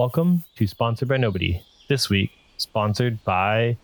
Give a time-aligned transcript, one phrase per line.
[0.00, 1.62] Welcome to Sponsored by Nobody.
[1.90, 3.76] This week, sponsored by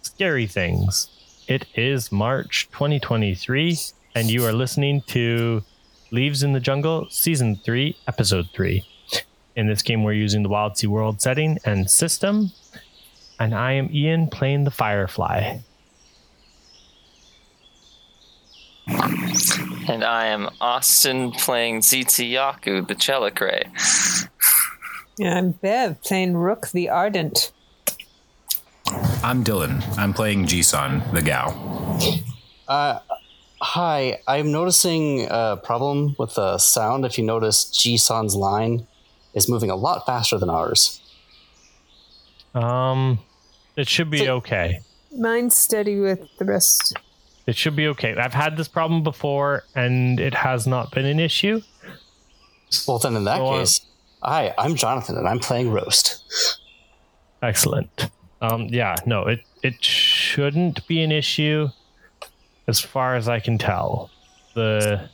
[0.00, 1.10] Scary Things.
[1.46, 3.76] It is March 2023,
[4.14, 5.62] and you are listening to
[6.10, 8.82] Leaves in the Jungle, Season 3, Episode 3.
[9.54, 12.50] In this game, we're using the Wildsea World setting and system,
[13.38, 15.58] and I am Ian playing the Firefly.
[19.86, 24.30] And I am Austin playing ZT Yaku, the Tzelicrae.
[25.22, 27.52] Yeah, I'm Bev playing Rook the Ardent.
[29.22, 29.80] I'm Dylan.
[29.96, 31.54] I'm playing Jisun, the Gau.
[32.66, 32.98] Uh,
[33.60, 37.04] hi, I'm noticing a problem with the sound.
[37.04, 38.88] If you notice, Jisun's line
[39.32, 41.00] is moving a lot faster than ours.
[42.52, 43.20] Um,
[43.76, 44.80] it should be okay.
[45.16, 46.98] Mine's steady with the rest.
[47.46, 48.16] It should be okay.
[48.16, 51.60] I've had this problem before, and it has not been an issue.
[52.88, 53.60] Well, then in that Go on.
[53.60, 53.86] case,
[54.22, 56.58] hi, I'm Jonathan, and I'm playing Roast.
[57.42, 58.10] Excellent.
[58.40, 61.68] Um, yeah, no, it it shouldn't be an issue,
[62.66, 64.10] as far as I can tell.
[64.54, 65.08] The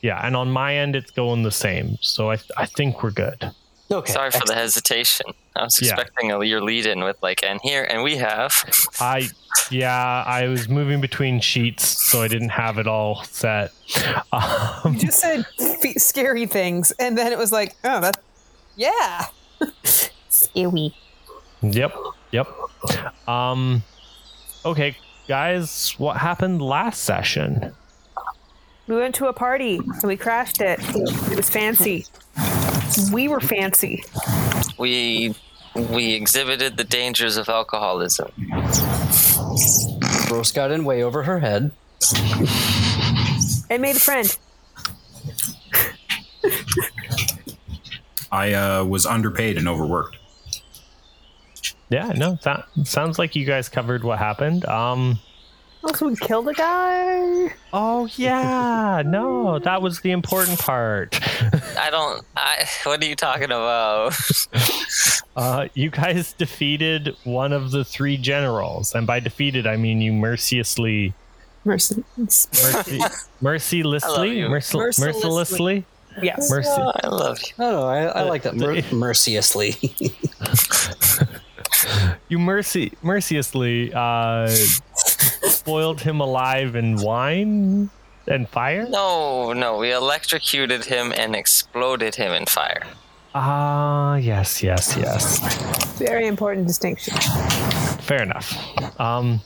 [0.00, 1.98] yeah, and on my end, it's going the same.
[2.00, 3.50] So I I think we're good.
[3.92, 4.12] Okay.
[4.12, 5.26] Sorry for the hesitation.
[5.54, 5.92] I was Yeah.
[5.92, 8.52] expecting a, your lead in with, like, and here, and we have.
[9.00, 9.28] I
[9.70, 13.70] yeah, I was moving between sheets, so I didn't have it all set.
[14.32, 18.16] Um, You just said f- scary things, and then it was like, oh, that,
[18.76, 19.26] yeah.
[20.28, 20.94] scary.
[21.62, 21.94] Yep.
[22.32, 22.48] Yep.
[23.28, 23.82] Um
[24.64, 24.96] okay,
[25.28, 27.72] guys, what happened last session?
[28.88, 30.80] We went to a party and we crashed it.
[30.80, 32.06] It was fancy.
[33.12, 34.04] We were fancy.
[34.78, 35.34] We
[35.74, 38.30] we exhibited the dangers of alcoholism.
[40.30, 41.70] Roast got in way over her head.
[43.70, 44.36] And made a friend.
[48.30, 50.16] I uh, was underpaid and overworked.
[51.88, 54.64] Yeah, no, that sounds like you guys covered what happened.
[54.66, 55.20] Um
[55.84, 57.52] Also, we killed a guy.
[57.72, 61.18] Oh yeah, no, that was the important part.
[61.78, 62.24] I don't.
[62.36, 62.66] I.
[62.84, 64.14] What are you talking about?
[65.34, 70.12] Uh, you guys defeated one of the three generals, and by defeated I mean you
[70.12, 71.14] mercilessly,
[71.64, 72.04] Mercy.
[72.18, 73.02] mercy,
[73.40, 75.06] mercilessly, mercil- Mercilessly.
[75.06, 75.84] mercilessly,
[76.22, 76.50] Yes.
[76.50, 76.68] mercy.
[76.70, 77.54] I love you.
[77.60, 78.56] Oh, I, I like that.
[78.56, 79.74] Mer- mercilessly.
[82.28, 84.54] You mercy, mercilessly uh,
[85.22, 87.90] spoiled him alive in wine
[88.26, 88.86] and fire.
[88.88, 92.82] No, no, we electrocuted him and exploded him in fire.
[93.34, 95.38] Ah, yes, yes, yes.
[95.98, 97.14] Very important distinction.
[98.00, 98.52] Fair enough.
[99.00, 99.40] Um,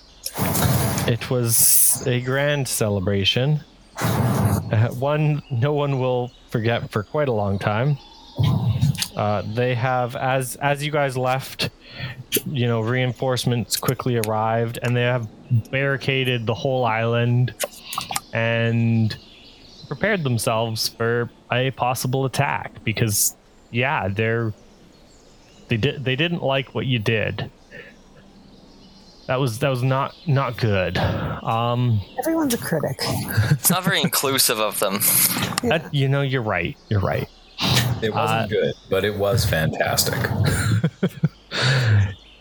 [1.07, 3.61] it was a grand celebration.
[4.01, 7.97] Uh, one no one will forget for quite a long time.
[9.17, 11.71] Uh, they have, as as you guys left,
[12.47, 15.29] you know, reinforcements quickly arrived, and they have
[15.71, 17.55] barricaded the whole island
[18.33, 19.17] and
[19.89, 22.85] prepared themselves for a possible attack.
[22.85, 23.37] Because,
[23.71, 24.53] yeah, they're
[25.69, 27.51] they did they didn't like what you did.
[29.27, 30.99] That was that was not not good.
[30.99, 33.01] Um, Everyone's a critic.
[33.51, 35.01] It's not very inclusive of them.
[35.69, 36.77] that, you know, you're right.
[36.89, 37.29] You're right.
[38.03, 40.15] It wasn't Uh, good, but it was fantastic.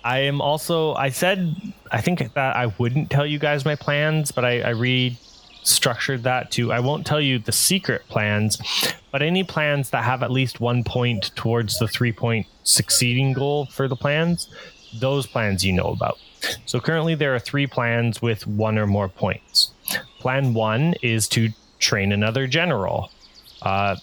[0.04, 0.94] I am also.
[0.96, 1.56] I said
[1.92, 6.52] I think that I wouldn't tell you guys my plans, but I, I restructured that
[6.52, 8.62] to I won't tell you the secret plans,
[9.12, 13.66] but any plans that have at least one point towards the three point succeeding goal
[13.68, 14.48] for the plans,
[15.00, 16.20] those plans you know about.
[16.66, 19.72] So currently there are three plans with one or more points.
[20.20, 21.50] Plan one is to
[21.80, 23.10] train another general.
[23.64, 23.96] Uh,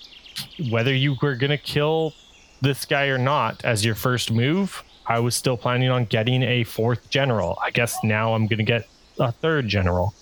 [0.71, 2.15] whether you were going to kill
[2.61, 6.65] this guy or not as your first move, I was still planning on getting a
[6.65, 7.59] fourth general.
[7.63, 8.89] I guess now I'm going to get
[9.19, 10.15] a third general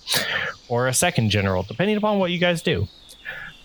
[0.69, 2.87] or a second general, depending upon what you guys do.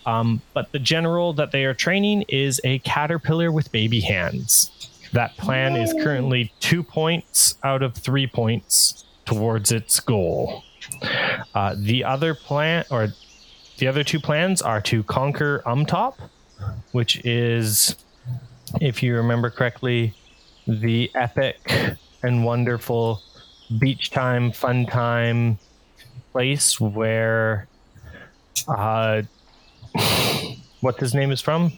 [0.04, 4.70] Um, but the general that they are training is a caterpillar with baby hands.
[5.12, 10.62] That plan is currently two points out of three points towards its goal.
[11.54, 13.08] Uh, the other plan, or
[13.78, 16.14] the other two plans, are to conquer Umtop,
[16.92, 17.96] which is,
[18.80, 20.14] if you remember correctly,
[20.66, 21.58] the epic
[22.22, 23.22] and wonderful
[23.78, 25.58] beach time, fun time
[26.32, 27.68] place where,
[28.68, 29.22] uh,
[30.80, 31.72] what his name is from?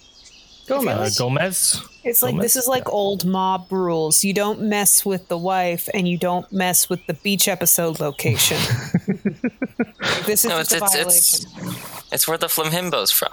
[0.98, 1.82] Uh, Gomez.
[2.04, 4.22] It's like this is like old mob rules.
[4.22, 8.58] You don't mess with the wife, and you don't mess with the beach episode location.
[10.26, 11.46] this is No, it's it's, it's
[12.12, 13.32] it's where the flamimbo's from.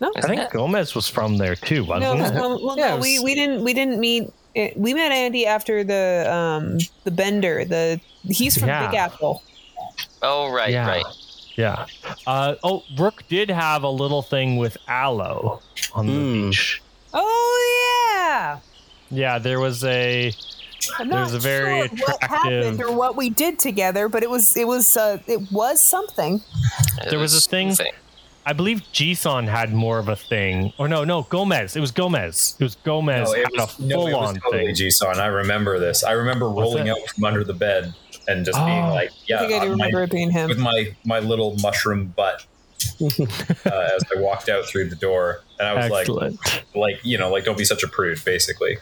[0.00, 2.34] No, I think Gomez was from there too, wasn't it?
[2.34, 4.30] Well, well, Yeah, no, it we we didn't we didn't meet.
[4.76, 7.64] We met Andy after the um the bender.
[7.64, 8.86] The he's from Yeah.
[8.88, 9.42] Big Apple.
[10.22, 10.86] Oh, right, Yeah.
[10.88, 11.04] right.
[11.56, 11.86] Yeah.
[12.26, 15.62] Uh, oh, Rook did have a little thing with aloe
[15.94, 16.50] on the Hmm.
[16.50, 16.82] beach.
[17.14, 18.58] Oh yeah.
[19.10, 20.32] Yeah, there was a
[20.98, 24.28] I'm There's not a very sure what happened or what we did together, but it
[24.30, 26.40] was it was uh, it was something.
[27.02, 27.74] It There was a thing-
[28.48, 30.72] I believe Jisun had more of a thing.
[30.78, 31.74] Or no, no, Gomez.
[31.74, 32.54] It was Gomez.
[32.60, 34.92] It was Gomez No, it had was, a no, it was on totally thing.
[35.18, 36.04] I remember this.
[36.04, 36.90] I remember rolling it?
[36.90, 37.92] out from under the bed
[38.28, 38.90] and just being Oh.
[38.94, 40.48] like, yeah, I think I do on my- remember it being him.
[40.48, 42.46] with my my little mushroom butt
[43.00, 46.38] uh, as I walked out through the door, and I was Excellent.
[46.44, 48.78] like, like you know, like don't be such a prude, basically.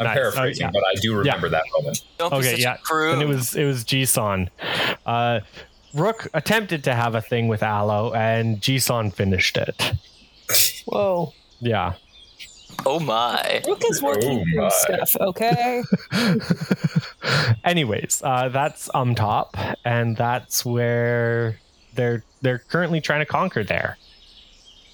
[0.00, 0.14] I'm Nice.
[0.14, 0.70] paraphrasing, Oh, yeah.
[0.72, 2.02] but I do remember that moment.
[2.18, 2.74] Don't be Okay, such yeah.
[2.74, 3.12] a crew.
[3.14, 4.48] And it was it was Jisun.
[5.04, 5.40] Uh
[5.94, 9.92] Rook attempted to have a thing with aloe and Jisun finished it.
[10.86, 11.32] Whoa.
[11.60, 11.94] Yeah.
[12.86, 13.62] oh my.
[13.66, 14.68] Rook is working Oh through my.
[14.68, 15.82] stuff, okay?
[17.64, 21.58] Anyways, uh, that's um top, and that's where
[21.94, 23.96] they're they're currently trying to conquer there.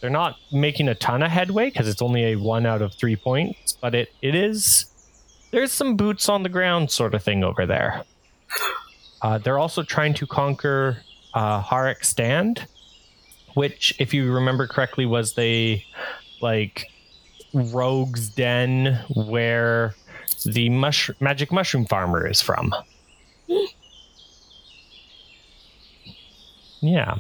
[0.00, 3.17] They're not making a ton of headway because it's only a one out of three
[3.17, 4.87] points, but it it is
[5.50, 8.05] there's some boots on the ground sort of thing over there.
[9.25, 10.99] Uh, they're also trying to conquer
[11.32, 12.67] uh, Harik Stand,
[13.55, 15.82] which, if you remember correctly, was the
[16.43, 16.85] like
[17.55, 19.94] rogue's den where
[20.44, 22.73] the mush- magic mushroom farmer is from.
[26.81, 27.15] Yeah.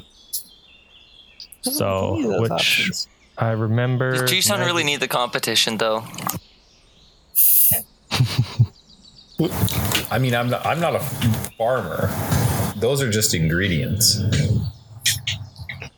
[1.62, 3.08] So, Any of those which options.
[3.38, 4.10] I remember.
[4.10, 6.04] Does Jisun really need the competition, though?
[10.10, 10.98] I mean, I'm not, I'm not a
[11.58, 12.08] farmer.
[12.76, 14.20] Those are just ingredients.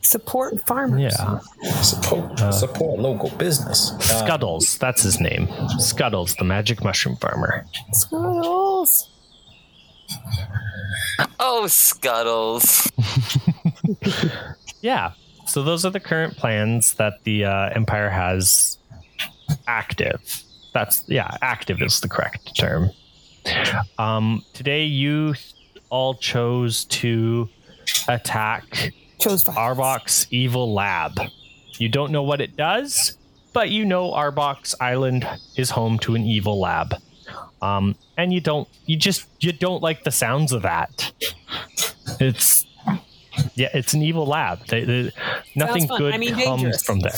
[0.01, 1.13] support farmers.
[1.17, 1.39] Yeah.
[1.81, 3.91] Support, Uh, support local business.
[3.91, 5.47] Um, Scuddles, that's his name.
[5.79, 7.65] Scuddles, the magic mushroom farmer.
[7.91, 9.09] Scuddles.
[11.39, 12.91] Oh, Scuttles.
[14.81, 15.13] Yeah.
[15.47, 18.77] So those are the current plans that the uh, Empire has
[19.67, 20.43] active.
[20.73, 22.91] That's yeah, active is the correct term.
[23.97, 25.35] Um, today you
[25.89, 27.47] all chose to
[28.07, 29.57] attack Chose violence.
[29.59, 31.19] Arbock's evil lab.
[31.77, 33.17] You don't know what it does,
[33.53, 36.93] but you know Arbock's island is home to an evil lab.
[37.61, 41.11] Um, and you don't you just you don't like the sounds of that.
[42.19, 42.65] It's
[43.55, 44.65] yeah, it's an evil lab.
[44.67, 45.11] They, they-
[45.55, 46.83] nothing good I mean, comes dangerous.
[46.83, 47.11] from there.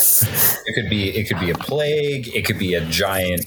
[0.65, 2.29] It could be it could be a plague.
[2.35, 3.45] It could be a giant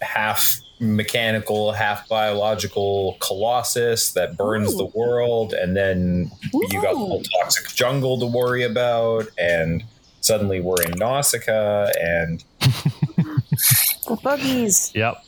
[0.00, 4.78] half mechanical, half biological colossus that burns Ooh.
[4.78, 9.84] the world, and then you got the whole toxic jungle to worry about, and
[10.20, 12.44] suddenly we're in Nausicaa, and
[14.06, 14.92] The buggies.
[14.94, 15.24] Yep.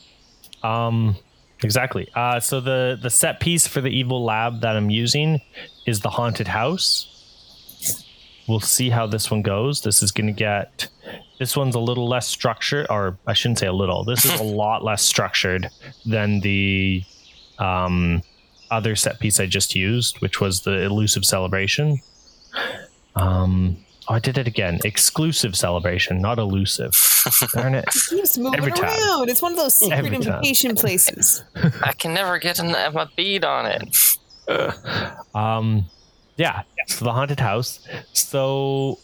[0.63, 1.15] Um,
[1.63, 2.09] exactly.
[2.13, 5.41] Uh, so the the set piece for the evil lab that I'm using
[5.85, 7.11] is the haunted house.
[8.47, 9.81] We'll see how this one goes.
[9.81, 10.87] This is going to get.
[11.39, 14.03] This one's a little less structured, or I shouldn't say a little.
[14.03, 15.69] This is a lot less structured
[16.05, 17.03] than the
[17.59, 18.21] um,
[18.71, 21.99] other set piece I just used, which was the elusive celebration.
[23.15, 24.79] Um, oh, I did it again.
[24.83, 26.93] Exclusive celebration, not elusive.
[27.53, 27.85] Darn it.
[28.09, 28.85] Keeps moving Every time.
[28.89, 29.29] around.
[29.29, 30.35] It's one of those secret Every time.
[30.35, 31.43] invitation places.
[31.83, 33.97] I can never get an, a bead on it.
[35.33, 35.85] Um,
[36.37, 36.63] yeah.
[36.87, 37.79] So the haunted house.
[38.13, 38.99] So,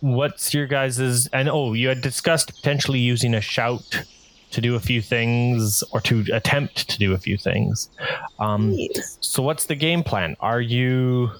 [0.00, 1.26] what's your guys's?
[1.28, 4.04] And oh, you had discussed potentially using a shout
[4.50, 7.90] to do a few things, or to attempt to do a few things.
[8.38, 9.18] Um, Jeez.
[9.20, 10.36] so what's the game plan?
[10.40, 11.30] Are you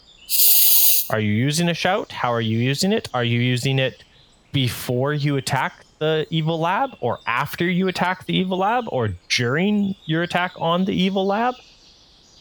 [1.11, 2.13] are you using a shout?
[2.13, 3.09] How are you using it?
[3.15, 4.05] Are you using it
[4.53, 9.95] before you attack the evil lab, or after you attack the evil lab, or during
[10.05, 11.55] your attack on the evil lab?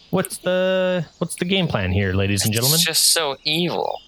[0.10, 2.76] What's the what's the game plan here, ladies and gentlemen?
[2.76, 4.02] It's just so evil.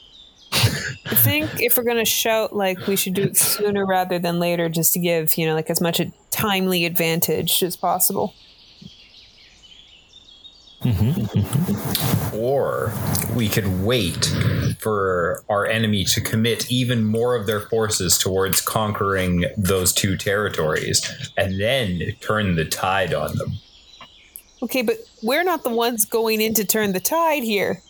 [0.51, 4.70] I think if we're gonna shout, like we should do it sooner rather than later,
[4.70, 8.34] just to give you know like as much a timely advantage as possible.
[10.82, 12.38] Mm-hmm.
[12.38, 12.94] or
[13.36, 14.34] we could wait
[14.79, 21.32] for our enemy to commit even more of their forces towards conquering those two territories,
[21.36, 23.56] and then turn the tide on them.
[24.62, 27.82] Okay, but we're not the ones going in to turn the tide here.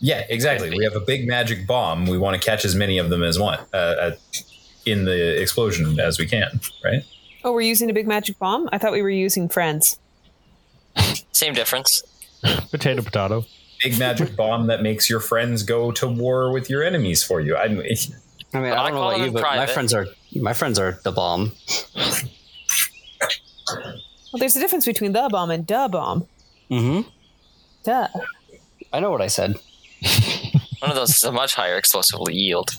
[0.00, 0.70] Yeah, exactly.
[0.70, 2.06] We have a big magic bomb.
[2.06, 4.10] We want to catch as many of them as one uh, uh,
[4.84, 7.04] in the explosion as we can, right?
[7.44, 8.68] Oh, we're using a big magic bomb.
[8.72, 9.98] I thought we were using friends.
[11.32, 12.02] Same difference.
[12.70, 13.44] Potato, potato.
[13.82, 17.56] Big magic bomb that makes your friends go to war with your enemies for you.
[17.56, 20.52] I I mean, I I don't know about you, in but my friends are my
[20.52, 21.52] friends are the bomb.
[24.34, 26.26] Well, there's a difference between the bomb and da bomb.
[26.70, 27.08] Mm-hmm.
[27.84, 28.08] Duh.
[28.92, 29.58] I know what I said.
[30.84, 32.72] One of those is a much higher explosive yield.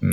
[0.00, 0.12] Hmm.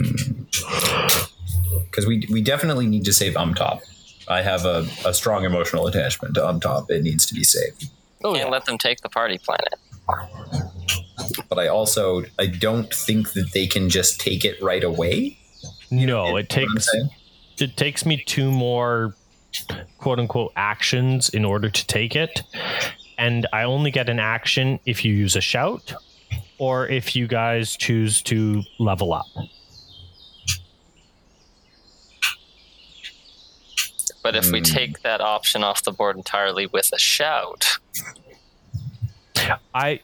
[1.84, 3.82] Because we we definitely need to save Umtop.
[4.30, 6.89] I have a, a strong emotional attachment to Umtop.
[6.89, 7.89] It needs to be saved.
[8.24, 8.51] Oh Can't yeah.
[8.51, 9.74] let them take the party planet.
[11.50, 15.38] But I also I don't think that they can just take it right away.
[15.92, 16.88] No, You know it takes
[17.58, 19.13] it takes me two more
[19.98, 22.42] quote unquote actions in order to take it.
[23.17, 25.93] And I only get an action if you use a shout
[26.57, 29.25] or if you guys choose to level up.
[34.24, 34.63] But if we Hmm.
[34.63, 37.77] take that option off the board entirely with a shout,
[39.74, 40.00] I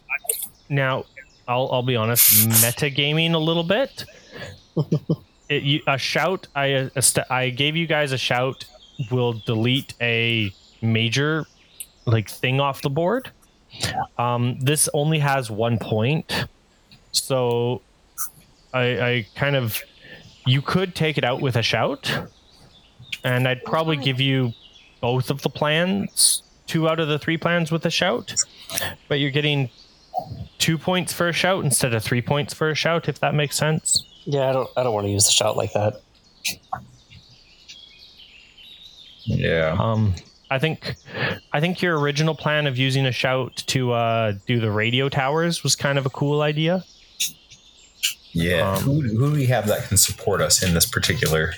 [0.69, 1.05] now
[1.47, 2.29] I'll I'll be honest,
[2.63, 4.05] metagaming a little bit.
[5.49, 8.63] It, you, a shout, I a st- I gave you guys a shout
[9.11, 11.45] will delete a major
[12.05, 13.31] like thing off the board.
[14.17, 16.45] Um, this only has one point,
[17.11, 17.81] so
[18.73, 19.81] I, I kind of
[20.45, 22.11] you could take it out with a shout,
[23.23, 24.51] and I'd probably give you
[24.99, 28.33] both of the plans, two out of the three plans with a shout
[29.09, 29.69] but you're getting
[30.57, 33.57] two points for a shout instead of three points for a shout if that makes
[33.57, 36.01] sense Yeah, I don't I don't want to use the shout like that.
[39.25, 39.75] Yeah.
[39.79, 40.15] um
[40.51, 40.95] i think
[41.53, 45.63] i think your original plan of using a shout to uh do the radio towers
[45.63, 46.83] was kind of a cool idea
[48.33, 48.71] Yeah.
[48.75, 51.53] Um, who, who do we have that can support us in this particular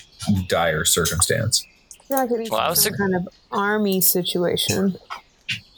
[0.47, 1.63] dire circumstance?
[1.99, 4.97] I feel like it needs Well, I be was some kind of army situation,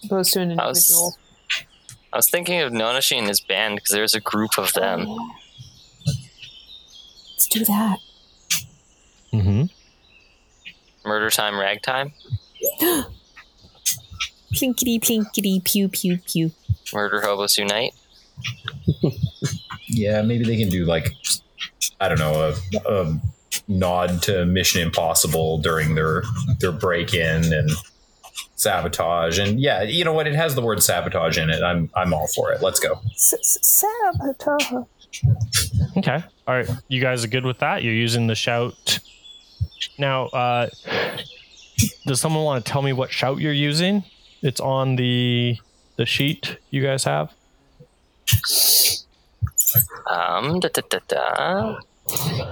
[0.05, 1.17] opposed to an I was-
[2.13, 5.05] I was thinking of Nonashi and his band because there's a group of them.
[7.33, 7.99] Let's do that.
[9.33, 9.63] mm-hmm.
[11.05, 12.13] Murder Time, Ragtime,
[14.53, 16.51] Plinkety plinkety pew pew pew.
[16.93, 17.93] Murder Hobos Unite.
[19.87, 21.13] Yeah, maybe they can do like
[22.01, 23.19] I don't know a, a
[23.67, 26.23] nod to Mission Impossible during their
[26.59, 27.69] their break in and
[28.55, 30.25] sabotage and yeah, you know what?
[30.27, 31.61] It has the word sabotage in it.
[31.61, 32.63] I'm I'm all for it.
[32.63, 32.99] Let's go.
[33.15, 34.71] Sabotage.
[35.97, 38.99] okay all right you guys are good with that you're using the shout
[39.97, 40.67] now uh
[42.05, 44.03] does someone want to tell me what shout you're using
[44.41, 45.57] it's on the
[45.97, 47.33] the sheet you guys have
[50.09, 51.77] Um, da, da, da, da.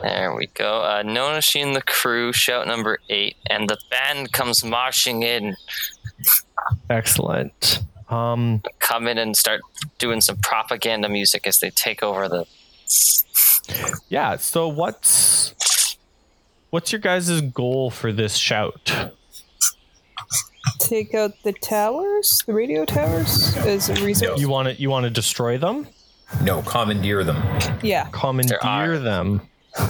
[0.02, 0.82] There we go.
[0.82, 5.56] Uh, Nonashi and the crew, shout number eight, and the band comes marching in.
[6.90, 9.62] excellent um Come in and start
[10.00, 12.46] doing some propaganda music as they take over the.
[14.10, 14.36] Yeah.
[14.38, 15.54] So what's
[16.74, 18.92] what's your guys' goal for this shout?
[20.80, 24.40] Take out the towers, the radio towers, as a resource.
[24.40, 25.88] You want to you want to destroy them,
[26.42, 27.38] No, commandeer them
[27.84, 28.08] Yeah.
[28.12, 28.98] commandeer are.
[28.98, 29.48] them.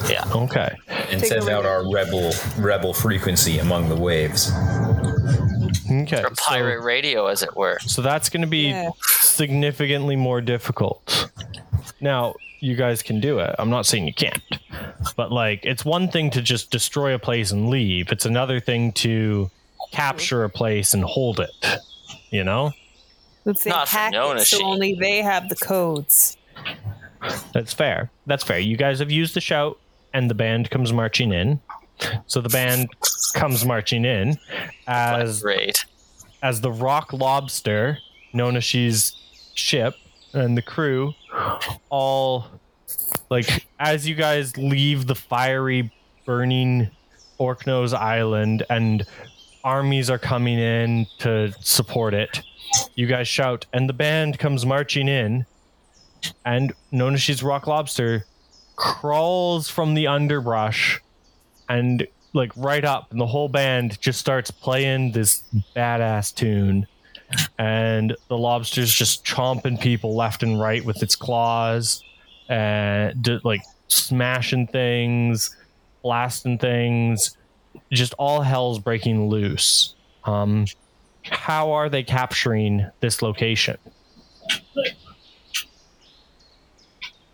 [0.09, 0.23] Yeah.
[0.35, 0.75] Okay.
[0.89, 4.51] and Take send out our rebel rebel frequency among the waves.
[5.89, 6.21] Okay.
[6.21, 7.77] Or pirate radio, as it were.
[7.81, 8.89] So, so that's going to be Yeah.
[9.21, 11.29] significantly more difficult.
[12.01, 13.55] Now, you guys can do it.
[13.59, 14.41] I'm not saying you can't.
[15.15, 18.11] But like it's one thing to just destroy a place and leave.
[18.11, 19.49] It's another thing to
[19.91, 21.51] capture a place and hold it.
[22.29, 22.71] You know?
[23.45, 26.37] Let's Not for hack it so only they have the codes.
[27.53, 28.09] That's fair.
[28.25, 28.59] That's fair.
[28.59, 29.79] You guys have used the shout,
[30.13, 31.59] and the band comes marching in.
[32.27, 32.89] So the band
[33.33, 34.37] comes marching in
[34.87, 35.85] as Great.
[36.41, 37.99] as the Rock Lobster,
[38.33, 39.13] known as she's
[39.53, 39.95] ship,
[40.33, 41.13] and the crew,
[41.89, 42.47] all
[43.29, 45.91] like as you guys leave the fiery,
[46.25, 46.89] burning
[47.39, 49.05] Orknose Island, and
[49.63, 52.41] armies are coming in to support it.
[52.95, 55.45] You guys shout, and the band comes marching in,
[56.45, 58.25] and Nonashi's Rock Lobster
[58.75, 60.99] crawls from the underbrush
[61.69, 65.43] and like right up and the whole band just starts playing this
[65.75, 66.87] badass tune
[67.57, 72.03] and the lobster's just chomping people left and right with its claws
[72.53, 75.55] and d- like smashing things
[76.03, 77.37] blasting things
[77.91, 79.95] just all hell's breaking loose
[80.25, 80.65] um
[81.23, 83.77] how are they capturing this location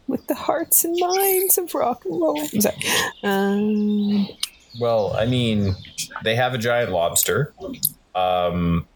[0.07, 2.41] With the hearts and minds of rock and roll.
[2.41, 2.75] I'm sorry.
[3.23, 4.27] Um,
[4.79, 5.75] Well, I mean,
[6.23, 7.53] they have a giant lobster.
[8.15, 8.87] Um,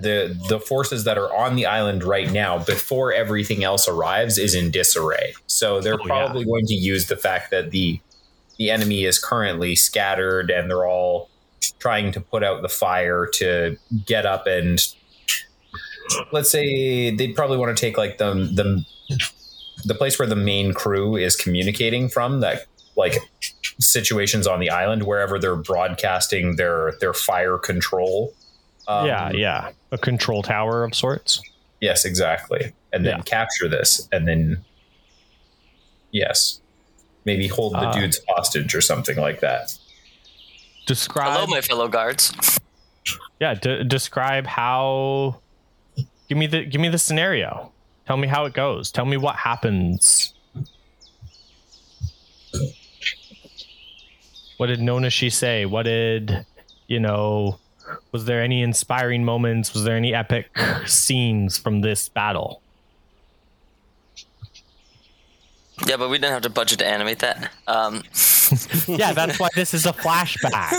[0.00, 4.54] the the forces that are on the island right now before everything else arrives is
[4.54, 5.32] in disarray.
[5.46, 6.06] So they're Oh, yeah.
[6.06, 8.00] probably going to use the fact that the
[8.58, 11.30] the enemy is currently scattered and they're all
[11.78, 13.76] trying to put out the fire to
[14.06, 14.84] get up and
[16.32, 18.84] let's say they'd probably want to take like the the
[19.84, 22.66] the place where the main crew is communicating from that
[22.96, 23.18] like
[23.78, 28.32] situations on the island wherever they're broadcasting their their fire control
[28.88, 29.70] um, yeah, yeah.
[29.92, 31.40] A control tower of sorts.
[31.80, 33.22] yes exactly and then Yeah.
[33.22, 34.64] capture this and then
[36.10, 36.60] yes
[37.24, 39.76] maybe hold the Uh, dudes hostage or something like that
[40.86, 42.32] Describe Hello, my fellow guards.
[43.40, 45.38] yeah, de- describe how
[46.30, 47.70] give me the give me the scenario.
[48.06, 48.90] Tell me how it goes.
[48.90, 50.32] Tell me what happens.
[54.56, 55.66] What did Nonashi say?
[55.66, 56.44] What did
[56.86, 57.58] you know?
[58.12, 59.72] Was there any inspiring moments?
[59.74, 60.50] Was there any epic
[60.86, 62.60] scenes from this battle?
[65.86, 67.50] Yeah, but we didn't have to budget to animate that.
[67.66, 68.02] Um,
[68.88, 70.70] Yeah, that's why this is a flashback.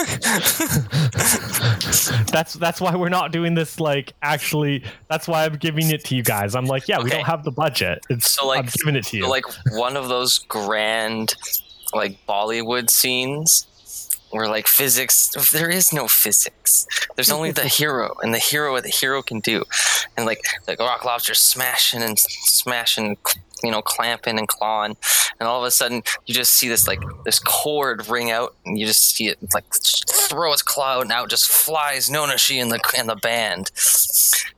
[2.32, 6.16] that's that's why we're not doing this like actually that's why I'm giving it to
[6.16, 6.56] you guys.
[6.56, 8.04] I'm like, yeah, we don't have the budget.
[8.10, 9.24] It's So, like- I'm giving it to you.
[9.24, 11.36] so like one of those grand,
[11.94, 13.68] like Bollywood scenes
[14.32, 16.88] where like physics, there is no physics.
[17.16, 19.64] There's only the hero and the hero what the hero can do,
[20.18, 23.18] and like like rock lobster smashing and smashing,
[23.64, 24.98] you know, clamping and clawing,
[25.40, 28.78] and all of a sudden you just see this like this cord ring out, and
[28.78, 32.72] you just see it like throw its claw out, and out just flies Nonashi and
[32.72, 33.72] the and the band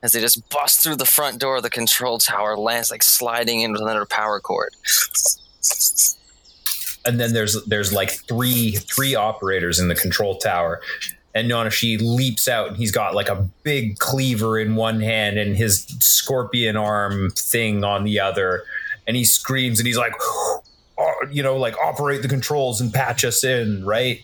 [0.02, 3.60] as they just bust through the front door of the control tower, lands like sliding
[3.60, 4.74] into another power cord.
[7.04, 10.80] And then there's there's like three three operators in the control tower.
[11.34, 15.56] And Nanashi leaps out and he's got like a big cleaver in one hand and
[15.56, 18.64] his scorpion arm thing on the other.
[19.06, 20.62] And he screams and he's like "Oh,"
[21.30, 24.22] you know like operate the controls and patch us in right?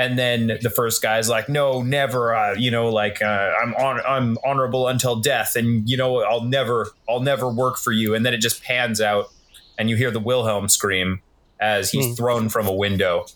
[0.00, 4.00] And then the first guy's like no never uh, you know like uh, i'm on
[4.06, 8.14] i'm honorable until death and you know i'll never i'll never work for you.
[8.14, 9.30] And then it just pans out
[9.76, 11.20] and you hear the wilhelm scream
[11.60, 13.26] as he's thrown from a window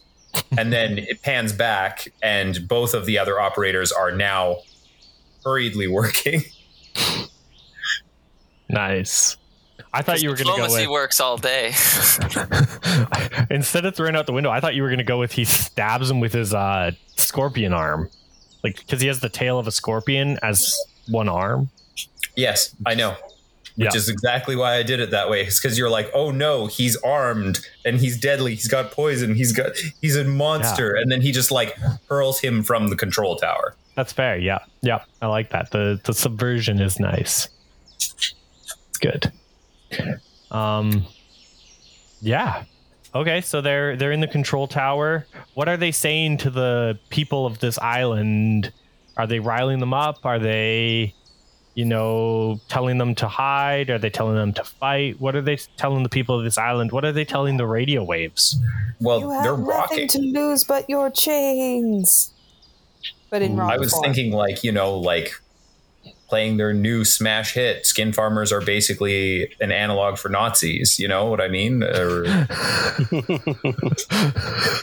[0.56, 4.56] and then it pans back and both of the other operators are now
[5.44, 6.42] hurriedly working
[8.68, 9.36] nice.
[9.94, 11.66] I thought you were gonna go Diplomacy with works all day.
[13.50, 14.50] instead of throwing out the window.
[14.50, 18.08] I thought you were gonna go with he stabs him with his uh, scorpion arm,
[18.64, 20.74] like because he has the tail of a scorpion as
[21.08, 21.68] one arm.
[22.36, 23.16] yes i know
[23.76, 23.96] which Yeah.
[23.96, 26.96] is exactly why i did it that way it's because you're like oh no he's
[27.02, 31.32] armed and he's deadly he's got poison he's got he's a monster and then he
[31.32, 31.76] just like
[32.08, 34.38] hurls him from the control tower That's fair.
[34.38, 35.70] Yeah, yeah, I like that.
[35.70, 37.48] the The subversion is nice.
[37.96, 39.30] It's good.
[40.50, 41.04] Um,
[42.20, 42.64] yeah.
[43.14, 45.26] Okay, so they're they're in the control tower.
[45.54, 48.72] What are they saying to the people of this island?
[49.18, 50.24] Are they riling them up?
[50.24, 51.12] Are they,
[51.74, 53.90] you know, telling them to hide?
[53.90, 55.20] Are they telling them to fight?
[55.20, 56.92] What are they telling the people of this island?
[56.92, 58.58] What are they telling the radio waves?
[59.00, 62.32] well You they're have rocking nothing to lose but your chains.
[63.30, 63.62] But in Ooh.
[63.62, 64.04] rock I was form.
[64.04, 65.32] thinking like, you know, like
[66.32, 67.84] playing their new smash hit.
[67.84, 71.82] Skin farmers are basically an analog for Nazis, you know what I mean?
[71.82, 72.22] Or,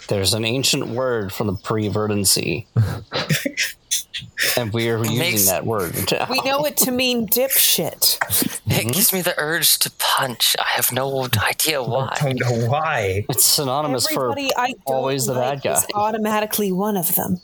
[0.10, 2.68] There's an ancient word from the pre-Verdant Sea.
[4.58, 5.96] and we are using Makes- that word.
[6.30, 8.20] we know it to mean dipshit.
[8.20, 8.72] Mm-hmm.
[8.72, 10.56] It gives me the urge to punch.
[10.60, 12.16] I have no idea I why.
[12.22, 13.26] don't know why.
[13.28, 16.00] It's synonymous Everybody for I don't always the like bad is guy.
[16.00, 17.42] automatically one of them.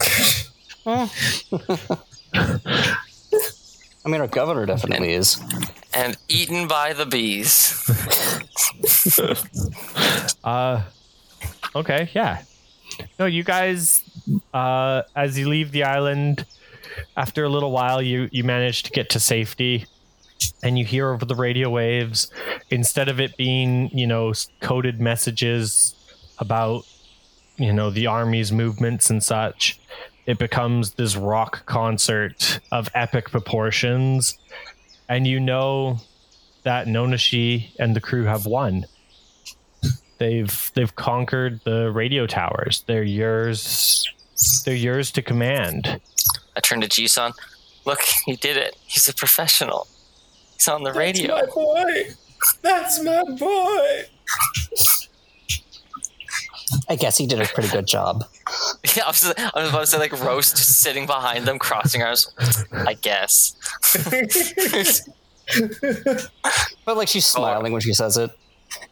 [4.04, 5.40] I mean, our governor definitely is.
[5.94, 7.74] And eaten by the bees.
[10.44, 10.82] Uh,
[11.74, 12.42] okay, yeah.
[13.18, 14.02] No, you guys,
[14.54, 16.46] uh, as you leave the island,
[17.16, 19.86] after a little while, you you manage to get to safety,
[20.62, 22.30] and you hear over the radio waves,
[22.70, 25.94] instead of it being you know coded messages
[26.38, 26.86] about
[27.56, 29.78] you know the army's movements and such,
[30.28, 34.38] it becomes this rock concert of epic proportions,
[35.08, 35.98] and you know
[36.62, 38.84] that Nonashi and the crew have won
[40.18, 42.84] they've they've conquered the radio towers.
[42.86, 44.06] They're yours.
[44.64, 46.00] They're yours to command.
[46.56, 47.32] I turned to Jisun.
[47.84, 48.76] Look, he did it.
[48.86, 49.88] He's a professional.
[50.54, 51.36] He's on the radio.
[51.36, 52.04] My boy.
[52.62, 54.02] That's my boy.
[56.88, 58.24] I guess he did a pretty good job.
[58.96, 62.02] Yeah, I was, I was about to say like roast just sitting behind them, crossing
[62.02, 62.32] arms.
[62.72, 63.54] I guess.
[66.84, 68.30] But like she's smiling when she says it.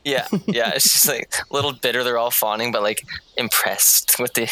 [0.05, 0.73] Yeah, yeah.
[0.75, 2.05] It's just like a little bitter.
[2.05, 3.05] They're all fawning, but like
[3.37, 4.51] impressed with the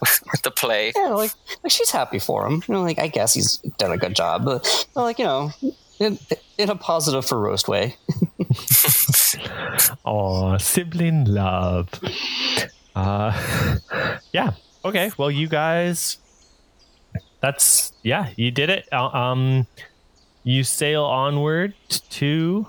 [0.00, 0.92] with the play.
[0.96, 2.62] Yeah, like, like she's happy for him.
[2.66, 5.52] You know, like I guess he's done a good job, but but, like you know,
[5.98, 6.18] in,
[6.58, 7.96] in a positive for roast way.
[10.04, 11.88] Oh, sibling love.
[12.94, 13.32] Uh,
[14.32, 14.52] yeah.
[14.84, 15.10] Okay.
[15.18, 16.18] Well, you guys,
[17.40, 18.30] that's yeah.
[18.36, 18.88] You did it.
[18.92, 19.66] Uh, Um,
[20.44, 21.74] you sail onward
[22.10, 22.66] to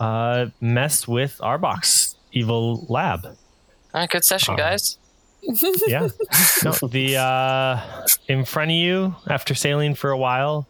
[0.00, 3.24] uh mess with Arbock's evil lab.
[3.26, 3.36] All
[3.94, 4.98] right, good session, Uh, guys.
[5.86, 6.08] Yeah.
[6.64, 10.66] no, the uh, in front of you, after sailing for a while,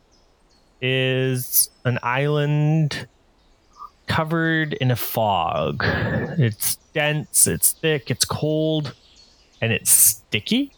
[0.81, 3.07] is an island
[4.17, 5.83] covered in a fog.
[6.39, 8.95] It's dense, it's thick, it's cold,
[9.61, 10.73] and it's sticky.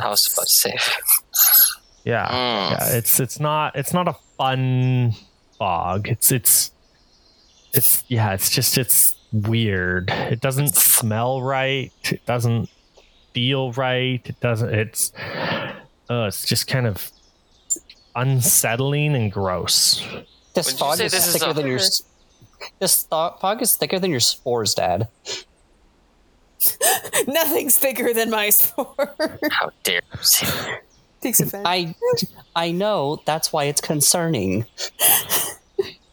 [0.00, 0.78] I was about to say.
[2.04, 2.70] Yeah, Mm.
[2.70, 2.96] yeah.
[2.98, 5.14] It's it's not it's not a fun
[5.58, 6.08] fog.
[6.08, 6.72] It's it's
[7.72, 8.32] it's yeah.
[8.34, 10.10] It's just it's weird.
[10.10, 11.92] It doesn't smell right.
[12.04, 12.68] It doesn't
[13.34, 14.20] feel right.
[14.24, 14.72] It doesn't.
[14.74, 15.12] It's
[16.10, 17.10] uh, it's just kind of
[18.14, 20.02] unsettling and gross.
[20.54, 21.80] This Would you fog say is this is thicker a- than your.
[22.62, 25.08] S- This th- fog is thicker than your spores, Dad.
[27.26, 29.14] Nothing's thicker than my spore.
[29.50, 30.18] How dare you?
[31.20, 31.62] Takes offense.
[31.66, 31.94] I,
[32.56, 33.20] I know.
[33.24, 34.66] That's why it's concerning.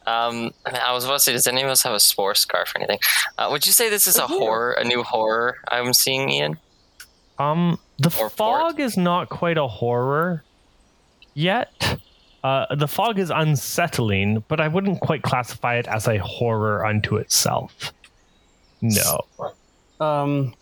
[0.05, 2.79] Um, I was about to say, does any of us have a spore scarf or
[2.79, 2.99] anything?
[3.37, 6.57] Uh, would you say this is a horror, a new horror I'm seeing, Ian?
[7.37, 10.43] Um, the Or fog is not quite a horror
[11.33, 11.71] yet.
[12.43, 17.17] Uh, the fog is unsettling, but I wouldn't quite classify it as a horror unto
[17.17, 17.91] itself.
[18.81, 19.25] No.
[19.99, 20.53] Um,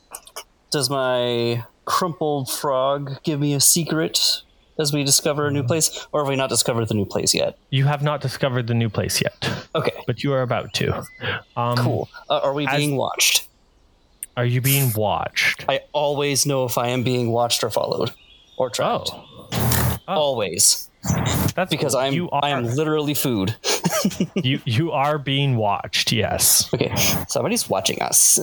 [0.71, 4.41] does my crumpled frog give me a secret
[4.79, 7.57] as we discover a new place, or have we not discovered the new place yet?
[7.69, 11.03] You have not discovered the new place yet, Okay, but you are about to.
[11.55, 12.09] Um, cool.
[12.29, 13.47] Uh, are we as- being watched?
[14.35, 15.65] Are you being watched?
[15.67, 18.11] I always know if I am being watched or followed
[18.59, 19.09] or tracked.
[19.13, 20.89] Oh, Always,
[21.55, 22.01] that's because cool.
[22.01, 23.55] I'm you are I am literally food.
[24.35, 26.11] you you are being watched.
[26.11, 26.71] Yes.
[26.73, 26.93] Okay,
[27.27, 28.39] somebody's watching us.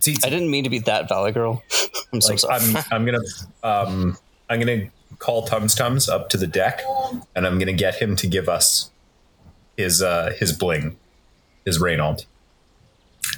[0.00, 1.62] I didn't mean to be that Valley Girl.
[2.12, 2.60] I'm so like, sorry.
[2.62, 3.20] I'm I'm gonna
[3.62, 4.16] um
[4.48, 6.80] I'm gonna call Tums Tums up to the deck,
[7.34, 8.90] and I'm gonna get him to give us
[9.76, 10.96] his uh his bling,
[11.64, 12.24] his Reynold,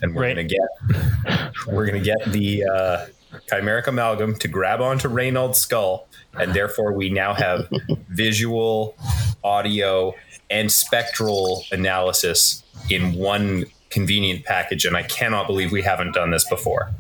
[0.03, 0.37] and we're Right.
[0.37, 3.07] gonna get we're gonna get the uh,
[3.51, 7.69] chimeric amalgam to grab onto Reynold's skull, and therefore we now have
[8.09, 8.97] visual,
[9.45, 10.15] audio,
[10.51, 16.49] and spectral analysis in one convenient package, and I cannot believe we haven't done this
[16.49, 16.91] before.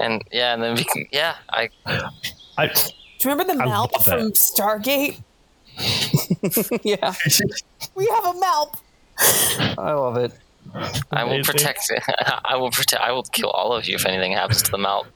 [0.00, 1.68] And yeah, and then we can, yeah, I
[2.56, 2.72] I, Do
[3.24, 4.18] you remember the I Malp love that.
[4.18, 5.22] from Stargate?
[6.82, 7.14] yeah,
[7.94, 8.78] We have a Malp.
[9.78, 10.32] I love it.
[10.74, 11.44] I will Amazing.
[11.44, 11.92] protect.
[12.44, 13.02] I will protect.
[13.02, 15.06] I will kill all of you if anything happens to the mount.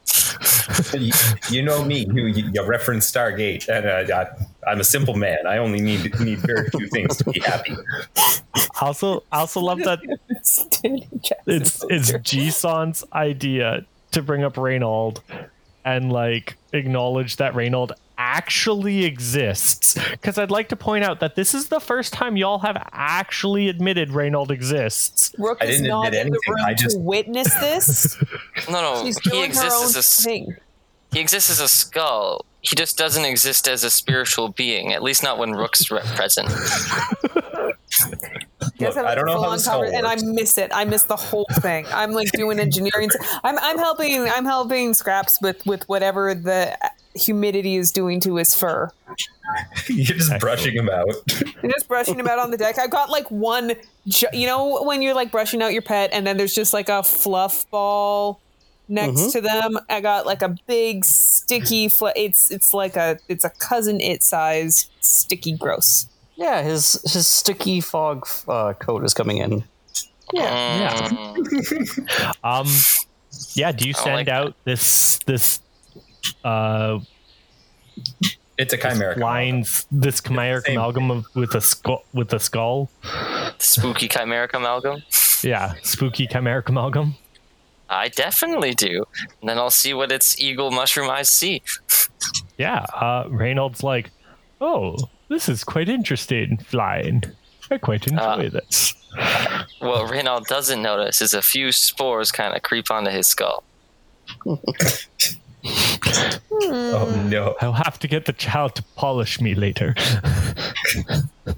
[0.95, 1.13] you,
[1.51, 2.07] you know me.
[2.13, 5.39] You, you, you reference Stargate, and uh, I, I'm a simple man.
[5.47, 7.75] I only need need very few things to be happy.
[8.17, 10.01] I also I also love that
[10.43, 11.09] Standing
[11.47, 12.19] it's it's poster.
[12.19, 15.23] Jisun's idea to bring up Reynold
[15.85, 19.95] and like acknowledge that Reynold actually exists.
[20.11, 23.69] Because I'd like to point out that this is the first time y'all have actually
[23.69, 25.35] admitted Reynold exists.
[25.39, 26.55] Rook I is didn't not admit in the anything.
[26.55, 28.17] room I just- to witness this.
[28.71, 30.57] No, no, She's he doing her exists as a s- thing.
[31.13, 32.45] he exists as a skull.
[32.63, 34.93] He just doesn't exist as a spiritual being.
[34.93, 36.49] At least not when Rook's re- present.
[38.81, 40.71] Look, I don't know how this all cover- and I miss it.
[40.75, 41.87] I miss the whole thing.
[41.93, 43.09] I'm like doing engineering.
[43.45, 44.29] I'm I'm helping.
[44.29, 46.77] I'm helping Scraps with with whatever the
[47.17, 48.91] humidity is doing to his fur.
[49.89, 51.09] You're just brushing him out.
[51.63, 52.79] I'm just brushing him out on the deck.
[52.79, 53.73] I've got like one,
[54.09, 56.89] ju- you know, when you're like brushing out your pet, and then there's just like
[56.89, 58.41] a fluff ball
[58.89, 59.79] next to them.
[59.89, 61.89] I got like a big sticky.
[61.89, 66.09] Fl- it's it's like a it's a cousin it size sticky gross.
[66.35, 69.65] Yeah, his his sticky fog uh, coat is coming in.
[70.33, 71.09] Yeah.
[71.09, 72.67] Mm, Um
[73.55, 74.35] yeah, do you send like that.
[74.35, 75.61] out this this
[76.45, 76.99] uh
[78.59, 79.17] It's a chimeric.
[79.19, 82.91] lines this chimeric amalgam of, with a skull with a skull?
[83.59, 85.03] spooky chimeric amalgam.
[85.43, 87.17] Yeah, spooky chimeric amalgam.
[87.89, 89.05] I definitely do.
[89.41, 91.63] And then I'll see what its eagle mushroom eyes see.
[92.59, 94.11] Yeah, uh Reynold's like,
[94.61, 94.97] "Oh,
[95.29, 97.23] this is quite interesting flying.
[97.71, 98.95] I quite enjoy Uh, this."
[99.81, 103.63] what Reynold doesn't notice is a few spores kind of creep onto his skull.
[105.69, 107.29] Oh hmm.
[107.29, 107.55] no.
[107.61, 109.95] I'll have to get the child to polish me later.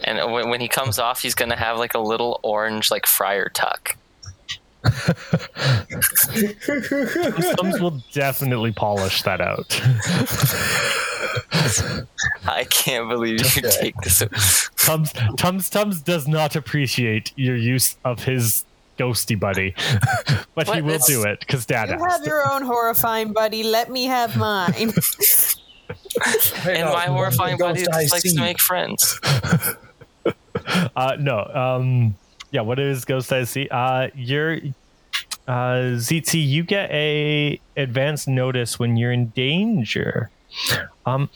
[0.05, 3.49] And when, when he comes off, he's gonna have like a little orange like friar
[3.49, 3.97] tuck.
[7.57, 9.81] Thumbs will definitely polish that out.
[12.47, 14.23] I can't believe you take this.
[14.77, 18.65] Tums Tums Tums does not appreciate your use of his
[18.99, 19.75] ghosty buddy,
[20.55, 22.19] but he will do it because Dad You asked.
[22.19, 23.63] have your own horrifying buddy.
[23.63, 24.93] Let me have mine.
[26.67, 28.35] And my horrifying buddy just likes see.
[28.35, 29.19] to make friends.
[30.97, 31.45] Uh, no.
[31.45, 32.15] Um,
[32.51, 32.61] yeah.
[32.61, 33.69] What is Ghost Eyes See?
[33.71, 34.59] Uh, you're
[35.47, 36.47] uh, ZT.
[36.47, 40.29] You get a advance notice when you're in danger.
[41.07, 41.31] Um,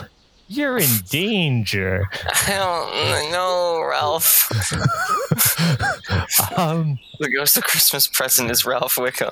[0.56, 2.04] you're in danger.
[2.46, 4.50] I don't know, Ralph.
[6.56, 9.30] Um, The ghost of Christmas present is Ralph Wiggum.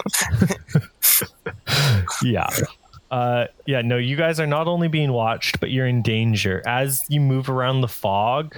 [2.23, 2.49] yeah.
[3.11, 6.63] Uh, yeah, no, you guys are not only being watched, but you're in danger.
[6.67, 8.55] As you move around the fog,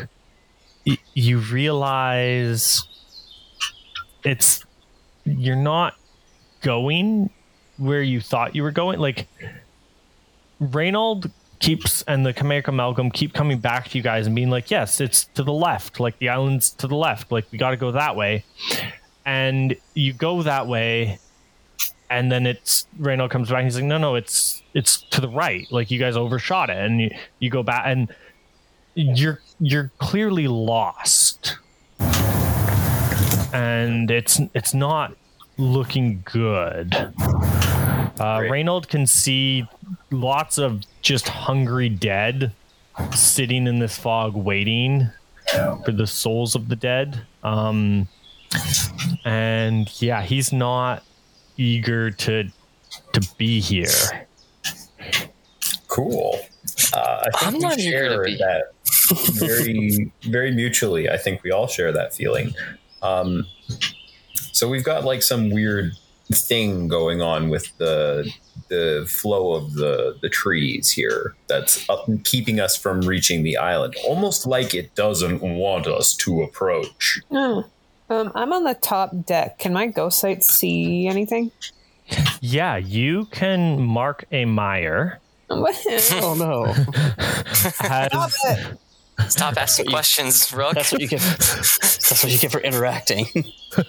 [0.87, 2.83] y- you realize
[4.25, 4.65] it's
[5.25, 5.95] you're not
[6.63, 7.31] going
[7.79, 8.99] where you thought you were going.
[9.01, 9.27] Like
[10.61, 11.31] Reynold
[11.63, 15.01] keeps and the chimeric amalgam keep coming back to you guys and being like, "Yes,
[15.01, 16.01] it's to the left.
[16.01, 17.33] Like the island's to the left.
[17.33, 18.45] Like we got to go that way."
[19.25, 21.21] And you go that way,
[22.13, 25.29] and then it's Reynold comes back and he's like, no, no, it's it's to the
[25.29, 25.67] right.
[25.71, 28.15] Like you guys overshot it, and you, you go back and
[28.95, 31.57] you're you're clearly lost,
[33.55, 35.17] and it's it's not
[35.57, 37.15] looking good.
[38.21, 39.67] Uh, Reynold can see
[40.11, 42.53] lots of just hungry dead
[43.15, 45.09] sitting in this fog waiting
[45.85, 47.23] for the souls of the dead.
[47.43, 48.09] Um,
[49.25, 51.03] and yeah, he's not
[51.57, 52.49] eager to
[53.13, 53.89] to be here.
[55.89, 56.39] Cool.
[56.93, 58.63] Uh, I think I'm we not eager to share be- that
[59.39, 61.09] very, very mutually.
[61.09, 62.55] I think we all share that feeling.
[63.03, 63.47] Um,
[64.53, 65.93] so we've got like some weird
[66.33, 68.31] thing going on with the
[68.69, 73.95] the flow of the the trees here that's up, keeping us from reaching the island,
[74.07, 77.21] almost like it doesn't want us to approach.
[77.31, 77.61] Hmm.
[78.11, 79.59] um, I'm on the top deck.
[79.59, 81.51] Can my ghost sight see anything?
[82.41, 85.21] Yeah, you can mark a mire
[85.53, 86.65] Oh no.
[87.83, 88.13] as
[89.29, 90.75] Stop asking questions, Rook.
[90.75, 91.21] That's what you get.
[91.21, 93.27] That's what you get for interacting.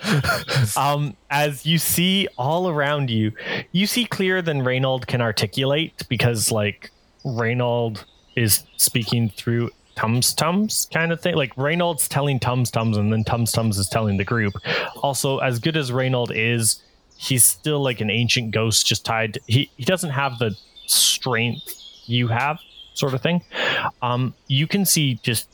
[0.78, 3.32] um as you see all around you.
[3.72, 6.92] You see clearer than Reynold can articulate because like
[7.24, 8.06] Reynold
[8.36, 11.36] is speaking through Tums Tums kind of thing.
[11.36, 14.54] Like Reynold's telling Tums Tums and then Tums Tums is telling the group.
[15.02, 16.82] Also, as good as Reynold is,
[17.16, 19.38] he's still like an ancient ghost just tied.
[19.48, 20.56] He he doesn't have the
[20.88, 22.60] strength you have,
[22.94, 23.44] sort of thing.
[24.02, 25.50] Um, you can see just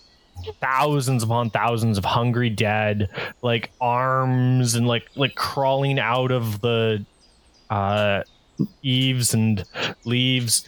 [0.62, 3.10] thousands upon thousands of hungry dead,
[3.42, 7.06] like arms and like like crawling out of the
[7.70, 8.24] uh
[8.82, 9.64] eaves and
[10.06, 10.68] leaves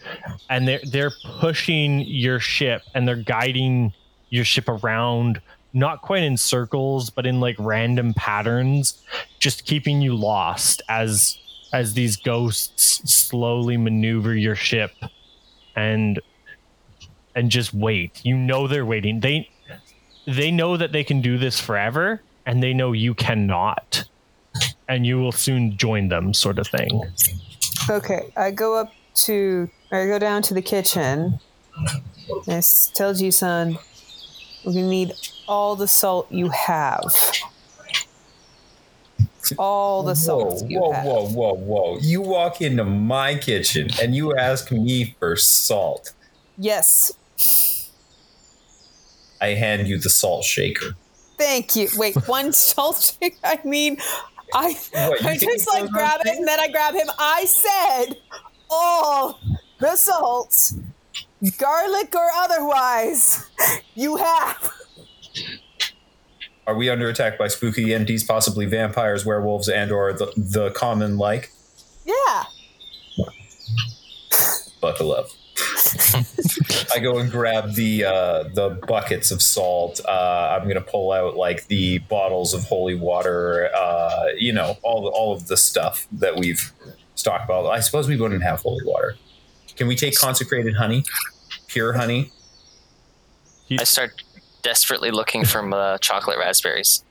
[0.50, 3.94] and they're they're pushing your ship and they're guiding
[4.30, 5.42] your ship around
[5.74, 9.02] not quite in circles but in like random patterns
[9.40, 11.38] just keeping you lost as
[11.74, 14.92] as these ghosts slowly maneuver your ship
[15.76, 16.20] and
[17.36, 19.50] and just wait you know they're waiting they
[20.28, 24.04] they know that they can do this forever and they know you cannot
[24.88, 27.02] and you will soon join them sort of thing
[27.90, 28.94] Okay, I go up
[29.26, 31.40] to, or I go down to the kitchen.
[32.30, 33.80] And I s- tell you, son,
[34.64, 35.14] we're need
[35.48, 37.04] all the salt you have.
[39.58, 41.06] All the Whoa, salt you whoa, have.
[41.06, 41.98] whoa, whoa, whoa!
[42.02, 46.14] You walk into my kitchen and you ask me for salt.
[46.58, 47.12] Yes,
[49.42, 50.96] I hand you the salt shaker.
[51.38, 51.88] thank you.
[51.98, 53.16] Wait, one salt?
[53.20, 53.38] shaker?
[53.44, 53.98] I mean,
[54.54, 57.08] I, What, I just like grab it and then I grab him.
[57.18, 58.16] I said
[58.70, 59.40] all
[59.80, 60.74] the salt,
[61.58, 63.50] garlic or otherwise,
[63.96, 64.72] you have.
[66.68, 71.52] Are we under attack by spooky entities, possibly vampires, werewolves, and/or the, the common like?
[72.06, 72.44] Yeah.
[74.80, 75.28] Buckle up.
[76.94, 80.02] I go and grab the uh, the buckets of salt.
[80.08, 83.70] Uh, I'm gonna pull out like the bottles of holy water.
[83.76, 86.72] Uh, you know, all all of the stuff that we've
[87.16, 87.70] stockpiled.
[87.70, 89.16] I suppose we wouldn't have holy water.
[89.76, 91.04] Can we take consecrated honey,
[91.68, 92.32] pure honey?
[93.72, 94.22] I start
[94.64, 97.04] desperately looking for uh, chocolate raspberries.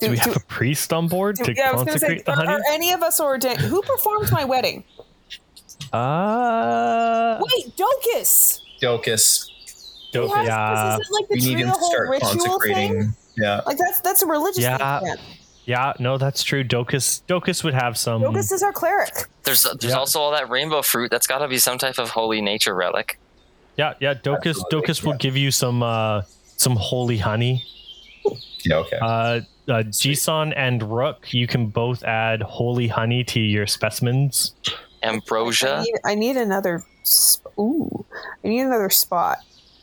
[0.00, 2.06] Do Do- we do- have a priest on board to yeah, I was gonna say,
[2.20, 2.52] consecrate the honey?
[2.52, 3.60] are any of us ordained?
[3.60, 4.84] Who performed my wedding?
[5.92, 8.60] Uh, Wait, Docus.
[8.82, 9.46] Docus.
[9.48, 9.72] He
[10.12, 12.92] do- has- yeah, This isn't like the We need him to start consecrating.
[13.02, 13.14] thing.
[13.36, 13.60] Yeah.
[13.66, 15.00] Like that's that's a religious Yeah.
[15.00, 15.14] thing.
[15.66, 15.92] yeah.
[15.98, 16.64] No, that's true.
[16.64, 18.22] Docus, Docus would have some.
[18.22, 19.12] Docus is our cleric.
[19.44, 19.98] There's there's Yeah.
[19.98, 21.10] also all that rainbow fruit.
[21.10, 23.18] That's got to be some type of holy nature relic.
[23.76, 24.14] Yeah, yeah.
[24.14, 26.22] Docus, Docus will give you some uh
[26.56, 27.64] some holy honey.
[28.64, 28.96] Yeah, okay.
[29.00, 29.40] Uh, uh
[29.84, 34.54] Jisun and Rook, you can both add holy honey to your specimens.
[35.06, 35.82] I Ambrosia.
[35.82, 36.84] need, I need another.
[37.06, 38.04] Sp- ooh,
[38.44, 39.38] I need another spot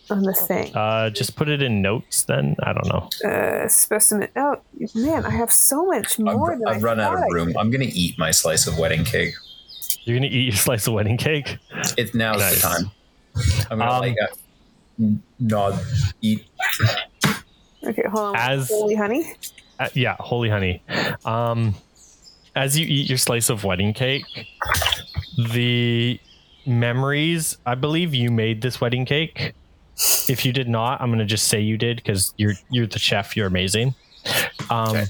[0.09, 0.75] on the thing.
[0.75, 2.23] Uh, just put it in notes.
[2.23, 3.29] Then I don't know.
[3.29, 4.27] Uh, specimen.
[4.35, 4.57] Oh
[4.95, 7.53] man, I have so much more I've, than I've I run out of room.
[7.57, 9.33] I'm gonna eat my slice of wedding cake.
[10.03, 11.57] You're gonna eat your slice of wedding cake.
[11.97, 12.55] It's now's Nice.
[12.61, 12.91] the time.
[13.71, 15.05] I'm gonna Um, like uh,
[15.39, 15.79] nod,
[16.21, 16.45] eat.
[17.85, 18.35] Okay, hold on.
[18.35, 19.33] As- Holy honey.
[19.79, 20.83] Uh, yeah, holy honey.
[21.25, 21.75] Um,
[22.55, 24.23] as you eat your slice of wedding cake,
[25.37, 26.19] the
[26.65, 27.57] memories.
[27.65, 29.53] I believe you made this wedding cake.
[30.27, 33.35] If you did not, I'm gonna just say you did because you're you're the chef.
[33.37, 33.95] You're amazing.
[34.69, 35.05] Um, Okay.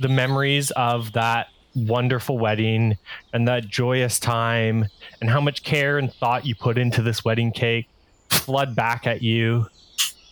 [0.00, 2.96] The memories of that wonderful wedding
[3.32, 4.86] and that joyous time
[5.20, 7.88] and how much care and thought you put into this wedding cake
[8.30, 9.66] flood back at you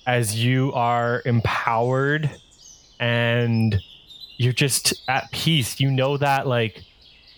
[0.06, 2.30] as you are empowered
[3.00, 3.80] and
[4.36, 5.80] you're just at peace.
[5.80, 6.84] You know that like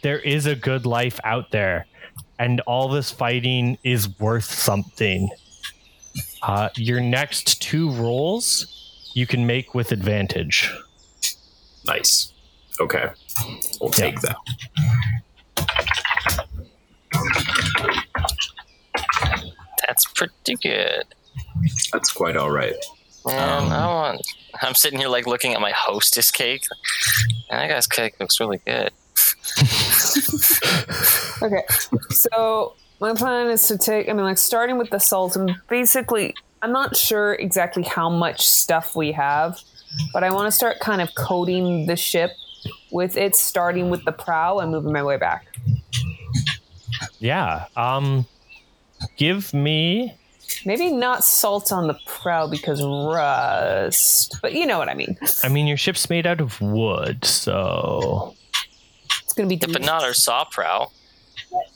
[0.02, 1.86] there is a good life out there
[2.38, 5.28] and all this fighting is worth something.
[6.42, 10.72] Uh, your next two rolls you can make with advantage.
[11.86, 12.32] Nice.
[12.80, 13.08] Okay.
[13.80, 14.36] We'll take that.
[19.86, 21.04] That's pretty good.
[21.92, 22.74] That's quite all right.
[23.26, 24.26] And Um, I want.
[24.62, 26.64] I'm sitting here like looking at my hostess cake.
[27.50, 28.92] And that guy's cake looks really good.
[31.40, 31.62] Okay,
[32.10, 34.08] so my plan is to take.
[34.08, 38.44] I mean, like starting with the salt, and basically, I'm not sure exactly how much
[38.44, 39.60] stuff we have,
[40.12, 42.32] but I want to start kind of coating the ship
[42.90, 45.46] with it, starting with the prow and moving my way back.
[47.20, 47.66] Yeah.
[47.76, 48.26] Um
[49.16, 50.14] give me
[50.64, 55.16] Maybe not salt on the prow because rust, but you know what I mean.
[55.44, 58.34] I mean your ship's made out of wood, so
[59.38, 59.56] It's gonna be.
[59.56, 60.90] Yeah, but not our saw prow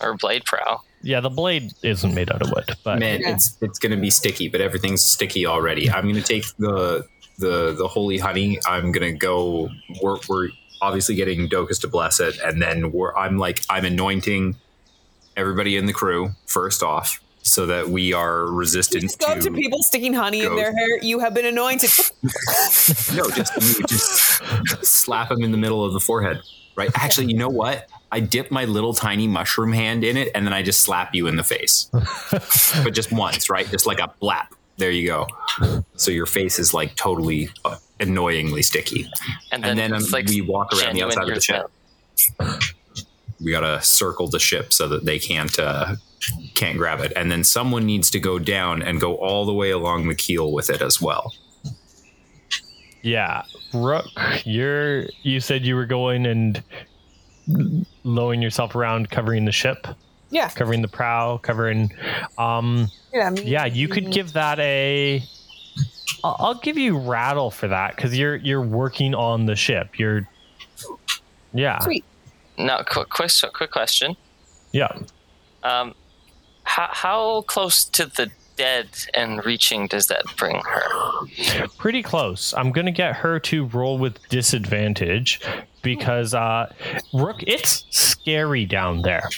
[0.01, 0.83] or blade prow.
[1.03, 3.35] yeah, the blade isn't made out of wood, but Man, Yeah.
[3.35, 5.91] it's it's gonna be sticky, but everything's sticky already.
[5.91, 7.05] I'm gonna take the
[7.39, 8.59] the the holy honey.
[8.67, 9.69] I'm gonna go.
[10.03, 10.49] We're we're
[10.81, 14.57] obviously getting Docus to bless it, and then we're I'm like I'm anointing
[15.37, 19.51] everybody in the crew first off, so that we are resistant Just go up to
[19.51, 20.99] people sticking honey in their hair.
[21.03, 21.91] You have been anointed.
[23.15, 26.41] No, just you just slap him in the middle of the forehead.
[26.77, 26.91] Right?
[26.95, 27.89] Actually, you know what?
[28.11, 31.27] I dip my little tiny mushroom hand in it, and then I just slap you
[31.27, 31.91] in the face,
[32.85, 33.67] but just once, right?
[33.71, 34.49] Just like a blap.
[34.77, 35.27] There you go.
[35.97, 39.07] So your face is like totally uh, annoyingly sticky,
[39.51, 41.71] And and then, then um, like we walk around the outside of the ship.
[43.41, 45.97] We gotta circle the ship so that they can't uh,
[46.55, 49.71] can't grab it, and then someone needs to go down and go all the way
[49.71, 51.33] along the keel with it as well.
[53.03, 53.43] Yeah,
[53.75, 54.07] Rook,
[54.45, 56.63] you're you said you were going and
[58.05, 59.87] lowering yourself around covering the ship,
[60.31, 61.93] yeah, covering the prow, covering
[62.39, 63.27] um yeah.
[63.27, 65.23] I mean, yeah, you could give that a
[66.23, 69.99] I'll I'll give you rattle for that cuz you're you're working on the ship.
[69.99, 70.29] You're
[71.53, 71.79] Yeah.
[71.81, 72.05] Sweet.
[72.59, 74.17] Now, quick, quick, quick question.
[74.73, 74.93] Yeah.
[75.63, 75.95] Um,
[76.65, 78.31] how, how close to the
[78.63, 81.67] dead and reaching does that bring her?
[81.79, 82.55] Pretty close.
[82.55, 85.41] I'm going to get her to roll with disadvantage
[85.83, 86.73] because uh
[87.13, 89.29] Rook it's scary down there.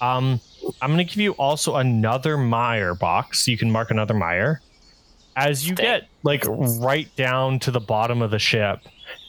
[0.00, 0.40] Um
[0.80, 3.46] I'm going to give you also another mire box.
[3.46, 4.60] You can mark another mire.
[5.36, 6.44] As you Thank- get like
[6.80, 8.80] right down to the bottom of the ship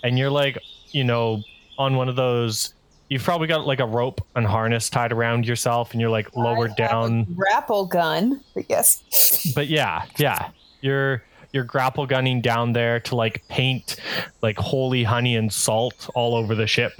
[0.03, 0.57] and you're like,
[0.91, 1.43] you know,
[1.77, 2.73] on one of those
[3.13, 6.71] you've probably got like a rope and harness tied around yourself and you're like lowered
[6.79, 8.41] I have a down grapple gun.
[8.55, 10.49] But yes, but yeah, yeah,
[10.81, 13.97] you're you're grapple gunning down there to like paint
[14.41, 16.93] like holy honey and salt all over the ship.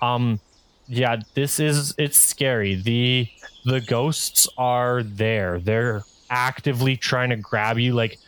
[0.00, 0.40] Um,
[0.88, 2.76] yeah, this is it's scary.
[2.76, 3.28] the
[3.66, 5.60] The ghosts are there.
[5.60, 7.92] They're actively trying to grab you.
[7.92, 8.18] Like,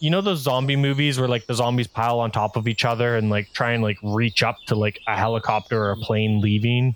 [0.00, 3.16] you know those zombie movies where like the zombies pile on top of each other
[3.16, 6.94] and like try and like reach up to like a helicopter or a plane leaving.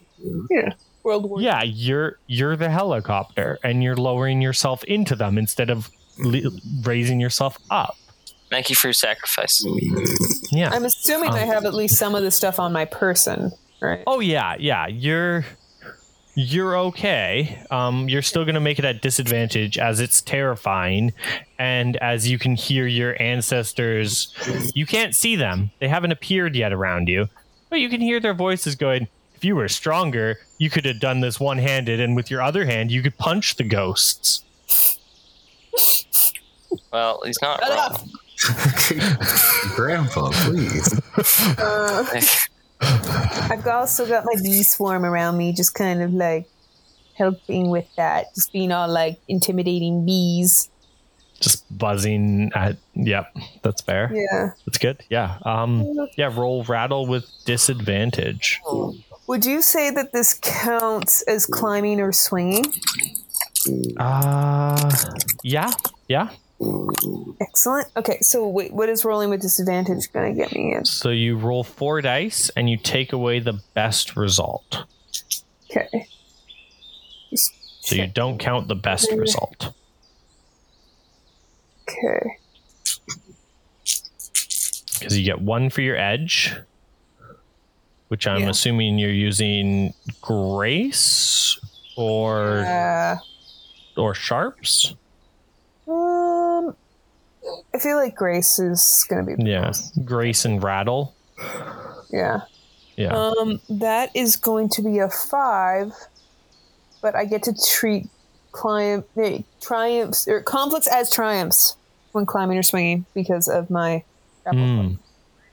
[0.51, 0.75] Yeah.
[1.03, 1.41] World War.
[1.41, 6.47] Yeah, you're you're the helicopter, and you're lowering yourself into them instead of li-
[6.83, 7.97] raising yourself up.
[8.51, 9.65] Thank you for your sacrifice.
[10.51, 10.71] Yeah.
[10.73, 13.51] I'm assuming um, I have at least some of the stuff on my person,
[13.81, 14.05] right?
[14.07, 14.87] Oh yeah, yeah.
[14.87, 15.45] You're
[16.35, 17.63] you're okay.
[17.71, 21.13] Um, you're still gonna make it at disadvantage as it's terrifying,
[21.59, 24.35] and as you can hear your ancestors.
[24.75, 27.29] You can't see them; they haven't appeared yet around you,
[27.71, 29.09] but you can hear their voices going.
[29.35, 32.93] If you were stronger, you could have done this one-handed, and with your other hand,
[32.93, 34.45] you could punch the ghosts.
[36.93, 38.11] Well, he's not wrong.
[39.75, 41.01] Grandpa, please.
[41.59, 42.21] Uh,
[42.83, 46.49] I've also got my bee swarm around me, just kind of like
[47.15, 50.69] helping with that, just being all like intimidating bees.
[51.41, 52.77] Just buzzing at.
[52.95, 54.11] Yep, that's fair.
[54.15, 54.53] Yeah.
[54.65, 55.03] That's good.
[55.11, 55.39] Yeah.
[55.45, 56.09] Um.
[56.17, 56.31] Yeah.
[56.33, 58.61] Roll rattle with disadvantage.
[59.27, 62.67] Would you say that this counts as climbing or swinging?
[63.97, 64.91] Uh.
[65.43, 65.71] Yeah.
[66.09, 66.31] Yeah.
[67.41, 67.89] Excellent.
[67.97, 70.85] Okay, so wait, what is rolling with disadvantage going to get me in?
[70.85, 74.85] So you roll four dice and you take away the best result.
[75.71, 76.07] Okay.
[77.35, 79.73] So you don't count the best result.
[81.89, 82.37] Okay.
[84.99, 86.55] Because you get one for your edge,
[88.09, 88.51] which I'm Yeah.
[88.51, 91.59] assuming you're using grace
[91.97, 93.17] or Uh,
[93.97, 94.95] or sharps.
[95.89, 96.42] um,
[97.75, 99.51] I feel like Grace is going to be.
[99.51, 99.73] Yeah.
[100.05, 101.15] Grace and rattle.
[102.11, 102.43] Yeah.
[102.97, 103.17] Yeah.
[103.17, 105.93] Um, that is going to be a five,
[107.01, 108.09] but I get to treat
[108.53, 111.77] client eh, triumphs or conflicts as triumphs
[112.13, 114.05] when climbing or swinging because of my.
[114.43, 114.99] grapple hook.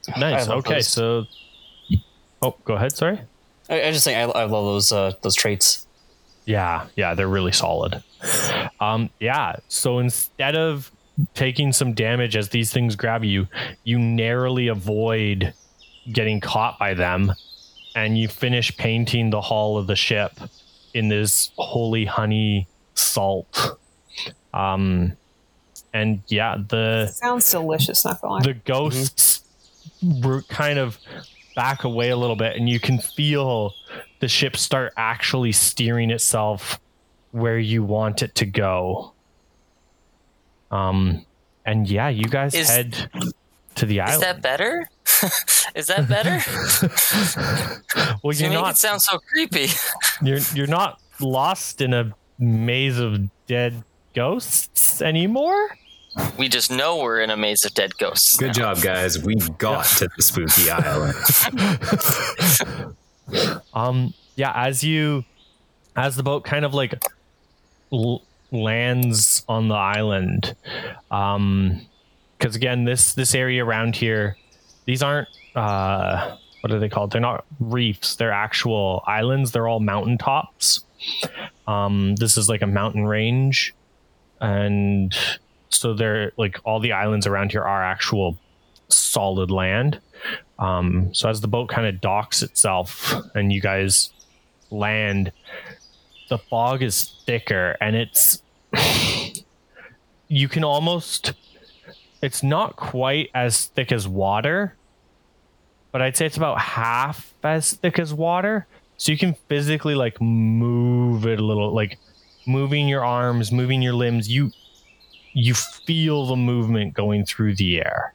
[0.08, 0.20] Hmm.
[0.20, 0.48] Nice.
[0.48, 0.76] Okay.
[0.76, 0.88] those.
[0.88, 1.26] So.
[2.42, 2.96] Oh, go ahead.
[2.96, 3.20] Sorry.
[3.70, 5.86] I, I just think I, I love those uh, those traits.
[6.46, 8.04] Yeah, yeah, they're really solid.
[8.80, 10.92] Um, yeah, so instead of
[11.34, 13.48] taking some damage as these things grab you,
[13.84, 15.54] you narrowly avoid
[16.12, 17.34] getting caught by them,
[17.96, 20.34] and you finish painting the hull of the ship
[20.94, 23.78] in this holy honey salt.
[24.54, 25.14] Um,
[25.94, 28.06] and yeah, the Sounds delicious.
[28.06, 28.44] Not going.
[28.44, 29.44] the ghosts
[30.02, 30.98] were kind of
[31.56, 33.74] back away a little bit and you can feel
[34.20, 36.80] the ship start actually steering itself
[37.32, 39.12] where you want it to go
[40.72, 41.26] um
[41.66, 43.10] and yeah you guys Is- head
[43.76, 44.16] to the island.
[44.22, 44.90] Is that better?
[45.76, 46.40] Is that better?
[48.24, 49.68] well you you're make not it sounds so creepy.
[50.22, 53.84] you're you're not lost in a maze of dead
[54.16, 55.70] ghosts anymore
[56.38, 58.36] We just know we're in a maze of dead ghosts.
[58.38, 58.74] Good now.
[58.74, 59.20] job, guys.
[59.24, 61.16] We got to the spooky island.
[63.74, 65.24] um yeah as you
[65.96, 66.94] as the boat kind of like
[67.94, 70.56] l- lands on the island.
[71.12, 71.86] Um
[72.38, 74.38] because again this this area around here
[74.86, 77.12] these aren't uh what are they called?
[77.12, 78.16] They're not reefs.
[78.16, 79.52] They're actual islands.
[79.52, 80.86] They're all mountain tops
[81.68, 83.74] um this is like a mountain range.
[84.42, 85.16] And
[85.70, 88.38] so they're like all the islands around here are actual
[88.90, 90.00] solid land.
[90.58, 94.12] Um, so as the boat kind of docks itself and you guys
[94.72, 95.32] land,
[96.30, 98.42] the fog is thicker and it's
[100.28, 101.34] you can almost
[102.22, 104.76] it's not quite as thick as water,
[105.92, 108.68] but I'd say it's about half as thick as water.
[108.98, 111.98] So you can physically like move it a little, like
[112.46, 114.30] moving your arms, moving your limbs.
[114.30, 114.52] You
[115.34, 118.14] you feel the movement going through the air.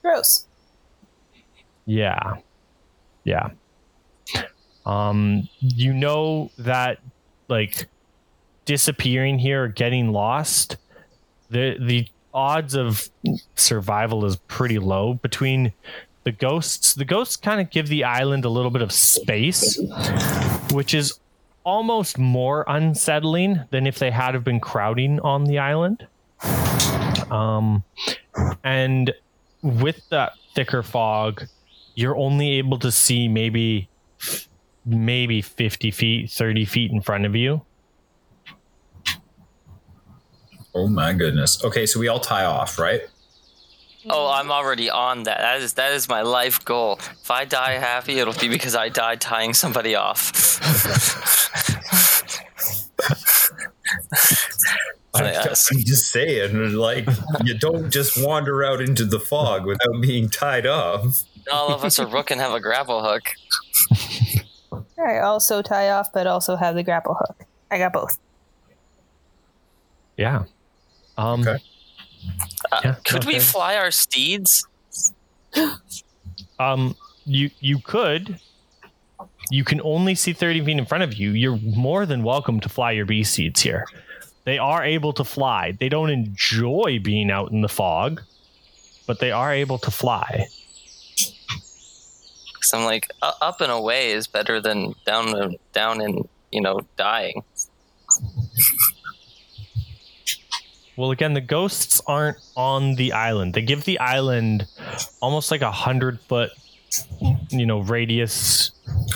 [0.00, 0.46] Gross.
[1.86, 2.36] Yeah.
[3.24, 3.50] Yeah.
[4.86, 6.98] Um you know that
[7.48, 7.88] like
[8.64, 10.76] disappearing here or getting lost
[11.50, 13.08] the the odds of
[13.54, 15.72] survival is pretty low between
[16.24, 16.94] the ghosts.
[16.94, 19.78] The ghosts kind of give the island a little bit of space,
[20.72, 21.18] which is
[21.64, 26.06] almost more unsettling than if they had have been crowding on the island.
[27.30, 27.84] Um
[28.64, 29.14] and
[29.62, 31.44] with that thicker fog,
[31.94, 33.88] you're only able to see maybe
[34.86, 37.62] maybe 50 feet 30 feet in front of you
[40.76, 41.62] Oh my goodness.
[41.64, 43.02] Okay, so we all tie off, right?
[44.10, 45.38] Oh, I'm already on that.
[45.38, 46.98] That is that is my life goal.
[46.98, 50.32] If I die happy, it'll be because I died tying somebody off.
[55.14, 55.68] I'm Yes.
[55.84, 57.06] just saying, like,
[57.44, 61.04] you don't just wander out into the fog without being tied up.
[61.52, 63.22] All of us are rook and have a grapple hook.
[65.04, 67.44] I also tie off, but also have the grapple hook.
[67.70, 68.18] I got both.
[70.16, 70.44] yeah
[71.18, 71.58] um Okay.
[72.82, 73.44] Yeah, Could we okay.
[73.44, 74.66] fly our steeds?
[76.58, 76.96] Um,
[77.26, 78.38] you you could.
[79.50, 81.30] You can only see 30 feet in front of you.
[81.32, 83.84] You're more than welcome to fly your bee seeds here.
[84.44, 85.72] They are able to fly.
[85.72, 88.22] They don't enjoy being out in the fog,
[89.06, 90.46] but they are able to fly.
[92.64, 96.60] Because I'm like, u- up and away is better than down and down and you
[96.62, 97.42] know dying.
[100.96, 103.54] Well, again, the ghosts aren't on the island.
[103.54, 104.66] They give the island
[105.20, 106.50] almost like a hundred foot,
[107.50, 108.70] you know, radius.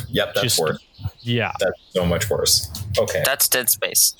[0.09, 0.85] Yep, that's Just- worse.
[1.21, 2.69] Yeah, That's so much worse.
[2.99, 4.15] Okay, That's dead space.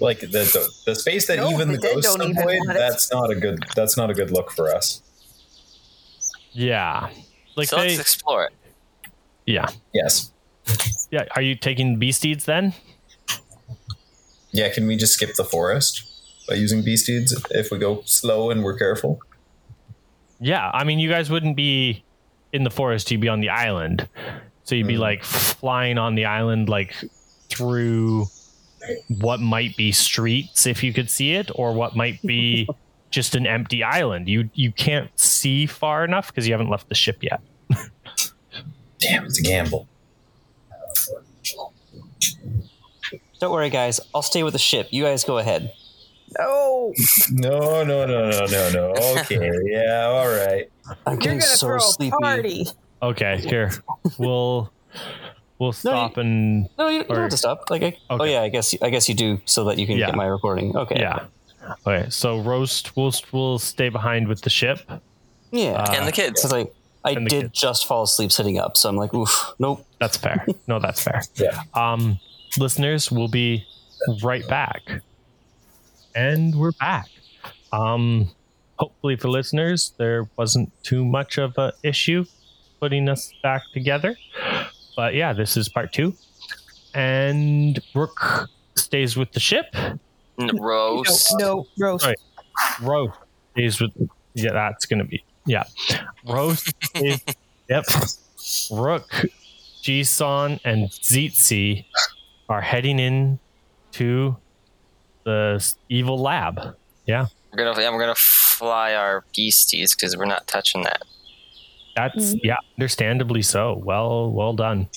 [0.00, 2.58] like the the, the space that No, even the the dead ghosts don't even avoid.
[2.76, 3.64] That's not a good.
[3.76, 5.00] That's not a good look for us.
[6.52, 7.10] yeah.
[7.56, 8.52] Like so they, let's explore it.
[9.46, 10.32] yeah, Yes.
[11.10, 11.24] yeah.
[11.36, 12.74] Are you taking bee steeds then?
[14.52, 14.72] Yeah.
[14.72, 16.02] Can we just skip the forest
[16.48, 19.18] by using beast deeds if we go slow and we're careful?
[20.40, 22.04] Yeah, I mean, you guys wouldn't be
[22.52, 24.08] in the forest; you'd be on the island.
[24.64, 25.00] So you'd be Mm.
[25.00, 26.94] like flying on the island, like
[27.48, 28.26] through
[29.08, 32.68] what might be streets if you could see it, or what might be
[33.14, 34.28] just an empty island.
[34.28, 37.40] You you can't see far enough because you haven't left the ship yet.
[39.00, 39.86] Damn, it's a gamble.
[43.40, 44.00] Don't worry, guys.
[44.14, 44.88] I'll stay with the ship.
[44.90, 45.72] You guys go ahead.
[46.38, 46.92] No,
[47.30, 48.94] No, no, no, no, no, no.
[49.20, 50.70] Okay, yeah, all right.
[51.06, 52.16] I'm you're getting gonna so throw a sleepy.
[52.20, 52.66] party.
[53.02, 53.70] Okay, here
[54.18, 54.72] we'll
[55.58, 57.70] we'll stop and No, you, you don't have to stop.
[57.70, 60.06] Like, I, oh yeah, I guess I guess you do so that you can Yeah.
[60.06, 60.74] get my recording.
[60.76, 60.98] Okay.
[60.98, 61.26] yeah.
[61.86, 64.80] Okay, so roast will will stay behind with the ship.
[65.50, 65.72] Yeah.
[65.72, 66.42] Uh, and the kids.
[66.42, 66.66] Because I
[67.08, 67.60] I the did kids.
[67.60, 69.86] just fall asleep sitting up, so I'm like, oof, nope.
[70.00, 70.46] That's fair.
[70.66, 71.22] No, that's fair.
[71.36, 71.60] Yeah.
[71.74, 72.18] Um,
[72.58, 73.66] listeners, we'll be
[74.22, 74.82] right back.
[76.14, 77.08] And we're back.
[77.72, 78.30] Um,
[78.78, 82.24] hopefully for listeners, there wasn't too much of a issue
[82.80, 84.16] putting us back together.
[84.96, 86.14] But yeah, this is part two.
[86.94, 89.74] And Rook stays with the ship.
[90.38, 91.34] N- roast.
[91.38, 92.06] No, no, roast.
[92.06, 92.16] Right.
[92.82, 93.18] Roast
[93.52, 93.92] stays with
[94.34, 95.64] yeah, that's gonna be yeah.
[96.26, 97.20] Roast is
[97.68, 97.84] yep.
[98.70, 99.08] Rook,
[99.82, 101.84] Jisun, and Zitzi
[102.48, 103.38] are heading in
[103.92, 104.36] to
[105.24, 106.76] the evil lab.
[107.06, 107.26] Yeah.
[107.52, 111.02] We're gonna yeah, we're gonna fly our beasties because we're not touching that.
[111.96, 113.80] That's yeah, understandably so.
[113.84, 114.88] Well well done.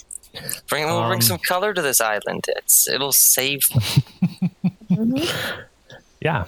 [0.67, 2.45] Bring we'll Um, bring some color to this island.
[2.47, 3.61] It's it'll save.
[6.21, 6.45] Yeah.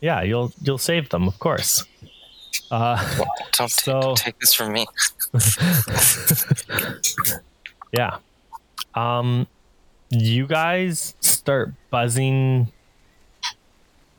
[0.00, 1.84] Yeah, you'll you'll save them, of course.
[2.70, 4.86] Uh Don't, take, So- don't take this from me.
[7.92, 8.18] Yeah.
[8.94, 9.46] Um
[10.10, 12.68] you guys start buzzing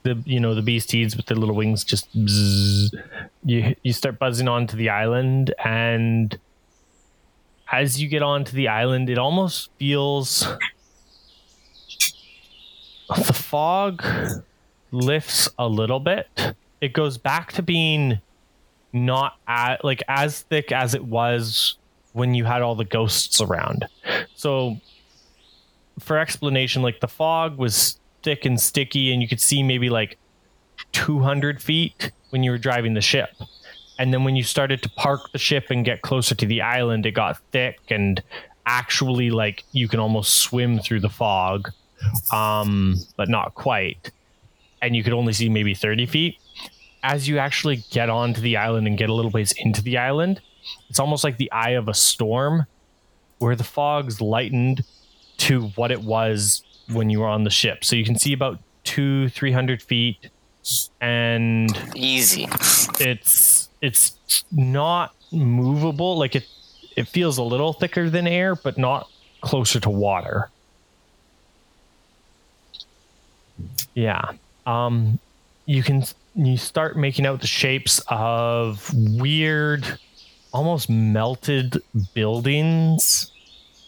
[0.04, 2.90] the you know the beasties with their little wings just bzzz.
[3.44, 6.38] you you start buzzing onto the island and
[7.72, 10.48] as you get onto the island it almost feels
[13.10, 14.04] the fog
[14.92, 18.20] lifts a little bit it goes back to being
[18.94, 21.78] not at, like as thick as it was
[22.14, 23.86] when you had all the ghosts around.
[24.36, 24.80] So,
[26.00, 30.18] for explanation, like the fog was thick and sticky, and you could see maybe like
[30.92, 33.30] 200 feet when you were driving the ship.
[33.98, 37.06] And then when you started to park the ship and get closer to the island,
[37.06, 38.22] it got thick and
[38.66, 41.72] actually like you can almost swim through the fog,
[42.32, 44.12] um, but not quite.
[44.82, 46.38] And you could only see maybe 30 feet.
[47.04, 50.42] As you actually get onto the island and get a little ways into the island,
[50.90, 52.66] it's almost like the eye of a storm
[53.40, 54.84] where the fog's lightened
[55.38, 57.84] to what it was when you were on the ship.
[57.84, 60.30] So you can see about two, three hundred feet,
[61.02, 62.48] and Easy.
[63.00, 64.18] it's it's
[64.52, 66.18] not movable.
[66.18, 66.48] Like it
[66.96, 69.10] it feels a little thicker than air, but not
[69.42, 70.50] closer to water.
[73.94, 74.32] Yeah.
[74.66, 75.20] Um
[75.66, 76.04] you can
[76.36, 80.00] you start making out the shapes of weird
[80.54, 81.82] almost melted
[82.14, 83.32] buildings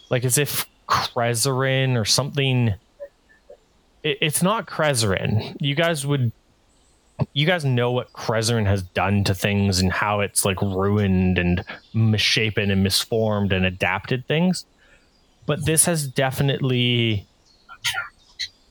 [0.09, 2.73] like as if Crezzerin or something
[4.03, 5.55] it, it's not Crezzerin.
[5.59, 6.31] You guys would
[7.33, 11.63] you guys know what Crezzerin has done to things and how it's like ruined and
[11.93, 14.65] misshapen and misformed and adapted things.
[15.45, 17.25] But this has definitely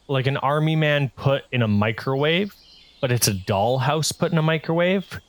[0.09, 2.55] like an army man put in a microwave,
[3.01, 5.21] but it's a dollhouse put in a microwave.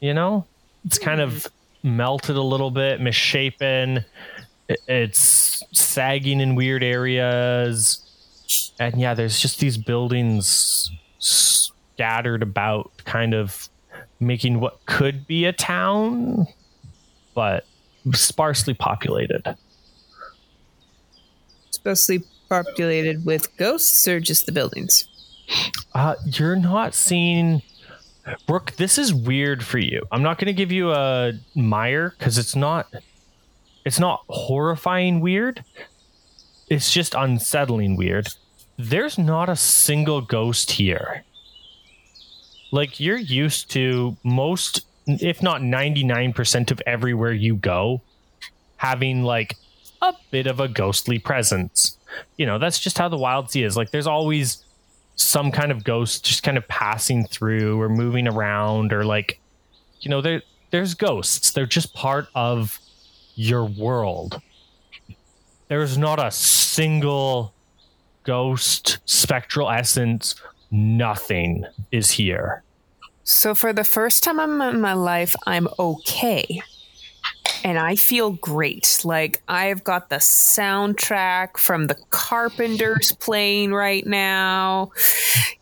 [0.00, 0.46] You know?
[0.84, 1.46] It's kind of
[1.82, 4.04] melted a little bit, misshapen.
[4.68, 8.02] It's sagging in weird areas.
[8.78, 13.68] And yeah, there's just these buildings scattered about, kind of
[14.20, 16.46] making what could be a town,
[17.34, 17.64] but
[18.12, 19.56] sparsely populated.
[21.70, 25.06] Supposedly populated with ghosts or just the buildings?
[25.94, 27.62] Uh, you're not seeing.
[28.48, 30.02] Rook, this is weird for you.
[30.10, 32.92] I'm not going to give you a mire because it's not.
[33.84, 35.64] It's not horrifying weird.
[36.68, 38.28] It's just unsettling weird.
[38.76, 41.22] There's not a single ghost here.
[42.72, 48.02] Like you're used to most, if not 99% of everywhere you go,
[48.78, 49.56] having like
[50.02, 51.96] a bit of a ghostly presence.
[52.36, 53.76] You know, that's just how the Wildsea is.
[53.76, 54.64] Like there's always
[55.16, 59.40] some kind of ghost just kind of passing through or moving around or like
[60.00, 60.42] you know there
[60.72, 62.78] there's ghosts they're just part of
[63.34, 64.40] your world
[65.68, 67.54] there's not a single
[68.24, 70.34] ghost spectral essence
[70.70, 72.62] nothing is here
[73.24, 76.60] So for the first time in my life, I'm okay.
[77.66, 79.00] And I feel great.
[79.04, 84.92] Like I've got the soundtrack from the Carpenters playing right now.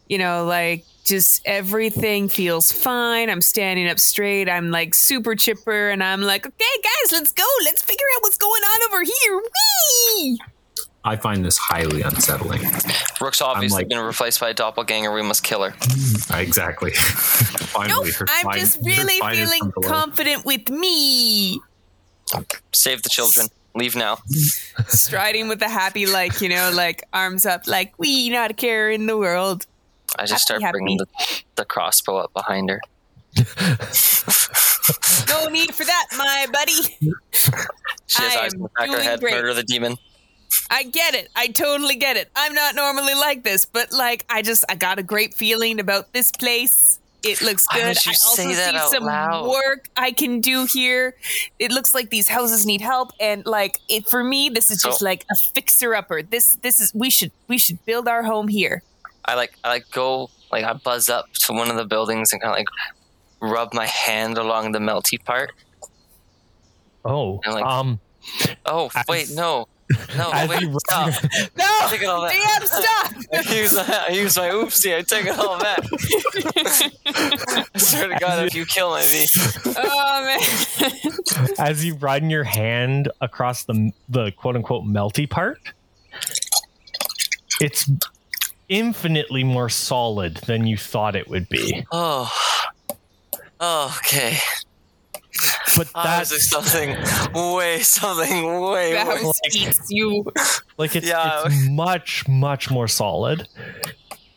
[0.07, 3.31] You know, like just everything feels fine.
[3.31, 4.51] I'm standing up straight.
[4.51, 7.47] I'm like super chipper and I'm like, okay, guys, let's go.
[7.65, 9.41] Let's figure out what's going on over here.
[10.19, 10.39] Whee!
[11.07, 12.61] I find this highly unsettling.
[13.19, 15.11] Rook's obviously like- been replaced by a doppelganger.
[15.11, 15.75] We must kill her.
[16.31, 16.91] Uh, exactly.
[16.95, 19.91] Finally, Nope, her I'm spine- just really feeling come to life.
[19.91, 21.61] confident with me.
[22.73, 23.49] Save the children.
[23.75, 24.19] Leave now.
[24.87, 28.91] Striding with a happy, like, you know, like arms up, like, we not a care
[28.91, 29.67] in the world.
[30.17, 31.07] I just Happy, start bringing the,
[31.57, 32.81] the crossbow up behind her.
[35.29, 36.83] No need for that, my buddy.
[38.07, 39.21] She has I eyes in the back of her head.
[39.21, 39.35] great.
[39.35, 39.97] Murder the demon.
[40.71, 41.29] I get it.
[41.35, 42.31] I totally get it.
[42.37, 46.13] I'm not normally like this, but like, I just, I got a great feeling about
[46.13, 47.01] this place.
[47.25, 47.85] It looks Why good.
[47.85, 49.49] I also say that see out some loud?
[49.49, 51.15] work I can do here.
[51.59, 55.01] It looks like these houses need help, and like, it for me, this is just
[55.03, 56.23] like a fixer upper.
[56.23, 58.83] This, this is we should, we should build our home here.
[59.25, 62.43] I like I like go like I buzz up to one of the buildings and
[62.43, 62.67] kind of like
[63.41, 65.53] rub my hand along the melty part.
[67.05, 68.01] oh And, like, um
[68.67, 69.67] Oh As- wait, no,
[70.17, 71.13] no, as wait, you stop!
[71.57, 72.33] No, Take it all back.
[72.33, 73.13] damn, stop!
[73.33, 74.97] I use my, I use my oopsie.
[74.97, 75.81] I take it all back.
[77.75, 79.27] I swear to God, if you kill my V,
[79.77, 81.53] oh man.
[81.59, 85.59] as you run your hand across the the quote unquote melty part,
[87.61, 87.91] it's
[88.69, 91.85] infinitely more solid than you thought it would be.
[91.93, 92.33] oh,
[93.61, 94.39] oh, okay.
[95.77, 96.97] But I was that's something
[97.35, 99.23] way, something way That worse.
[99.23, 100.25] was eats you.
[100.79, 101.43] like it's, Yeah.
[101.47, 103.49] it's much much more solid.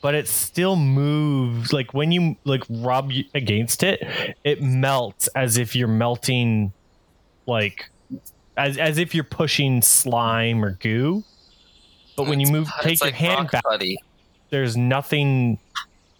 [0.01, 4.01] But it still moves like when you like rub against it,
[4.43, 6.71] it melts as if you're melting
[7.45, 7.89] like
[8.55, 11.23] as as if you're pushing slime or goo.
[12.15, 13.97] But when you move It's take your like hand back buddy.
[14.49, 15.59] there's nothing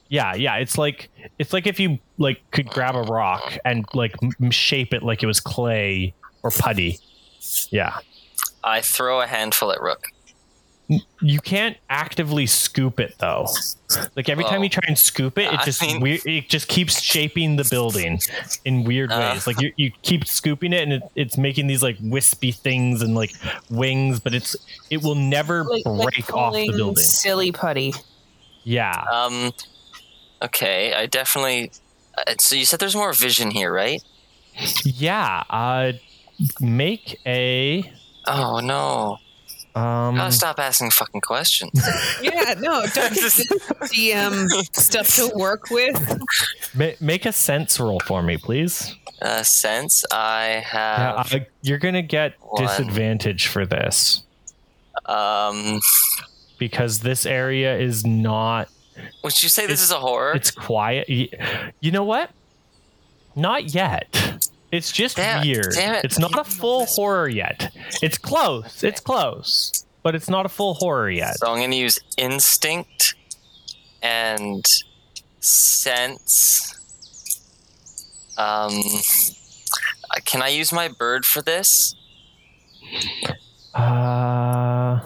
[0.09, 4.15] yeah yeah it's like it's like if you like could grab a rock and like
[4.41, 6.99] m- shape it like it was clay or putty
[7.69, 7.97] yeah
[8.63, 10.07] I throw a handful at Rook.
[11.21, 13.45] you can't actively scoop it though
[14.15, 14.63] like every time Oh.
[14.63, 17.65] you try and scoop it it I just mean- weird it just keeps shaping the
[17.69, 18.21] building
[18.63, 19.31] in weird Uh.
[19.33, 23.01] ways like you, you keep scooping it and it, it's making these like wispy things
[23.01, 23.33] and like
[23.69, 24.55] wings but it's
[24.89, 27.93] it will never Like, like break off the pulling building Silly putty.
[28.63, 29.51] yeah Um,
[30.41, 31.71] okay, I definitely.
[32.17, 34.01] uh, So you said there's more vision here, right?
[34.83, 35.91] yeah uh
[36.59, 37.91] make a
[38.27, 39.17] Oh no!
[39.79, 41.71] um Gotta stop asking fucking questions.
[42.21, 43.59] Yeah, no, don't give the
[43.93, 46.17] DM stuff to work with.
[46.73, 48.95] Ma- make a sense roll for me, please.
[49.21, 52.63] uh, since I Yeah, have, uh, you're gonna get one.
[52.65, 54.23] disadvantage for this
[55.05, 55.79] um,
[56.57, 58.69] because this area is not.
[59.23, 60.33] Would you say this is a horror?
[60.33, 61.07] It's quiet.
[61.79, 62.29] You know what?
[63.35, 64.43] Not yet.
[64.71, 65.71] It's just Damn- weird.
[65.73, 66.03] damn it.
[66.05, 67.73] It's not a full horror yet.
[68.01, 68.83] It's close.
[68.83, 71.37] It's close, but it's not a full horror yet.
[71.37, 73.15] So I'm gonna use instinct
[74.01, 74.65] and
[75.39, 76.73] sense.
[78.37, 78.73] Um,
[80.11, 81.95] uh, can I use my bird for this?
[83.73, 84.99] Uh,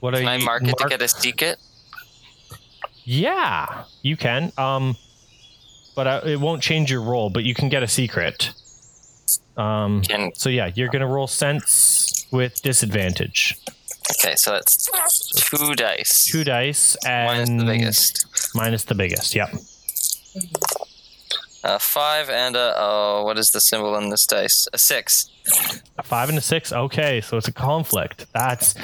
[0.00, 0.44] what are Can I you?
[0.44, 1.58] mark it to get a secret?
[3.04, 4.52] Yeah, you can.
[4.56, 4.96] Um,
[5.94, 7.30] but uh, it won't change your roll.
[7.30, 8.52] But you can get a secret.
[9.56, 13.56] Um, Can so yeah, you're gonna roll sense with disadvantage.
[14.18, 14.88] Okay, so that's
[15.50, 16.26] two dice.
[16.26, 18.54] Two dice and minus the biggest.
[18.54, 19.34] Minus the biggest.
[19.34, 19.50] Yep.
[21.64, 24.66] Uh, five and a oh, what is the symbol on this dice?
[24.72, 25.30] A six.
[25.98, 26.72] A five and a six.
[26.72, 28.26] Okay, so it's a conflict.
[28.32, 28.74] That's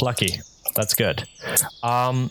[0.00, 0.40] lucky.
[0.74, 1.26] That's good.
[1.82, 2.30] Um,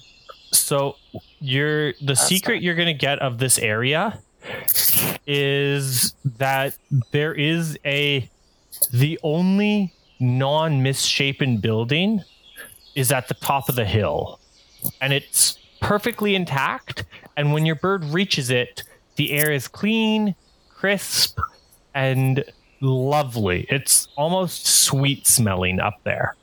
[0.51, 0.97] so
[1.39, 2.63] you're the secret fine.
[2.63, 4.19] you're gonna get of this area
[5.25, 6.75] is that
[7.11, 8.29] there is a
[8.91, 12.23] the only non misshapen building
[12.95, 14.39] is at the top of the hill,
[15.01, 17.05] and it's perfectly intact.
[17.35, 18.83] And when your bird reaches it,
[19.15, 20.35] the air is clean,
[20.69, 21.39] crisp,
[21.93, 22.43] and
[22.81, 23.67] lovely.
[23.69, 26.35] It's almost sweet smelling up there.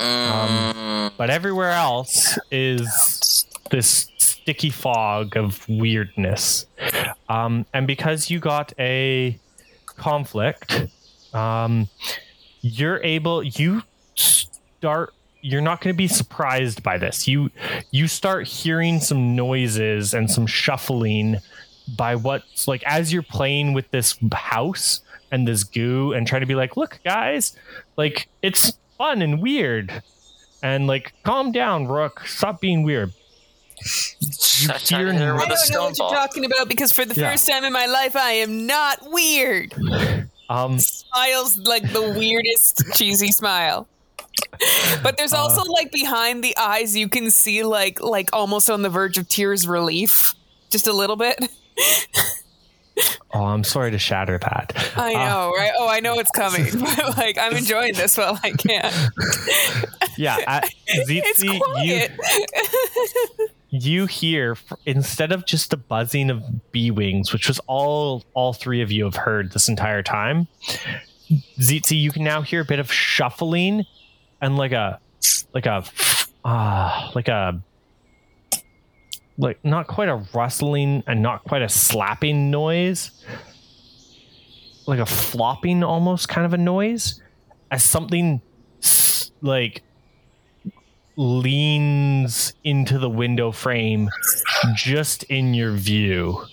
[0.00, 6.66] Mm, But everywhere else is this sticky fog of weirdness.
[7.28, 9.38] Um, and because you got a
[9.86, 10.86] conflict,
[11.34, 11.88] um,
[12.62, 13.82] you're able, you
[14.14, 15.14] start.
[15.42, 17.26] You're not going to be surprised by this.
[17.26, 17.50] You
[17.92, 21.38] you start hearing some noises and some shuffling
[21.96, 25.00] by what's like as you're playing with this house
[25.32, 27.56] and this goo and trying to be like, look, guys,
[27.96, 30.02] like it's fun and weird.
[30.62, 32.20] And like, calm down, Rook.
[32.26, 33.14] Stop being weird.
[33.82, 37.06] shut hear down here no- I don't know stone what you're talking about because for
[37.06, 37.30] the Yeah.
[37.30, 39.72] first time in my life, I am not weird.
[40.50, 43.88] Um, Smiles like the weirdest cheesy smile.
[45.02, 48.90] But there's also like behind the eyes, you can see like like almost on the
[48.90, 50.34] verge of tears relief,
[50.70, 51.38] just a little bit.
[53.32, 54.92] oh, I'm sorry to shatter that.
[54.96, 55.72] I know, right?
[55.78, 58.92] Oh, I know it's coming, but like I'm enjoying this while I can.
[60.16, 60.68] Yeah, at
[61.08, 68.24] Zitzi, you you hear instead of just the buzzing of bee wings, which was all
[68.34, 70.46] all three of you have heard this entire time.
[71.58, 73.86] Zitzi, you can now hear a bit of shuffling
[74.42, 75.00] and like a
[75.54, 75.84] like a
[76.44, 77.62] uh like a
[79.40, 83.10] like not quite a rustling and not quite a slapping noise.
[84.86, 87.22] Like a flopping almost kind of a noise
[87.70, 88.42] as something
[89.40, 89.82] like
[91.16, 94.10] leans into the window frame
[94.74, 96.44] just in your view.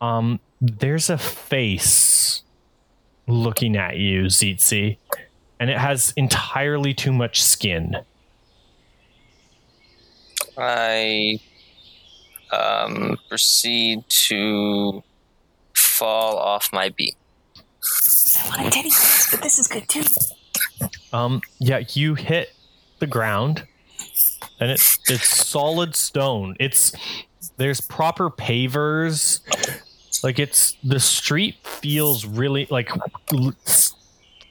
[0.00, 2.42] Um, there's a face
[3.26, 4.96] looking at you, Zitzi,
[5.60, 7.96] and it has entirely too much skin.
[10.56, 11.40] I
[12.52, 15.02] um, proceed to
[15.74, 17.16] fall off my beat.
[18.42, 18.90] I want a teddy,
[19.30, 20.04] but this is good too.
[21.12, 22.52] Um, yeah, you hit
[22.98, 23.64] the ground,
[24.60, 26.56] and it's it's solid stone.
[26.58, 26.92] It's
[27.56, 29.40] there's proper pavers.
[30.24, 32.90] Like it's the street feels really like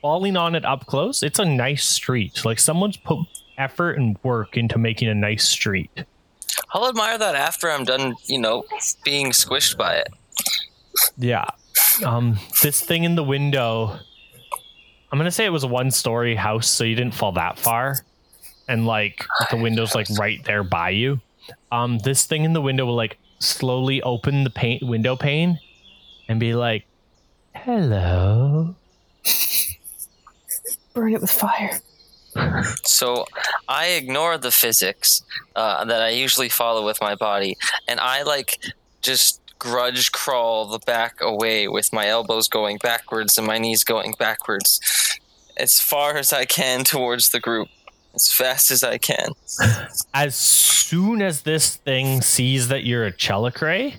[0.01, 1.23] falling on it up close.
[1.23, 2.45] It's a nice street.
[2.45, 3.19] Like someone's put
[3.57, 5.91] effort and work into making a nice street.
[6.71, 8.65] I'll admire that after I'm done, you know,
[9.03, 10.09] being squished by it.
[11.17, 11.45] Yeah.
[12.05, 13.99] Um, this thing in the window.
[15.11, 18.03] I'm gonna say it was a one-story house, so you didn't fall that far,
[18.67, 21.21] and like the window's like right there by you.
[21.71, 25.59] Um, this thing in the window will like slowly open the paint window pane,
[26.27, 26.85] and be like,
[27.53, 28.75] "Hello."
[30.93, 31.79] Burn it with fire.
[32.83, 33.25] So
[33.67, 35.23] I ignore the physics
[35.55, 37.57] uh, that I usually follow with my body,
[37.87, 38.59] and I like
[39.01, 44.13] just grudge crawl the back away with my elbows going backwards and my knees going
[44.19, 44.79] backwards
[45.57, 47.69] as far as I can towards the group,
[48.13, 49.29] as fast as I can.
[50.13, 53.95] As soon as this thing sees that you're a Tzelicrae,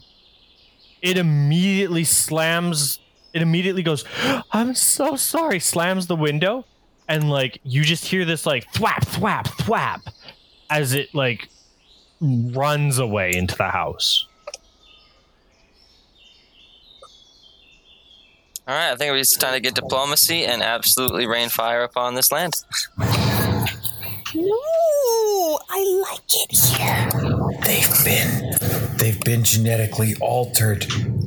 [1.00, 2.98] it immediately slams.
[3.32, 4.04] It immediately goes,
[4.52, 6.66] "I'm so sorry." Slams the window,
[7.08, 10.00] and like you just hear this like thwap thwap thwap
[10.70, 11.48] as it like
[12.20, 14.26] runs away into the house.
[18.66, 22.32] All right, I think it's time to get diplomacy and absolutely rain fire upon this
[22.32, 22.54] land.
[24.34, 27.10] No, I like it here.
[27.60, 30.86] They've been they've been genetically altered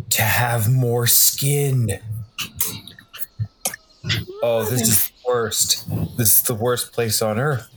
[0.10, 2.00] to have more skin.
[4.42, 5.88] Oh, this is the worst.
[6.18, 7.70] This is the worst place on earth.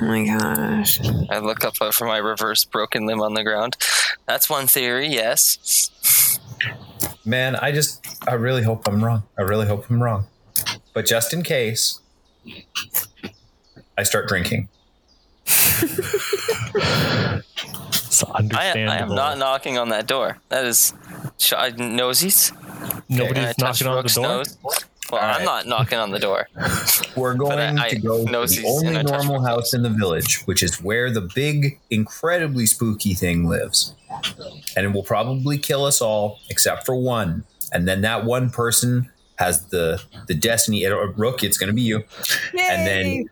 [0.00, 1.00] Oh my gosh.
[1.30, 3.76] I look up for my reverse broken limb on the ground.
[4.26, 6.38] That's one theory, yes.
[7.24, 9.22] Man, I just I really hope I'm wrong.
[9.38, 10.26] I really hope I'm wrong.
[10.92, 12.00] But just in case,
[13.98, 14.68] I start drinking.
[18.16, 18.92] It's I, understandable.
[18.92, 20.38] I am not knocking on that door.
[20.48, 20.94] That is
[21.38, 22.52] sh- nosies.
[23.08, 24.26] Nobody's Can I touch knocking on the door.
[24.26, 24.58] nose?
[25.10, 25.44] Well, All I'm right.
[25.44, 26.48] not knocking on the door.
[27.16, 29.72] We're going I- to go I know to the only in a touch normal house
[29.74, 33.94] in the village, which is where the big, incredibly spooky thing lives.
[34.76, 37.44] And it will probably kill us all except for one.
[37.72, 40.86] And then that one person has the the destiny.
[40.86, 42.04] Rook, it's going to be you.
[42.58, 43.28] And then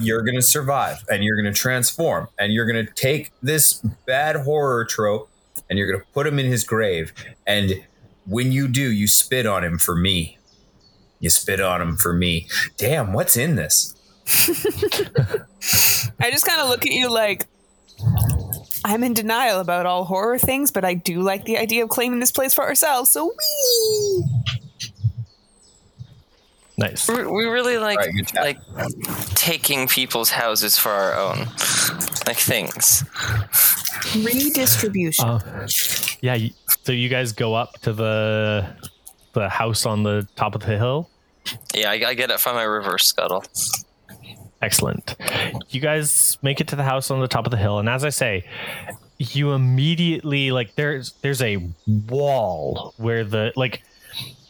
[0.00, 3.74] you're going to survive and you're going to transform and you're going to take this
[4.06, 5.28] bad horror trope
[5.70, 7.12] and you're going to put him in his grave.
[7.46, 7.84] And
[8.26, 10.35] when you do, you spit on him for me.
[11.26, 12.46] You spit on them for me.
[12.76, 13.96] Damn, what's in this?
[16.20, 17.48] I just kind of look at you like
[18.84, 22.20] I'm in denial about all horror things, but I do like the idea of claiming
[22.20, 23.10] this place for ourselves.
[23.10, 24.24] So wee.
[26.78, 27.08] Nice.
[27.08, 28.44] We, we really like Alright, good job.
[28.44, 28.60] like
[29.34, 31.38] taking people's houses for our own,
[32.24, 33.02] like things.
[34.14, 35.24] Redistribution.
[35.24, 35.66] Uh,
[36.20, 36.38] yeah.
[36.84, 38.76] So you guys go up to the
[39.36, 41.08] the house on the top of the hill.
[41.74, 43.44] Yeah, I, I get it from my reverse scuttle.
[44.62, 45.14] Excellent.
[45.70, 48.04] You guys make it to the house on the top of the hill, and as
[48.04, 48.44] I say,
[49.18, 51.58] you immediately like there's there's a
[52.08, 53.82] wall where the like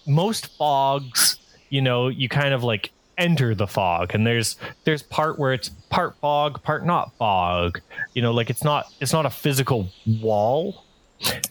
[0.06, 1.38] most fogs,
[1.70, 5.68] you know, you kind of like enter the fog, and there's there's part where it's
[5.90, 7.80] part fog, part not fog.
[8.14, 9.88] You know, like it's not it's not a physical
[10.20, 10.84] wall.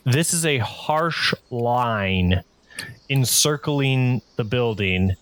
[0.05, 2.41] This is a harsh line
[3.09, 5.15] encircling the building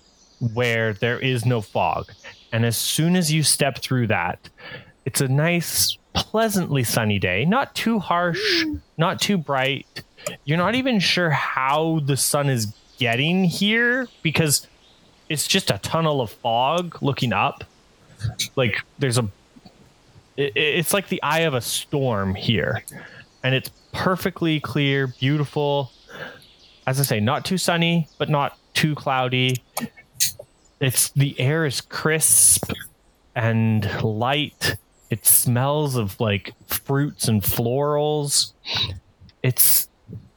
[0.53, 2.11] where there is no fog.
[2.51, 4.49] And as soon as you step through that,
[5.05, 7.45] it's a nice, pleasantly sunny day.
[7.45, 8.65] Not too harsh,
[8.97, 10.03] not too bright.
[10.45, 12.67] You're not even sure how the sun is
[12.97, 14.67] getting here because
[15.29, 17.63] it's just a tunnel of fog looking up.
[18.55, 19.27] Like there's a,
[20.37, 22.83] it, it's like the eye of a storm here.
[23.43, 25.91] And it's perfectly clear, beautiful.
[26.85, 29.61] As I say, not too sunny, but not too cloudy
[30.83, 32.71] it's the air is crisp
[33.35, 34.77] and light
[35.09, 38.53] it smells of like fruits and florals
[39.41, 39.87] it's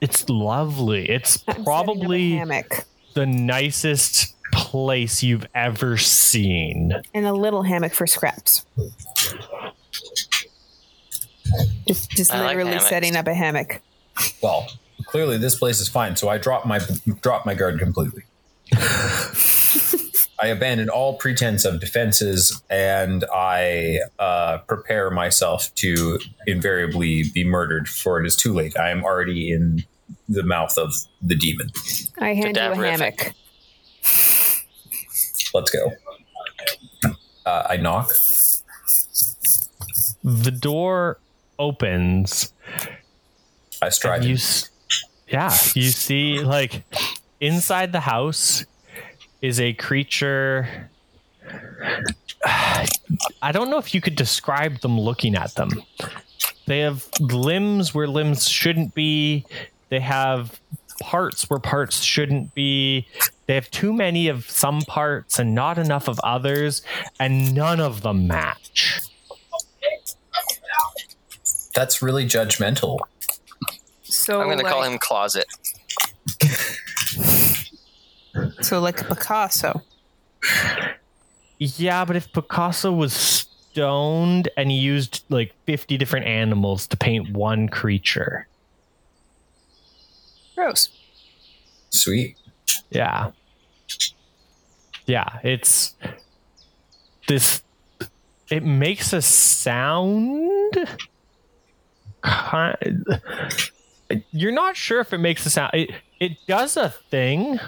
[0.01, 2.43] it's lovely it's I'm setting up a probably
[3.15, 8.65] the nicest place you've ever seen and a little hammock for scraps.
[11.87, 12.89] Just, just I like literally hammocks.
[12.89, 13.81] setting up a hammock.
[14.43, 14.67] Well,
[15.07, 16.81] clearly this place is fine, so I drop my
[17.21, 18.25] drop my guard completely.
[20.41, 27.89] I abandon all pretense of defenses and I uh, prepare myself to invariably be murdered,
[27.89, 28.77] for it is too late.
[28.79, 29.85] I am already in
[30.29, 31.71] the mouth of the demon.
[32.19, 33.21] I hand you a Cadaverific.
[33.21, 33.33] hammock.
[35.55, 35.93] Let's go.
[37.47, 38.13] Uh, I knock.
[40.25, 41.19] the door
[41.59, 42.53] opens
[43.81, 44.25] I stride.
[44.25, 44.31] in.
[44.31, 44.37] you
[45.29, 46.83] yeah you see like
[47.41, 48.65] inside the house
[49.43, 50.91] is a creature
[53.43, 55.71] i don't know if you could describe them looking at them
[56.67, 59.45] they have limbs where limbs shouldn't be
[59.89, 60.61] they have
[61.01, 63.07] parts where parts shouldn't be
[63.47, 66.83] they have too many of some parts and not enough of others
[67.21, 69.01] and none of them match
[71.77, 72.99] That's really judgmental.
[74.03, 75.45] So I'm going to call him Closet.
[78.67, 79.81] So like a Picasso.
[81.59, 87.31] Yeah, but if Picasso was stoned and he used like 50 different animals to paint
[87.31, 88.49] one creature.
[90.57, 90.89] Gross.
[91.91, 92.37] Sweet.
[92.91, 93.31] Yeah.
[95.07, 95.95] Yeah, it's
[97.29, 97.63] this
[98.51, 100.77] it makes a sound
[102.23, 103.05] kind
[104.33, 107.61] you're not sure if it makes a sound it it does a thing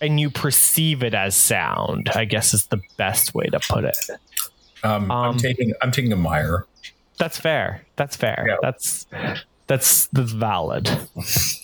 [0.00, 3.96] and you perceive it as sound i guess is the best way to put it
[4.84, 6.64] Um, I'm Um, taking I'm taking a mire.
[7.18, 7.82] That's fair.
[7.96, 8.46] That's fair.
[8.48, 8.56] Yeah.
[8.62, 9.08] That's
[9.66, 10.88] that's that's valid.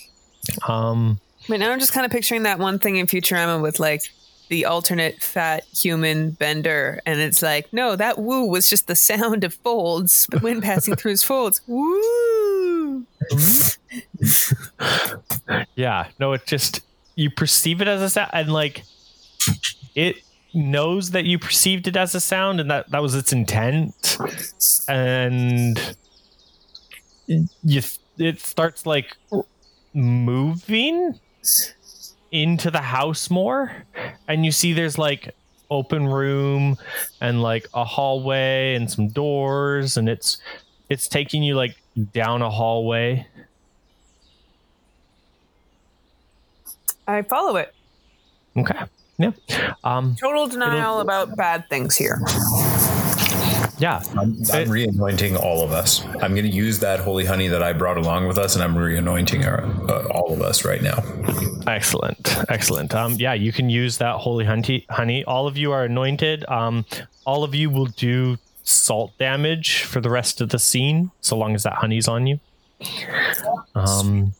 [0.67, 4.03] Um But now I'm just kind of picturing that one thing in Futurama with like
[4.49, 9.43] the alternate fat human bender, and it's like, no, that woo was just the sound
[9.45, 11.63] of folds, the wind passing through his folds.
[11.67, 13.07] Woo!
[15.77, 16.81] yeah, no, it just
[17.15, 18.85] you perceive it as a sound and like
[19.95, 20.17] it
[20.53, 24.19] knows that you perceived it as a sound and that that was its intent.
[24.89, 25.97] And
[27.27, 27.83] you
[28.19, 29.17] it starts like
[29.93, 31.19] moving
[32.31, 33.85] into the house more
[34.29, 35.35] and you see there's like
[35.71, 36.77] open room
[37.21, 40.39] and like a hallway and some doors and it's
[40.91, 41.77] it's taking you like
[42.13, 43.27] down a hallway
[47.07, 47.75] I follow it.
[48.57, 48.79] okay
[49.19, 49.31] Yeah.
[49.85, 52.21] Um, Total denial about bad things here.
[53.79, 54.03] yeah.
[54.19, 56.05] I'm, I'm re-anointing all of us.
[56.23, 58.77] I'm going to use that holy honey that I brought along with us, and I'm
[58.77, 61.03] re-anointing uh, all of us right now.
[61.67, 62.95] Excellent, excellent.
[62.95, 64.87] Um, yeah, you can use that holy honey.
[64.91, 66.45] Honey, all of you are anointed.
[66.49, 66.85] Um,
[67.27, 71.55] all of you will do salt damage for the rest of the scene, so long
[71.55, 72.41] as that honey's on you.
[73.75, 74.33] Um,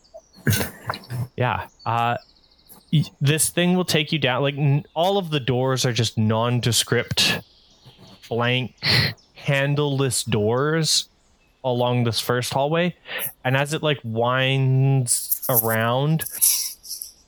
[1.35, 1.67] yeah.
[1.85, 2.17] Uh, y-
[3.21, 4.41] this thing will take you down.
[4.41, 7.39] Like n- all of the doors are just nondescript,
[8.29, 8.75] blank,
[9.35, 11.09] handleless doors
[11.63, 12.95] along this first hallway,
[13.43, 16.25] and as it like winds around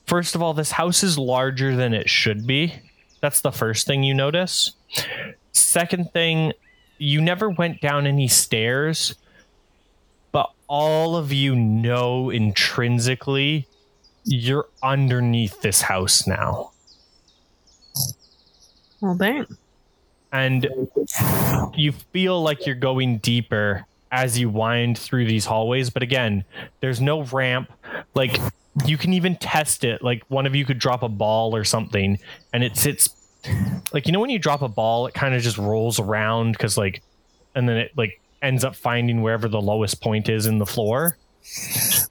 [0.08, 2.74] First of all, this house is larger than it should be.
[3.20, 4.72] That's the first thing you notice.
[5.52, 6.54] Second thing,
[6.96, 9.14] you never went down any stairs,
[10.32, 13.68] but all of you know intrinsically
[14.28, 16.70] you're underneath this house now.
[19.00, 19.46] Well, dang.
[20.32, 20.68] And
[21.74, 25.88] you feel like you're going deeper as you wind through these hallways.
[25.88, 26.44] But again,
[26.80, 27.72] there's no ramp.
[28.14, 28.38] Like
[28.84, 30.02] you can even test it.
[30.02, 32.18] Like one of you could drop a ball or something,
[32.52, 33.08] and it sits.
[33.92, 36.76] Like you know when you drop a ball, it kind of just rolls around because
[36.76, 37.02] like,
[37.54, 41.16] and then it like ends up finding wherever the lowest point is in the floor.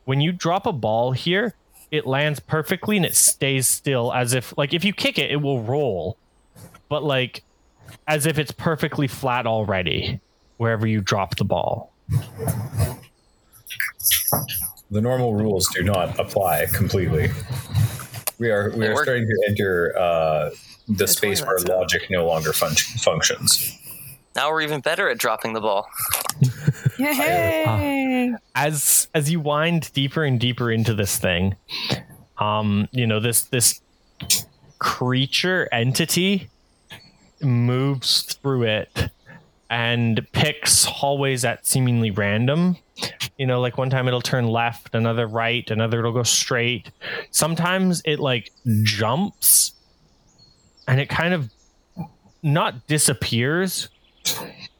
[0.05, 1.53] When you drop a ball here,
[1.92, 5.38] it lands perfectly and it stays still as if like if you kick it, it
[5.38, 6.18] will roll,
[6.90, 7.44] but like
[8.08, 10.20] as if it's perfectly flat already
[10.58, 11.92] wherever you drop the ball.
[14.90, 17.30] The normal rules do not apply completely.
[18.40, 19.04] We are we They are work.
[19.04, 20.50] starting to enter uh,
[20.88, 23.78] the space where logic no longer fun- functions.
[24.36, 25.88] Now we're even better at dropping the ball.
[26.98, 28.34] Yay!
[28.56, 31.56] as as you wind deeper and deeper into this thing
[32.39, 33.82] um you know this this
[34.80, 36.50] creature entity
[37.41, 39.10] moves through it
[39.70, 42.76] and picks hallways at seemingly random
[43.38, 46.91] you know like one time it'll turn left another right another it'll go straight
[47.32, 48.52] sometimes it like
[48.84, 49.74] jumps
[50.88, 51.52] and it kind of
[52.43, 53.89] not disappears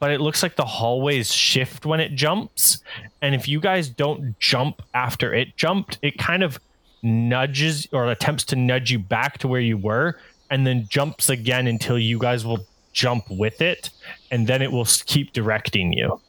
[0.00, 2.82] but it looks like the hallways shift when it jumps.
[3.22, 6.58] And if you guys don't jump after it jumped, it kind of
[7.02, 10.18] nudges or attempts to nudge you back to where you were
[10.50, 13.90] and then jumps again until you guys will jump with it.
[14.30, 16.20] And then it will keep directing you.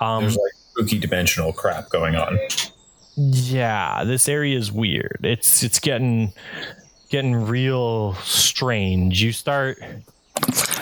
[0.00, 2.38] Um, There's like spooky dimensional crap going on.
[3.16, 5.20] yeah, this area is weird.
[5.22, 6.32] It's it's getting
[7.10, 9.22] getting real strange.
[9.22, 9.78] You start.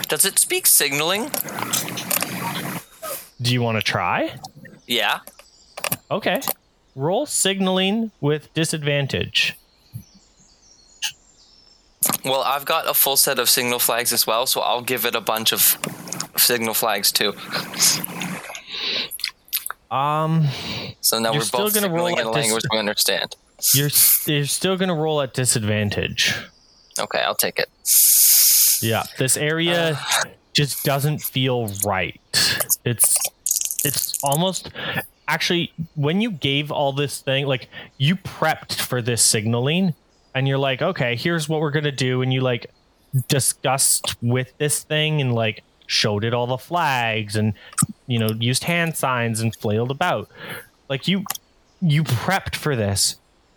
[0.09, 1.31] Does it speak signaling?
[3.41, 4.35] Do you want to try?
[4.87, 5.21] Yeah.
[6.11, 6.41] Okay.
[6.95, 9.57] Roll signaling with disadvantage.
[12.25, 15.15] Well, I've got a full set of signal flags as well, so I'll give it
[15.15, 15.79] a bunch of
[16.37, 17.33] signal flags too.
[19.91, 20.49] Um,
[21.01, 23.37] So now we're both gonna signaling in a dis- language we understand.
[23.75, 23.91] you're
[24.27, 26.35] you're still gonna roll at disadvantage.
[26.99, 27.69] Okay, I'll take it.
[28.83, 30.24] Yeah, this area uh.
[30.53, 32.20] just doesn't feel right.
[32.85, 33.16] It's
[33.85, 34.70] it's almost
[35.28, 37.68] actually when you gave all this thing like
[37.99, 39.95] you prepped for this signaling
[40.35, 42.70] and you're like, okay, here's what we're gonna do, and you like
[43.28, 47.53] discussed with this thing and like showed it all the flags and
[48.07, 50.28] you know used hand signs and flailed about.
[50.89, 51.24] Like you
[51.80, 53.16] you prepped for this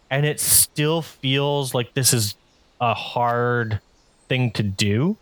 [0.09, 2.35] and it still feels like this is
[2.81, 3.79] a hard
[4.27, 5.17] thing to do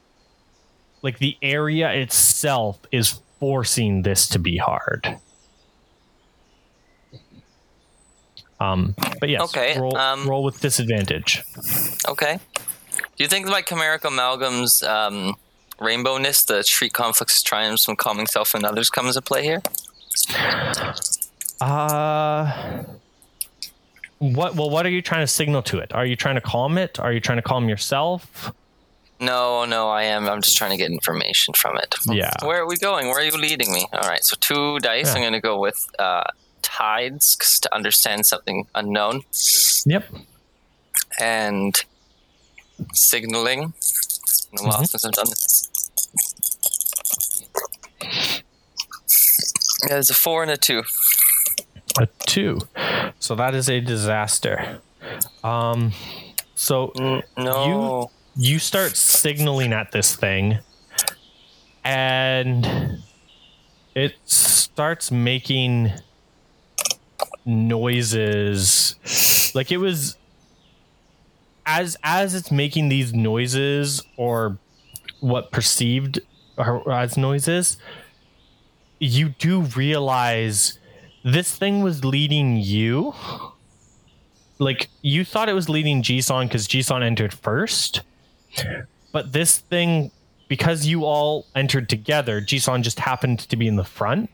[1.02, 5.18] like the area itself is forcing this to be hard
[8.60, 11.44] um but yes Okay, roll, um, roll with disadvantage
[12.08, 12.40] Okay.
[13.18, 15.36] Do you think my chimeric amalgam's um,
[15.80, 19.62] rainbowness, the treat conflicts, triumphs from calming self and others, comes into play here?
[21.62, 22.84] Uh
[24.20, 25.94] what well what are you trying to signal to it?
[25.94, 27.00] Are you trying to calm it?
[27.00, 28.52] Are you trying to calm yourself?
[29.20, 30.28] No, no, I am.
[30.28, 31.96] I'm just trying to get information from it.
[32.08, 32.32] Yeah.
[32.44, 33.08] Where are we going?
[33.08, 33.88] Where are you leading me?
[33.94, 35.08] All right, so two dice.
[35.08, 35.14] Yeah.
[35.16, 36.24] I'm going to go with uh,
[36.62, 39.22] tides to understand something unknown
[39.86, 40.06] Yep.
[41.20, 41.76] and
[42.94, 43.74] signaling.
[43.78, 44.88] It's been a while Mhm.
[44.88, 45.70] since I've done this.
[49.88, 50.84] There's a four and a two.
[52.00, 52.60] A 2.
[53.20, 54.80] So that is a disaster.
[55.44, 55.92] Um
[56.56, 56.92] so
[57.38, 57.66] No.
[57.68, 58.10] you
[58.60, 60.60] start signaling at this thing
[61.84, 63.02] and
[63.96, 65.92] it starts making
[67.46, 68.96] noises
[69.54, 70.18] like it was
[71.66, 74.58] as as it's making these noises or
[75.20, 76.20] what perceived
[76.92, 77.78] as noises,
[79.00, 80.80] you do realize
[81.24, 83.14] this thing was leading you.
[84.60, 88.02] Like you thought it was leading Jisun because Jisun entered first,
[89.12, 90.12] but this thing
[90.54, 94.30] because you all entered together, Jisun just happened to be in the front.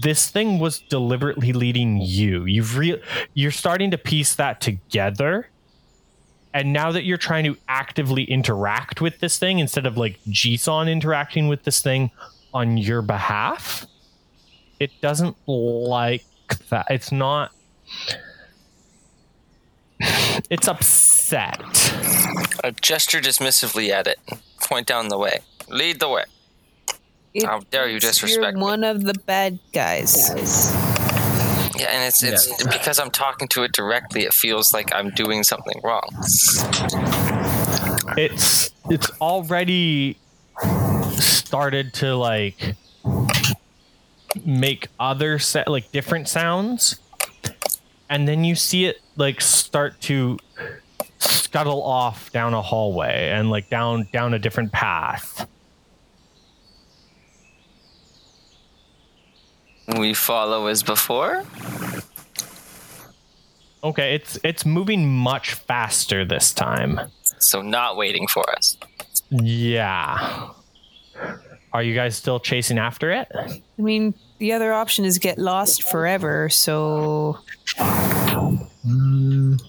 [0.00, 2.44] This thing was deliberately leading you.
[2.44, 3.02] You've re-
[3.34, 5.48] you're starting to piece that together.
[6.54, 10.88] And now that you're trying to actively interact with this thing instead of like Jisun
[10.88, 12.12] interacting with this thing
[12.54, 13.86] on your behalf,
[14.78, 16.24] it doesn't like
[16.68, 16.86] that.
[16.88, 17.50] It's not.
[20.50, 21.11] It's upset.
[21.30, 24.18] I gesture dismissively at it.
[24.60, 25.40] Point down the way.
[25.68, 26.24] Lead the way.
[27.34, 28.60] It- How dare you disrespect You're me.
[28.60, 30.30] one of the bad guys.
[31.78, 34.22] Yeah, and it's it's because I'm talking to it directly.
[34.24, 36.06] It feels like I'm doing something wrong.
[38.18, 40.18] it's it's already
[41.18, 42.74] started to like
[44.44, 46.98] make other set like different sounds
[48.08, 50.38] and then you see it like start to
[51.22, 55.46] scuttle off down a hallway and like down down a different path
[59.98, 61.44] We follow as before.
[63.84, 67.00] okay it's it's moving much faster this time
[67.38, 68.76] So not waiting for us.
[69.30, 70.50] yeah
[71.72, 75.82] are you guys still chasing after it I mean, the other option is get lost
[75.84, 76.48] forever.
[76.48, 77.38] So
[78.86, 79.60] mm.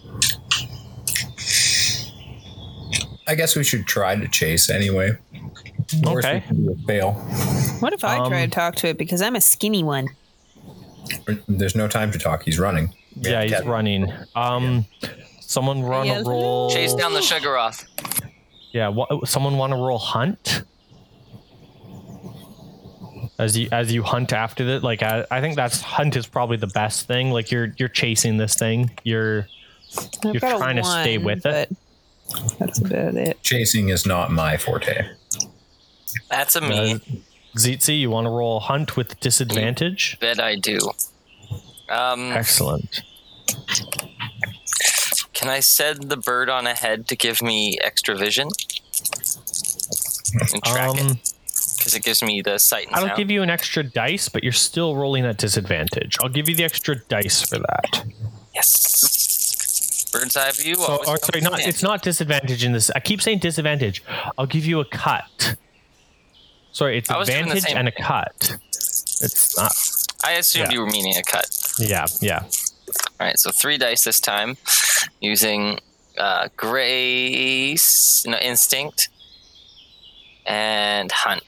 [3.28, 5.12] I guess we should try to chase anyway.
[6.04, 6.40] Worst we Okay.
[6.48, 7.12] can fail.
[7.80, 10.08] what if I Um, try to talk to it because I'm a skinny one?
[11.48, 12.44] There's no time to talk.
[12.44, 12.94] He's running.
[13.22, 14.86] We yeah he's catch- running um
[15.40, 16.20] someone run Yeah.
[16.20, 17.86] a roll Chase down the sugar off.
[18.72, 20.64] Yeah, wha- someone want to roll hunt?
[23.40, 26.58] As you as you hunt after it, like I, I think that's hunt is probably
[26.58, 27.32] the best thing.
[27.32, 28.92] Like you're you're chasing this thing.
[29.04, 29.48] You're
[30.26, 31.76] I've You're got a trying to stay one, with it?
[32.32, 33.42] But That's about it.
[33.44, 35.08] Chasing is not my forte.
[36.30, 37.24] That's a uh, me.
[37.58, 38.00] Zitzi.
[38.00, 40.18] You want to roll hunt with disadvantage?
[40.20, 40.80] Bet I do.
[41.90, 43.02] Um, Excellent.
[45.34, 48.48] can I set the bird on ahead to give me extra vision
[50.54, 51.20] and track it Um,
[51.78, 53.18] because it gives me the sight and I'll sound.
[53.18, 56.18] give you an extra dice, but you're still rolling at disadvantage.
[56.22, 58.06] I'll give you the extra dice for that.
[58.56, 59.23] yes.
[60.14, 60.76] Bird's eye view.
[60.76, 62.92] So, or sorry, not it's not disadvantage in this.
[62.92, 64.04] I keep saying disadvantage.
[64.38, 65.56] I'll give you a cut.
[66.72, 68.58] Sorry, it's I was doing the advantage and a cut.
[69.22, 69.74] It's not.
[70.24, 70.74] I assumed yeah.
[70.74, 71.46] you were meaning a cut.
[71.80, 72.44] Yeah, yeah.
[73.20, 74.58] All right, so three dice this time,
[75.20, 75.80] using
[76.18, 79.10] uh, grace, no instinct,
[80.46, 81.44] and hunt.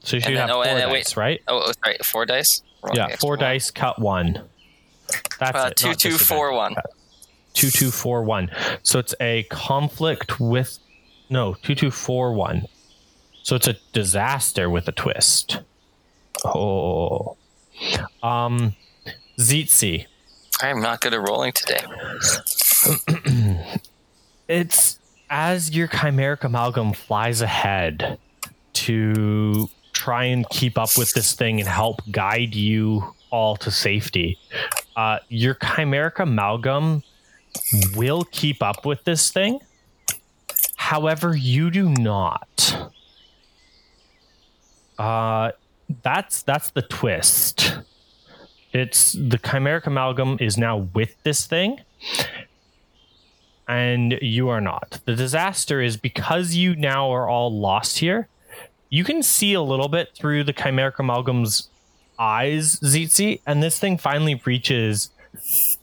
[0.00, 1.16] So you should then- have oh, four and dice, wait.
[1.16, 1.42] right?
[1.48, 2.62] Oh, oh, sorry, four dice.
[2.82, 3.16] Wrong Yeah, dice.
[3.18, 3.50] four Hold on.
[3.50, 4.48] dice, cut one.
[5.38, 5.76] That's Uh, it.
[5.76, 6.74] two, two, four, one.
[7.58, 8.52] Two, two, four, one.
[8.84, 10.78] So it's a conflict with
[11.28, 12.66] no two, two, four, one.
[13.42, 15.58] So it's a disaster with a twist.
[16.44, 17.36] Oh,
[18.22, 18.76] um,
[19.40, 20.06] Zitzi.
[20.60, 21.84] I'm not good at rolling today.
[24.48, 28.18] it's as your chimeric amalgam flies ahead
[28.74, 34.38] to try and keep up with this thing and help guide you all to safety.
[34.94, 37.02] Uh, your chimeric amalgam
[37.94, 39.60] will keep up with this thing.
[40.76, 42.90] However, you do not.
[44.98, 45.52] Uh,
[46.02, 47.78] that's that's the twist.
[48.72, 51.80] It's the chimeric amalgam is now with this thing,
[53.66, 55.00] and you are not.
[55.04, 58.28] The disaster is because you now are all lost here.
[58.90, 61.68] You can see a little bit through the chimeric amalgam's
[62.18, 65.10] eyes, Zitzi, and this thing finally reaches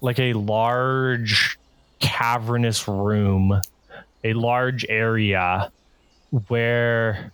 [0.02, 1.55] like a large
[2.06, 3.60] cavernous room,
[4.23, 5.72] a large area
[6.48, 7.32] where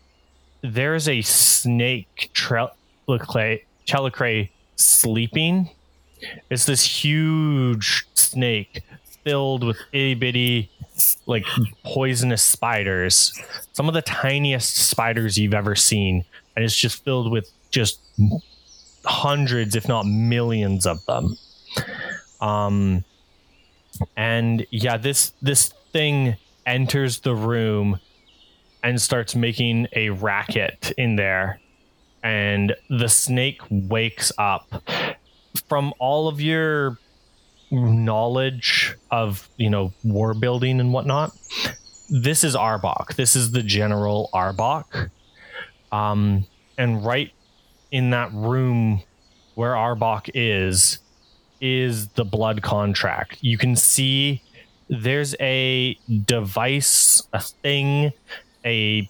[0.61, 5.69] there's a snake Tzelicrae sleeping.
[6.49, 8.83] It's this huge snake
[9.23, 10.69] filled with itty bitty,
[11.25, 11.45] like
[11.83, 13.33] poisonous spiders.
[13.73, 16.23] Some of the tiniest spiders you've ever seen.
[16.55, 17.99] And it's just filled with just
[19.03, 21.37] hundreds, if not millions of them.
[22.39, 23.03] Um,
[24.15, 27.99] and yeah, this this thing enters the room
[28.83, 31.59] and starts making a racket in there.
[32.23, 34.83] And the snake wakes up
[35.67, 36.97] from all of your
[37.71, 41.31] knowledge of you know war building and whatnot,
[42.09, 43.15] this is Arbock.
[43.15, 45.09] This is the General Arbock.
[45.91, 46.45] Um,
[46.77, 47.31] and right
[47.91, 49.03] in that room
[49.55, 50.99] where Arbock is,
[51.61, 53.37] is the blood contract.
[53.41, 54.41] You can see
[54.89, 58.11] there's a device, a thing,
[58.65, 59.09] a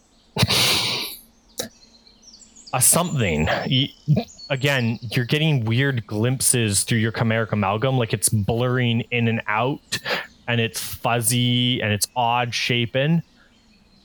[2.74, 3.50] a something.
[3.68, 3.88] You,
[4.50, 10.00] again, you're getting weird glimpses through your chimeric amalgam, like it's blurring in and out,
[10.48, 13.24] and it's fuzzy and it's odd shapen.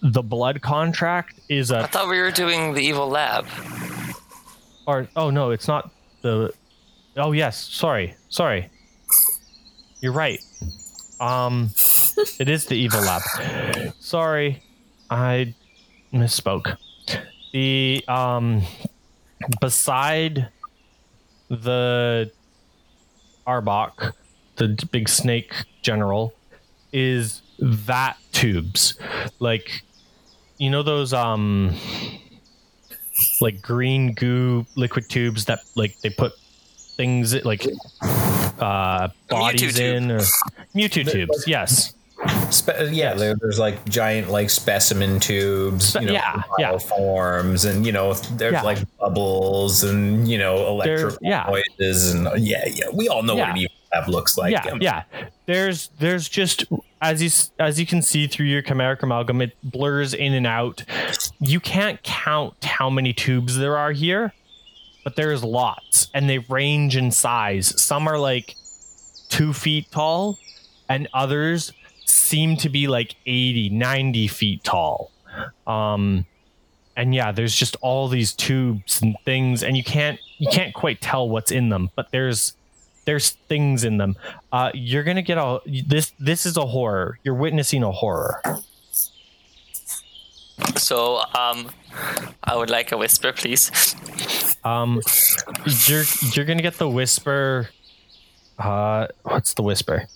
[0.02, 1.80] The blood contract is a.
[1.80, 3.46] I thought we were doing the evil lab.
[4.86, 5.90] or oh no, it's not
[6.22, 6.52] the.
[7.16, 8.68] Oh yes, sorry, sorry.
[10.00, 10.38] You're right.
[11.18, 11.70] Um,
[12.38, 13.22] it is the evil lab.
[13.98, 14.62] Sorry,
[15.08, 15.54] I
[16.12, 16.76] misspoke.
[17.54, 18.62] The um,
[19.62, 20.48] beside
[21.48, 22.30] the
[23.46, 24.12] Arbock,
[24.56, 26.34] the big snake general,
[26.92, 28.98] is vat tubes,
[29.38, 29.82] like
[30.58, 31.74] you know those um
[33.40, 36.32] like green goo liquid tubes that like they put
[36.96, 37.66] things like
[38.58, 39.94] uh bodies Mewtwo tube.
[39.96, 40.20] in or
[40.74, 41.44] Mewtwo tubes.
[41.46, 41.92] Yes.
[42.50, 46.78] Spe- yeah, there, there's like giant like specimen tubes, you know, yeah, yeah.
[46.78, 48.62] forms, and you know, there's Yeah.
[48.62, 51.44] like bubbles and you know, electrical yeah.
[51.78, 53.50] noises, and yeah, yeah, we all know what Yeah.
[53.50, 54.52] an evil lab looks like.
[54.52, 55.02] yeah, yeah.
[55.44, 56.64] There's there's just
[57.02, 57.28] as you
[57.58, 60.84] as you can see through your chimeric amalgam, it blurs in and out.
[61.38, 64.32] You can't count how many tubes there are here,
[65.06, 67.80] but there's lots, and they range in size.
[67.80, 68.56] Some are like
[69.28, 70.36] two feet tall,
[70.88, 71.72] and others
[72.06, 75.12] seem to be like 80, 90 feet tall.
[75.64, 76.26] Um,
[76.96, 81.00] and yeah, there's just all these tubes and things, and you can't you can't quite
[81.00, 82.54] tell what's in them, but there's
[83.04, 84.16] there's things in them.
[84.50, 86.14] Uh, you're gonna get all this.
[86.18, 87.20] This is a horror.
[87.22, 88.42] You're witnessing a horror.
[90.76, 91.70] So, um,
[92.42, 93.70] I would like a whisper, please.
[94.66, 95.00] Um,
[95.86, 97.68] you're you're gonna get the whisper.
[98.58, 100.08] Uh, what's the whisper?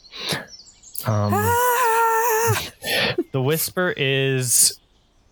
[1.06, 1.31] Um,
[3.32, 4.81] the whisper is.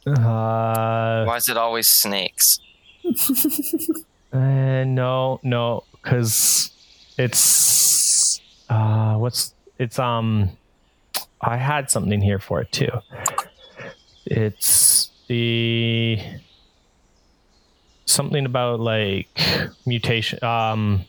[0.06, 2.60] Uh, Why is it always snakes?
[4.32, 6.70] uh no, no, because
[7.16, 10.50] it's uh, what's it's um.
[11.40, 12.90] I had something here for it too.
[14.26, 16.20] It's the
[18.08, 19.28] something about like
[19.86, 21.04] mutation um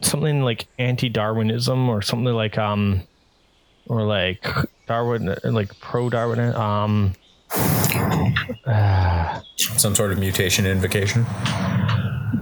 [0.00, 3.02] something like anti-darwinism or something like um
[3.86, 4.46] or like
[4.86, 7.12] darwin like pro-darwin um
[8.66, 11.24] uh, some sort of mutation invocation.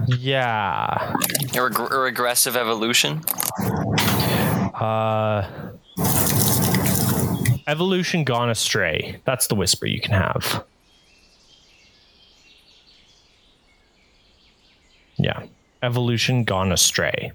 [0.07, 1.15] yeah
[1.55, 3.21] A reg- a regressive evolution?
[4.75, 5.47] uh
[7.67, 9.19] evolution gone astray.
[9.25, 10.63] That's the whisper you can have.
[15.17, 15.43] Yeah.
[15.83, 17.33] Evolution gone astray.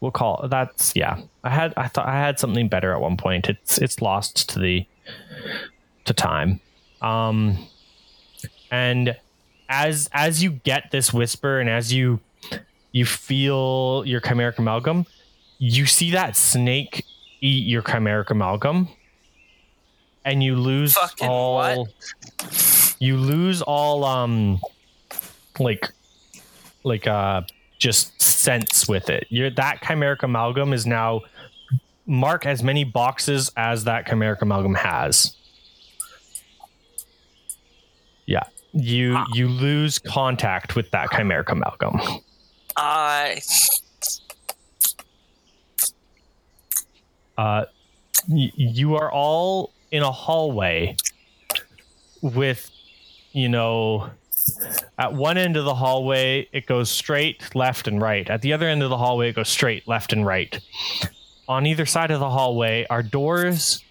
[0.00, 1.20] We'll call that's yeah.
[1.44, 3.48] I had i thought i had something better at one point.
[3.48, 4.86] It's it's lost to the
[6.04, 6.60] to time.
[7.00, 7.58] Um
[8.70, 9.16] and
[9.68, 12.20] as as you get this whisper and as you
[12.92, 15.06] you feel your chimeric amalgam
[15.58, 17.04] you see that snake
[17.40, 18.88] eat your chimeric amalgam
[20.24, 22.94] and you lose Fucking all what?
[22.98, 24.60] you lose all um
[25.58, 25.88] like
[26.84, 27.42] like uh
[27.78, 31.20] just sense with it your that chimeric amalgam is now
[32.06, 35.34] mark as many boxes as that chimeric amalgam has
[38.26, 38.42] yeah
[38.72, 42.00] you you lose contact with that chimeric amalgam
[42.76, 43.40] I.
[47.38, 47.64] uh,
[48.28, 50.96] y- you are all in a hallway
[52.20, 52.68] with,
[53.30, 54.10] you know,
[54.98, 58.28] at one end of the hallway, it goes straight, left, and right.
[58.28, 60.58] At the other end of the hallway, it goes straight, left, and right.
[61.46, 63.84] On either side of the hallway are doors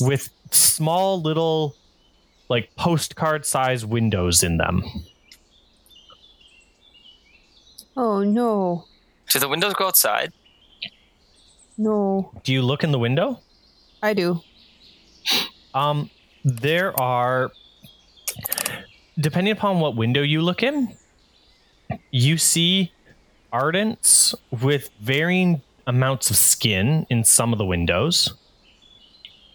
[0.00, 1.76] with small little,
[2.48, 4.82] like postcard size windows in them.
[7.96, 8.84] Oh no,
[9.30, 10.32] Do the windows go outside?
[11.78, 13.38] no, Do you look in the window?
[14.02, 14.40] I do.
[15.74, 16.10] Um,
[16.44, 17.52] there are,
[19.18, 20.96] depending upon what window you look in,
[22.10, 22.92] you see
[23.52, 28.34] ardents with varying amounts of skin in some of the windows.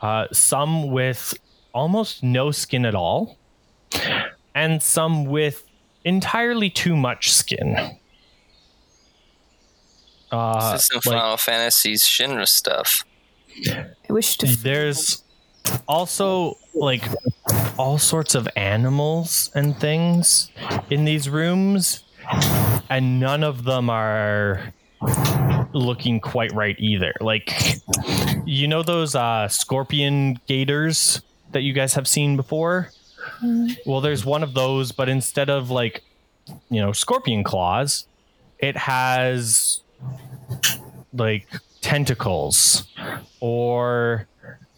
[0.02, 1.34] Uh, some with
[1.73, 3.38] almost no skin at all,
[4.56, 5.65] and some with
[6.03, 7.98] entirely too much skin.
[10.31, 13.03] Uh, this is some like- Final Fantasy's Shinra stuff.
[13.68, 14.48] I wish to.
[14.48, 15.23] there's
[15.88, 17.03] also like
[17.77, 20.51] all sorts of animals and things
[20.89, 22.03] in these rooms
[22.89, 24.73] and none of them are
[25.73, 27.13] looking quite right either.
[27.19, 27.51] Like
[28.45, 31.21] you know those uh scorpion gators
[31.51, 32.89] that you guys have seen before?
[33.85, 36.03] Well there's one of those but instead of like
[36.69, 38.05] you know scorpion claws
[38.59, 39.81] it has
[41.13, 41.47] like
[41.81, 42.85] tentacles
[43.39, 44.27] or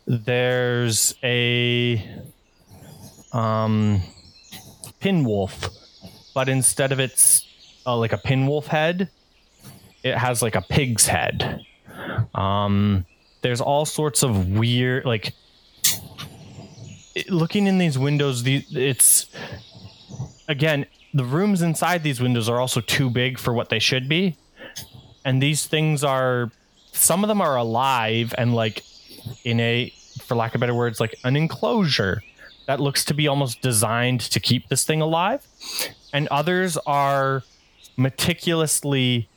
[0.06, 2.24] there's a
[3.32, 4.02] um
[5.00, 5.70] pin wolf,
[6.34, 7.48] but instead of it's
[7.86, 9.10] uh, like a pin wolf head
[10.04, 11.66] it has like a pig's head.
[12.36, 13.06] Um
[13.42, 15.34] there's all sorts of weird like
[17.30, 19.30] looking in these windows the it's
[20.48, 24.36] again the rooms inside these windows are also too big for what they should be.
[25.24, 26.52] And these things are
[26.92, 28.84] some of them are alive and like
[29.44, 32.22] in a for lack of better words like an enclosure
[32.68, 35.46] that looks to be almost designed to keep this thing alive.
[36.14, 37.44] And others are
[37.98, 39.28] meticulously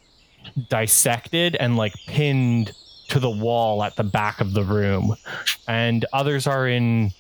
[0.69, 2.73] dissected and like pinned
[3.09, 5.17] to the wall at the back of the room.
[5.67, 7.13] And others are in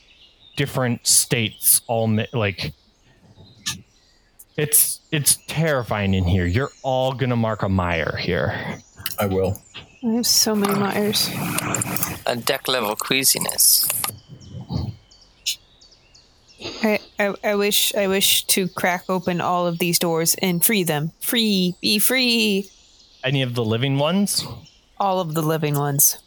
[0.56, 2.72] different states all mi- like
[4.56, 6.46] it's it's terrifying in here.
[6.46, 8.80] You're all gonna mark a mire here.
[9.18, 9.60] I will.
[10.04, 11.30] I have so many mires.
[12.26, 13.88] A deck level queasiness.
[16.82, 20.84] I, I, I wish I wish to crack open all of these doors and free
[20.84, 21.12] them.
[21.20, 22.66] Free, be free.
[23.24, 24.44] any of the living ones
[24.98, 26.18] All of the living ones.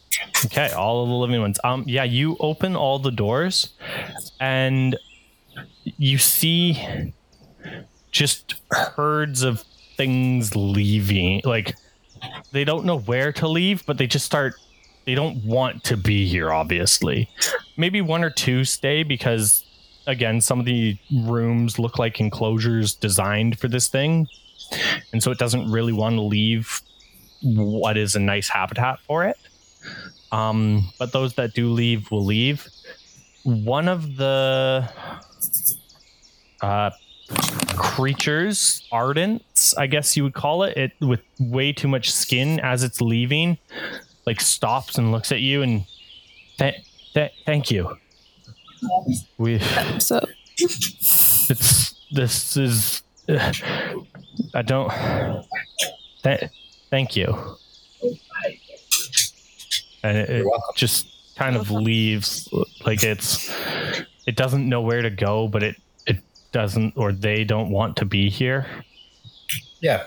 [0.46, 1.58] Okay, all of the living ones.
[1.64, 3.70] Um, yeah, you open all the doors,
[4.38, 4.96] and
[5.84, 7.12] you see
[8.10, 9.64] just herds of
[9.96, 11.40] things leaving.
[11.44, 11.74] Like
[12.52, 14.54] they don't know where to leave, but they just start.
[15.06, 16.52] They don't want to be here.
[16.52, 17.28] Obviously,
[17.76, 19.64] maybe one or two stay because,
[20.06, 24.28] again, some of the rooms look like enclosures designed for this thing,
[25.12, 26.80] and so it doesn't really want to leave
[27.42, 29.36] what is a nice habitat for it.
[30.32, 32.68] Um, but those that do leave will leave.
[33.42, 34.88] One of the
[36.60, 36.90] uh,
[37.80, 42.82] creatures, ardents, I guess you would call it, it with way too much skin as
[42.82, 43.56] it's leaving,
[44.26, 45.84] like stops and looks at you and
[46.58, 46.76] th-
[47.14, 47.96] th- thank you.
[49.38, 49.58] We
[49.98, 50.20] So
[50.58, 53.02] it's this is
[54.54, 54.92] I don't
[56.22, 56.50] th-
[56.90, 57.56] thank you.
[60.02, 60.46] And it, it
[60.76, 62.48] just kind of leaves
[62.84, 63.50] like it's
[64.26, 65.82] it doesn't know where to go, but it it
[66.52, 68.66] doesn't or they don't want to be here.
[69.80, 70.04] Yeah.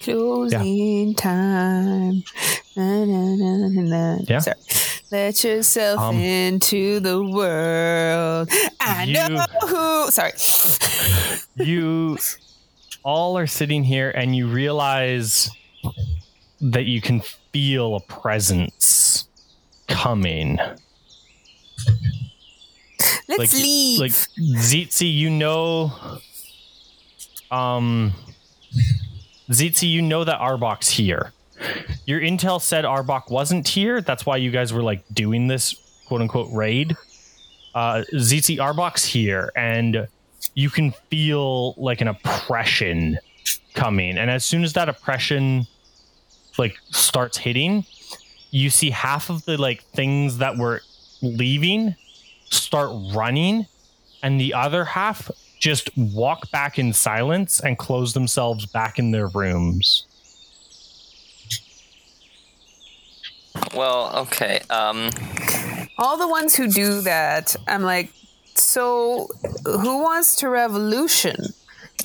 [0.00, 2.22] closing time.
[2.76, 4.18] Na, na, na, na, na.
[4.28, 4.38] Yeah.
[4.40, 4.56] Sorry.
[5.10, 8.50] Let yourself Um, into the world.
[8.80, 10.10] I you- know who.
[10.10, 10.32] Sorry.
[11.56, 12.18] you
[13.02, 15.48] all are sitting here and you realize
[16.60, 17.20] that you can
[17.52, 19.26] feel a presence
[19.88, 20.58] coming.
[23.28, 24.00] Let's like leave.
[24.00, 25.92] like Zitzi, you know
[27.50, 28.12] um
[29.50, 31.32] Zitzi, you know that Arbock's here.
[32.04, 34.00] Your intel said Arbock wasn't here.
[34.00, 35.74] That's why you guys were like doing this
[36.06, 36.96] quote unquote raid.
[37.74, 40.08] Uh Zitzi Arbock's here and
[40.54, 43.18] you can feel like an oppression
[43.74, 44.18] coming.
[44.18, 45.66] And as soon as that oppression
[46.58, 47.84] like starts hitting,
[48.50, 50.80] you see half of the like things that were
[51.22, 51.94] leaving
[52.50, 53.66] start running
[54.22, 59.28] and the other half just walk back in silence and close themselves back in their
[59.28, 60.06] rooms.
[63.74, 64.60] Well, okay.
[64.70, 65.10] Um,
[65.98, 68.12] all the ones who do that, I'm like,
[68.54, 69.28] so
[69.64, 71.36] who wants to revolution?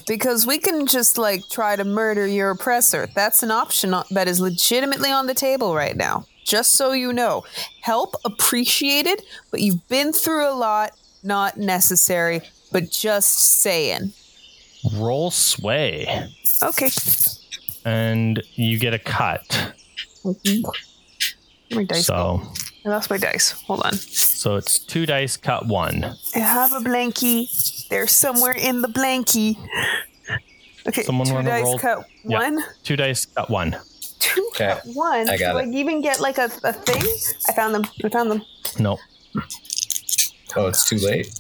[0.08, 3.08] Because we can just like try to murder your oppressor.
[3.14, 6.26] That's an option that is legitimately on the table right now.
[6.52, 7.46] Just so you know,
[7.80, 10.92] help appreciated, but you've been through a lot.
[11.24, 12.42] Not necessary,
[12.74, 14.12] but just saying.
[14.96, 16.28] Roll sway
[16.62, 16.90] Okay.
[17.86, 19.48] and you get a cut.
[20.26, 21.76] Mm-hmm.
[21.78, 22.06] My dice.
[22.08, 22.42] So
[22.86, 23.52] I lost my dice.
[23.68, 23.94] Hold on.
[23.94, 26.04] so it's two dice cut one.
[26.36, 27.88] I have a blankie.
[27.88, 29.56] They're somewhere in the blankie.
[30.86, 32.40] Okay, Someone two dice roll- cut Yeah.
[32.40, 32.60] one.
[32.84, 33.78] Two dice cut one.
[34.22, 35.28] Two Okay, cut one.
[35.30, 35.66] I got Do it.
[35.68, 37.04] I even get like a, a thing?
[37.50, 37.84] I found them.
[38.04, 38.42] I found them.
[38.80, 38.98] No.
[40.56, 41.38] Oh, it's too late.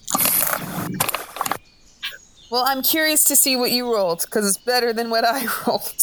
[2.50, 5.94] Well, I'm curious to see what you rolled because it's better than what I rolled.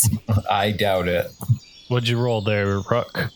[0.51, 1.31] I doubt it.
[1.89, 3.31] What'd you roll there, Rook?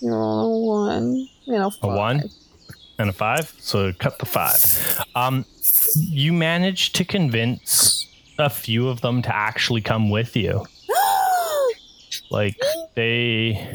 [0.00, 1.28] You rolled a one.
[1.44, 2.22] You know, A one
[2.98, 3.54] and a five.
[3.58, 5.04] So cut the five.
[5.14, 5.44] Um,
[5.94, 8.06] you managed to convince
[8.38, 10.64] a few of them to actually come with you.
[12.30, 12.56] Like
[12.94, 13.74] they,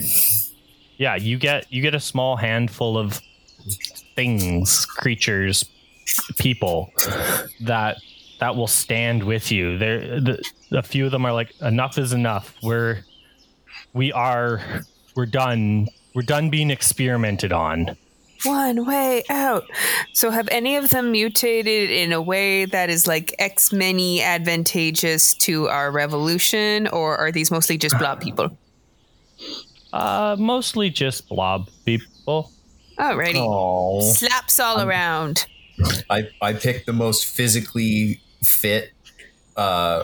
[0.98, 3.22] yeah, you get you get a small handful of
[4.16, 5.66] things, creatures,
[6.40, 6.92] people
[7.62, 7.98] that
[8.40, 9.78] that will stand with you.
[9.78, 12.56] There, the, a few of them are like, enough is enough.
[12.62, 13.04] We're
[13.94, 14.62] we are
[15.16, 15.88] we're done.
[16.14, 17.96] We're done being experimented on.
[18.44, 19.66] One way out.
[20.14, 25.34] So, have any of them mutated in a way that is like X many advantageous
[25.36, 28.58] to our revolution, or are these mostly just blob people?
[29.94, 32.52] Uh, mostly just blob people.
[32.98, 33.36] Alrighty.
[33.38, 35.46] Oh, Slaps all around.
[36.10, 38.92] I I picked the most physically fit
[39.56, 40.04] uh,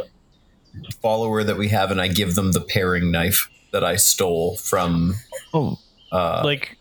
[1.02, 5.16] follower that we have, and I give them the paring knife that I stole from.
[5.54, 5.78] Oh,
[6.12, 6.77] Uh, like,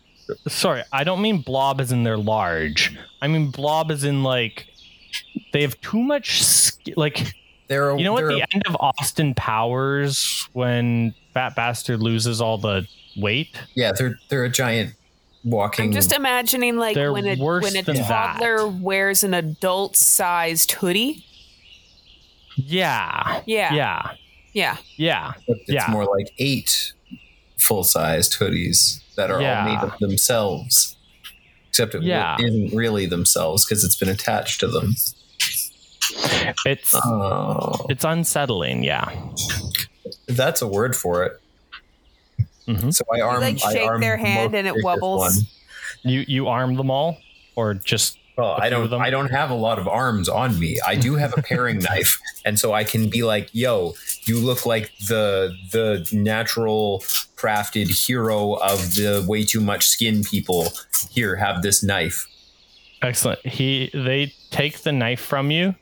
[0.49, 2.97] sorry, I don't mean blob as in they're large.
[3.23, 4.67] I mean blob as in like
[5.53, 6.43] they have too much.
[6.43, 7.35] Sk- like,
[7.69, 12.41] they're a- you know, at the a- end of Austin Powers when Fat Bastard loses
[12.41, 12.87] all the
[13.17, 13.57] weight.
[13.75, 14.95] yeah, they're they're a giant
[15.45, 15.87] walking.
[15.87, 18.07] I'm just imagining like They're when a when a than that.
[18.39, 21.25] toddler wears an adult sized hoodie.
[22.57, 23.43] Yeah.
[23.47, 23.73] Yeah.
[23.75, 24.11] Yeah.
[24.53, 24.77] Yeah.
[24.97, 25.33] Yeah.
[25.47, 25.87] it's yeah.
[25.91, 26.93] more like eight
[27.59, 29.61] full sized hoodies that are Yeah.
[29.61, 30.97] all made of themselves.
[31.69, 32.37] Except it Yeah.
[32.41, 34.95] isn't really themselves because it's been attached to them.
[36.65, 38.83] It's Oh, it's unsettling.
[38.83, 39.11] Yeah.
[40.29, 41.41] that's a word for it.
[42.69, 42.93] Mhm.
[42.95, 43.41] So I arm.
[43.41, 45.21] like, I arm their hand and it wobbles?
[45.21, 45.33] one.
[46.03, 47.19] You you arm them all,
[47.57, 49.01] or just Well, A I few of don't.
[49.01, 50.79] I don't have a lot of arms on me.
[50.87, 53.95] I do have a paring knife, and so I can be like, "Yo,
[54.25, 57.01] you look like the the natural
[57.37, 60.73] crafted hero of the way too much skin people.
[61.11, 62.27] Here, have this knife."
[63.03, 63.45] Excellent.
[63.47, 65.75] He they take the knife from you.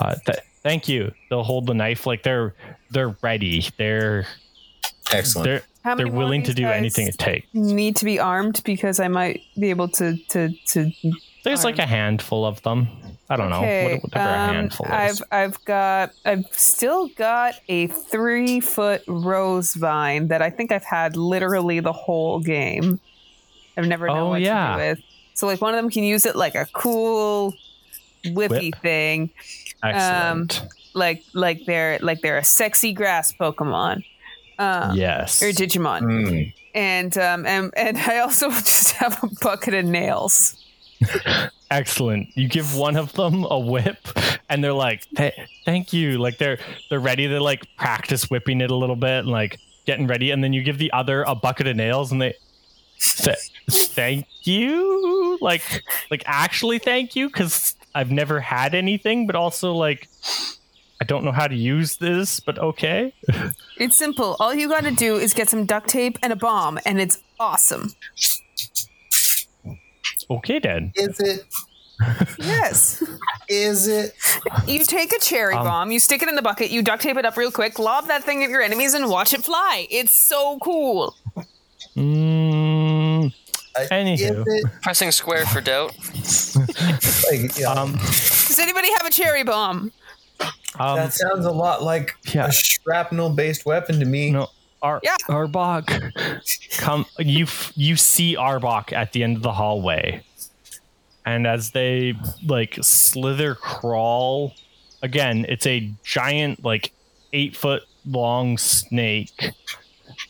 [0.00, 1.12] Uh, th- thank you.
[1.30, 2.54] They'll hold the knife like they're
[2.90, 3.64] they're ready.
[3.76, 4.26] They're
[5.12, 5.44] Excellent.
[5.44, 7.46] they're How they're willing to do anything it takes.
[7.54, 10.90] Need to be armed because I might be able to to to.
[11.44, 12.88] There's like a handful of them.
[13.30, 14.92] I don't know what, whatever a um, handful is.
[14.92, 20.84] I've I've got I've still got a three foot rose vine that I think I've
[20.84, 23.00] had literally the whole game.
[23.76, 24.76] I've never known Oh, what yeah.
[24.76, 24.98] to do with.
[25.34, 27.54] So like one of them can use it like a cool
[28.24, 28.82] whippy Whip.
[28.82, 29.30] thing,
[29.84, 30.62] Excellent.
[30.94, 34.04] like like they're like they're a sexy grass Pokemon.
[34.58, 35.40] Um, yes.
[35.42, 36.02] Or Digimon.
[36.02, 36.54] Mm.
[36.74, 40.64] And um and and I also just have a bucket of nails.
[41.70, 42.28] Excellent.
[42.34, 43.98] You give one of them a whip,
[44.48, 45.34] and they're like, "Th-
[45.64, 46.58] "Thank you." Like they're
[46.88, 50.42] they're ready to like practice whipping it a little bit and like getting ready, and
[50.42, 52.34] then you give the other a bucket of nails, and they
[52.96, 53.34] say,
[53.70, 60.08] "Thank you." Like like actually thank you because I've never had anything, but also like
[61.00, 63.12] I don't know how to use this, but okay.
[63.76, 64.36] It's simple.
[64.40, 67.22] All you got to do is get some duct tape and a bomb, and it's
[67.38, 67.92] awesome.
[70.30, 70.92] Okay then.
[70.94, 71.44] Is it?
[72.38, 73.02] Yes.
[73.48, 74.14] Is it?
[74.66, 77.16] You take a cherry Um, bomb, you stick it in the bucket, you duct tape
[77.16, 79.86] it up real quick, lob that thing at your enemies, and watch it fly.
[79.90, 81.16] It's so cool.
[81.96, 83.32] Mm,
[83.90, 84.14] Anywho.
[84.14, 84.64] Is it?
[84.82, 85.94] Pressing square for doubt.
[87.30, 89.92] Like, yeah, um, Does anybody have a cherry bomb?
[90.78, 92.46] um, that sounds a lot like yeah.
[92.46, 94.30] a shrapnel-based weapon to me.
[94.30, 94.48] No,
[94.82, 95.16] Ar- Yeah.
[95.28, 95.86] Arbock,
[96.78, 97.04] come.
[97.18, 100.22] You f- you see Arbock at the end of the hallway,
[101.26, 102.14] and as they
[102.46, 104.54] like slither crawl,
[105.02, 106.92] again, it's a giant like
[107.32, 109.52] eight foot long snake,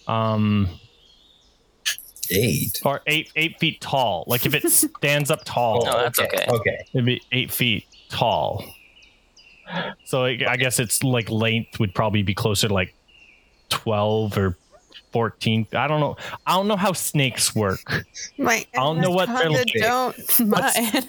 [0.07, 0.69] um,
[2.31, 2.81] Eight.
[2.85, 4.25] or eight eight feet tall.
[4.27, 6.47] Like if it stands up tall, No, that's okay.
[6.49, 6.85] Okay.
[6.93, 8.65] it'd be eight feet tall.
[10.05, 12.95] So I I guess its like length would probably be closer to like
[13.69, 14.57] twelve or
[15.13, 15.67] fourteen.
[15.73, 16.17] I don't know.
[16.47, 18.05] I don't know how snakes work.
[18.39, 19.67] My I don't know what they're like.
[19.79, 20.17] Don't.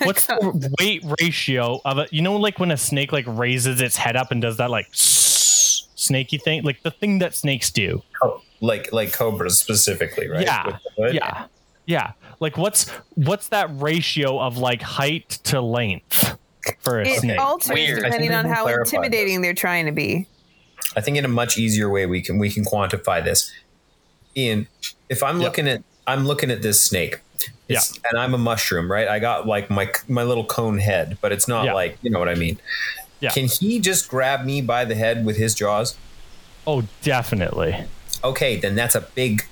[0.06, 2.14] What's the weight ratio of it?
[2.14, 4.88] You know, like when a snake like raises its head up and does that like
[6.00, 8.02] snaky thing, like the thing that snakes do.
[8.22, 10.46] Oh, like like cobras specifically, right?
[10.46, 10.66] Yeah.
[10.66, 11.16] With the hood?
[11.16, 11.46] Yeah,
[11.86, 12.12] yeah.
[12.40, 16.38] Like what's what's that ratio of like height to length
[16.80, 17.40] for a It snake?
[17.40, 18.00] alters Weird.
[18.00, 20.28] I depending on how clarify intimidating they're trying to be.
[20.96, 23.52] I think in a much easier way we can we can quantify this.
[24.36, 24.68] Ian,
[25.10, 25.46] if I'm Yeah.
[25.48, 27.20] looking at I'm looking at this snake.
[27.68, 29.08] It's, and I'm a mushroom, right?
[29.08, 31.74] I got like my my little cone head, but it's not Yeah.
[31.74, 32.60] like you know what I mean.
[33.20, 33.30] Yeah.
[33.30, 35.96] Can he just grab me by the head with his jaws?
[36.66, 37.76] Oh, definitely.
[38.24, 39.44] Okay, then that's a big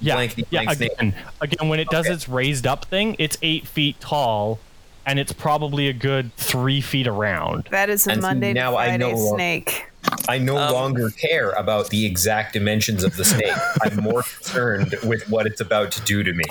[0.00, 0.62] Yeah, blankety yeah.
[0.64, 0.92] blank snake.
[0.92, 2.14] Again, again, when it does Okay.
[2.14, 4.60] its raised up thing, it's eight feet tall,
[5.04, 7.68] and it's probably a good three feet around.
[7.72, 9.86] That is a And see, Monday now to I Friday know- snake.
[10.28, 13.52] I no Um, longer care about the exact dimensions of the snake.
[13.82, 16.44] I'm more concerned with what it's about to do to me.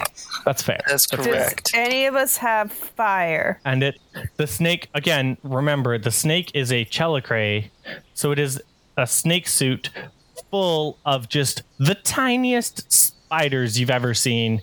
[0.46, 0.80] That's fair.
[0.88, 1.72] That's Does correct.
[1.74, 3.60] any of us have fire?
[3.66, 4.00] And it,
[4.38, 5.38] the snake again.
[5.44, 7.70] Remember, the snake is a Tzelicrae,
[8.14, 8.62] so it is
[8.98, 9.90] a snake suit
[10.50, 14.62] full of just the tiniest spiders you've ever seen.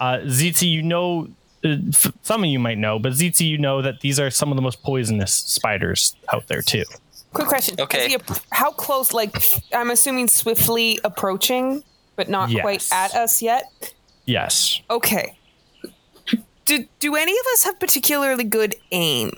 [0.00, 1.28] Uh, Zitzi, you know,
[1.64, 1.76] uh,
[2.22, 4.62] some of you might know, but Zitzi, you know that these are some of the
[4.62, 6.84] most poisonous spiders out there too.
[7.36, 7.76] Quick question.
[7.80, 8.00] Okay.
[8.00, 9.12] Is he ap- how close?
[9.12, 9.34] Like,
[9.72, 11.84] I'm assuming swiftly approaching,
[12.16, 13.94] but not quite at us yet.
[14.24, 14.80] Yes.
[14.90, 15.38] Okay.
[16.64, 19.30] Do do any of us have particularly good aim?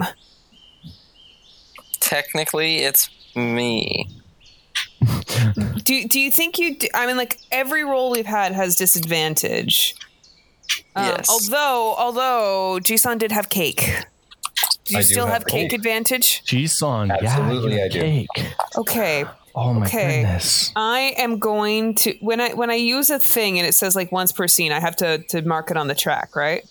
[2.01, 4.09] Technically, it's me.
[5.85, 6.77] Do do you think you?
[6.79, 9.95] Do, I mean, like every role we've had has disadvantage.
[10.97, 11.29] Um, Yes.
[11.31, 14.05] Although although Jisun did have cake.
[14.89, 15.78] Do you I do still have have cake cake.
[15.78, 16.43] advantage?
[16.44, 18.01] Jisun, yeah, Absolutely you I do.
[18.01, 18.28] cake.
[18.77, 19.24] Okay.
[19.55, 20.23] Oh my Okay.
[20.23, 20.70] goodness.
[20.77, 24.10] I am going to when I when I use a thing and it says like
[24.12, 26.62] once per scene, I have to to mark it on the track, right?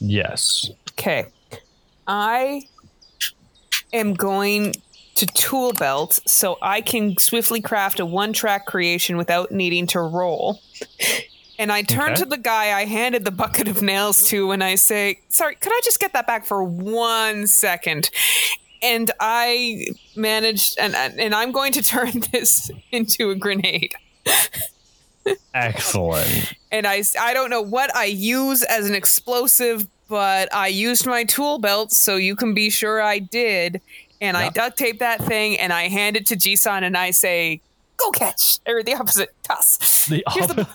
[0.00, 0.70] Yes.
[0.92, 1.26] Okay.
[2.06, 2.62] I
[3.92, 4.74] am going
[5.14, 10.00] to tool belt so I can swiftly craft a one track creation without needing to
[10.00, 10.60] roll.
[11.58, 12.22] And I turn Okay.
[12.22, 15.72] to the guy I handed the bucket of nails to and I say, Sorry, could
[15.72, 18.10] I just get that back for one second?
[18.82, 23.94] And I managed, and, and I'm going to turn this into a grenade.
[25.54, 26.52] Excellent.
[26.70, 31.24] and I I don't know what I use as an explosive, but I used my
[31.24, 33.80] tool belt, so you can be sure I did.
[34.20, 37.60] And I duct tape that thing, and I hand it to Jisun, and I say,
[37.96, 40.06] "Go catch," or the opposite, toss.
[40.06, 40.66] The Here's the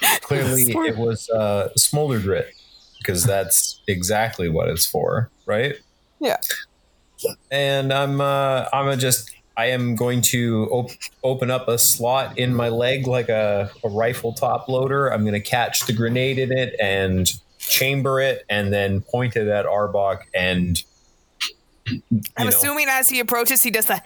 [0.22, 2.54] Clearly, it was uh, smolder grit
[2.98, 5.76] because that's exactly what it's for, right?
[6.20, 6.36] Yeah.
[7.50, 10.90] And I'm uh, I'm a just I am going to op-
[11.24, 15.08] open up a slot in my leg like a, a rifle top loader.
[15.12, 17.28] I'm going to catch the grenade in it and
[17.58, 20.82] chamber it, and then point it at Arbock and.
[21.90, 22.02] You
[22.36, 24.00] I'm know, assuming as he approaches, he does the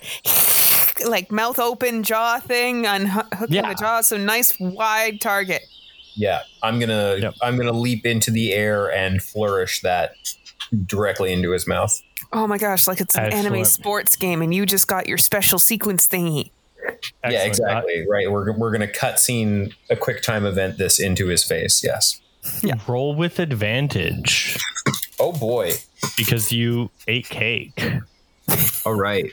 [1.09, 3.69] like mouth open jaw thing, unhooking Yeah.
[3.71, 4.01] the jaw.
[4.03, 5.63] So nice wide target.
[6.15, 7.35] Yeah, I'm gonna Yep.
[7.43, 10.13] I'm gonna leap into the air and flourish that
[10.87, 12.01] directly into his mouth.
[12.33, 15.59] Oh my gosh, like it's an anime sports game, and you just got your special
[15.59, 16.51] sequence thingy.
[17.29, 18.07] Yeah, exactly.
[18.11, 18.31] right.
[18.31, 21.83] We're we're gonna cutscene a quick time event this into his face.
[21.85, 22.21] Yes.
[22.45, 24.59] Uh, roll with advantage
[25.21, 25.73] Oh boy.
[26.17, 27.81] because you ate cake.
[28.85, 29.27] All right.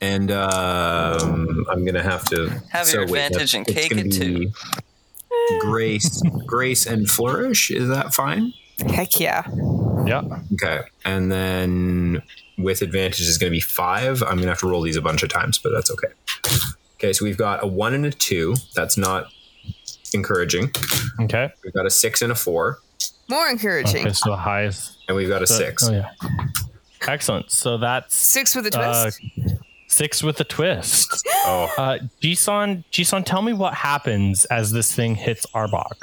[0.00, 4.52] And um, I'm gonna have to Have your advantage and cake it too.
[5.60, 7.70] Grace, grace, and flourish.
[7.70, 8.52] Is that fine?
[8.86, 9.42] Heck yeah.
[10.06, 10.22] Yeah.
[10.54, 10.80] Okay.
[11.04, 12.22] And then
[12.58, 14.22] with advantage is going to be five.
[14.22, 16.08] I'm going to have to roll these a bunch of times, but that's okay.
[16.96, 17.12] Okay.
[17.12, 18.54] So we've got a one and a two.
[18.74, 19.26] That's not
[20.14, 20.70] encouraging.
[21.20, 21.50] Okay.
[21.64, 22.78] We've got a six and a four,
[23.28, 24.02] More encouraging.
[24.06, 24.12] Okay.
[24.12, 24.98] So the highest.
[25.08, 25.88] and we've got a so- six.
[25.88, 26.10] Oh yeah.
[27.08, 27.50] Excellent.
[27.50, 29.20] So that's Six with a uh, twist.
[29.88, 31.26] six with a twist.
[31.44, 35.96] Oh, Uh, Jisun, Jisun, tell me what happens as this thing hits Arbock.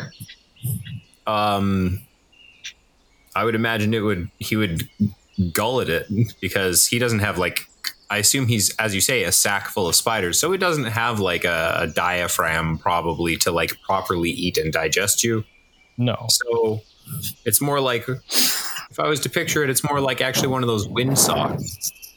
[1.25, 2.01] um,
[3.35, 4.29] I would imagine it would.
[4.39, 4.89] He would
[5.53, 6.07] gullet it
[6.41, 7.68] because he doesn't have like.
[8.09, 11.19] I assume he's, as you say, a sack full of spiders, so he doesn't have
[11.19, 15.43] like a, a diaphragm probably to like properly eat and digest you.
[15.97, 16.15] No.
[16.29, 16.81] So
[17.45, 20.67] it's more like, if I was to picture it, it's more like actually one of
[20.67, 21.61] those windsock,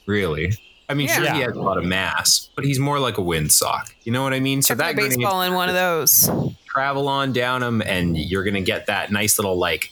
[0.06, 0.52] really.
[0.88, 1.46] I mean, sure, he Yeah.
[1.46, 3.92] has a lot of mass, but he's more like a windsock.
[4.04, 4.62] You know what I mean?
[4.62, 6.28] So Chuck my that grenade baseball in one of those.
[6.66, 9.90] travel on down him, and you're gonna get that nice little like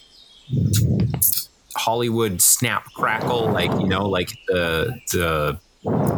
[1.75, 5.59] Hollywood snap crackle, like you know, like the the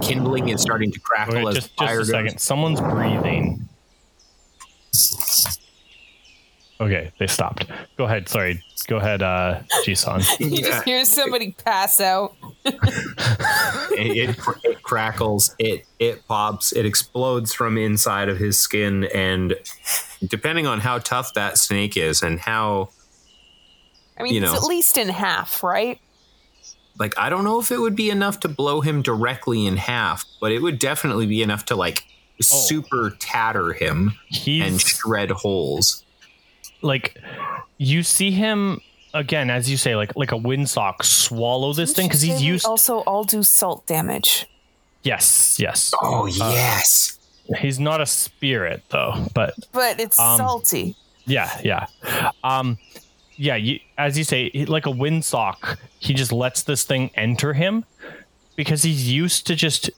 [0.04, 2.10] kindling is starting to crackle Okay, as just, just a goes.
[2.10, 2.38] second.
[2.40, 3.68] Someone's breathing.
[6.82, 7.66] Okay, they stopped.
[7.98, 8.28] Go ahead.
[8.28, 8.62] Sorry.
[8.88, 10.26] Go ahead, uh, Jisun.
[10.40, 12.36] You just hear somebody pass out.
[12.66, 12.76] it,
[14.36, 19.56] it, it crackles, it it pops, it explodes from inside of his skin, and
[20.28, 22.90] depending on how tough that snake is and how
[24.18, 24.58] I mean, You it's know.
[24.58, 26.00] at least in half, right?
[27.00, 30.26] Like I don't know if it would be enough to blow him directly in half,
[30.40, 32.04] but it would definitely be enough to like
[32.42, 36.04] super tatter him and He's shred holes.
[36.82, 37.18] like,
[37.78, 38.82] you see him
[39.14, 42.66] again, as you say, like like a windsock, swallow this thing because he's we used.
[42.66, 44.48] Also, all do salt damage.
[45.04, 45.94] yes, yes.
[46.02, 47.20] Oh yes.
[47.60, 50.96] He's not a spirit though, but But it's Um, salty.
[51.26, 51.88] yeah, yeah.
[52.44, 52.78] Um,
[53.36, 53.56] yeah.
[53.56, 57.86] You, as you say, like a windsock, he just lets this thing enter him
[58.56, 59.90] because he's used to just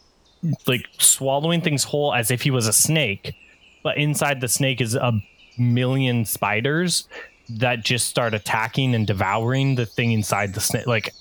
[0.68, 3.36] like swallowing things whole as if he was a snake,
[3.84, 5.14] but inside the snake is a
[5.58, 7.08] million spiders
[7.50, 10.88] that just start attacking and devouring the thing inside the snake.
[10.88, 11.14] Like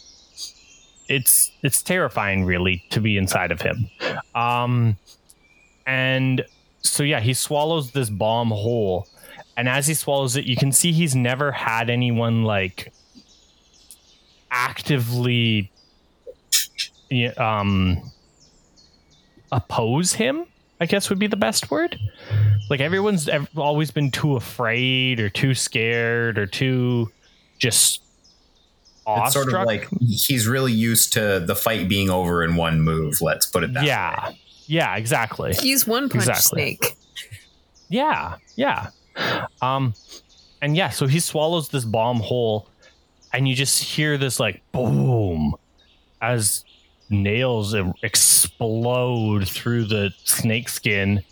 [1.09, 3.89] it's it's terrifying, really, to be inside of him.
[4.35, 4.97] Um,
[5.87, 6.45] and
[6.83, 9.07] so yeah, he swallows this bomb whole,
[9.57, 12.93] and as he swallows it, you can see he's never had anyone like
[14.51, 15.71] actively
[17.37, 18.01] um
[19.53, 20.45] oppose him
[20.81, 21.99] i guess would be the best word
[22.71, 27.11] like everyone's ev- always been too afraid or too scared or too
[27.59, 28.01] just
[29.07, 33.21] It's sort of like he's really used to the fight being over in one move.
[33.21, 34.39] Let's put it that yeah way.
[34.67, 36.79] yeah Yeah, exactly He's one punch Exactly.
[36.81, 36.97] snake.
[37.91, 38.89] Yeah, yeah.
[39.63, 39.95] Um,
[40.63, 42.69] and yeah, so he swallows this bomb whole,
[43.33, 45.55] and you just hear this like boom
[46.23, 46.65] as
[47.11, 51.23] nails explode through the snake skin,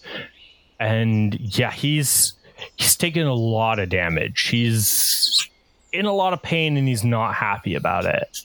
[0.79, 2.35] and yeah, he's
[2.77, 4.49] he's taking a lot of damage.
[4.49, 5.49] He's
[5.93, 8.45] in a lot of pain, and he's not happy about it.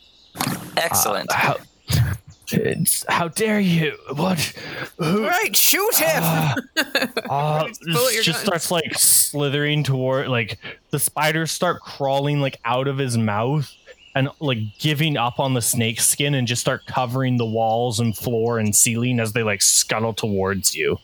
[0.77, 1.29] Excellent.
[1.33, 2.17] It's,
[3.09, 3.97] how dare you?
[4.15, 4.39] What?
[4.97, 6.23] Who, Right, shoot him.
[7.29, 10.57] uh, Pull out your just starts like slithering toward like
[10.91, 13.71] the spiders start crawling like out of his mouth
[14.15, 18.17] and like giving up on the snake skin and just start covering the walls and
[18.17, 20.97] floor and ceiling as they like scuttle towards you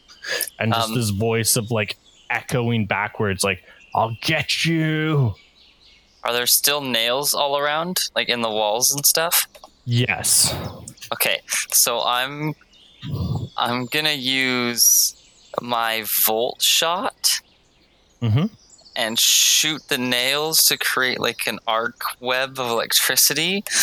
[0.59, 1.97] and just Um, this voice of like
[2.29, 3.61] echoing backwards like
[3.93, 5.35] i'll get you
[6.23, 9.45] Are there still nails all around, like in the walls and stuff?
[9.85, 10.53] Yes
[11.11, 11.41] Okay,
[11.71, 12.55] so I'm
[13.57, 15.15] I'm gonna use
[15.61, 17.41] my volt shot
[18.21, 18.49] Mhm.
[18.95, 23.63] and shoot the nails to create like an arc web of electricity.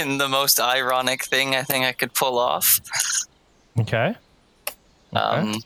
[0.00, 2.80] in the most ironic thing I think I could pull off.
[3.80, 4.14] okay
[5.12, 5.60] Um,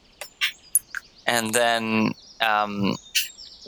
[1.27, 2.97] and then um,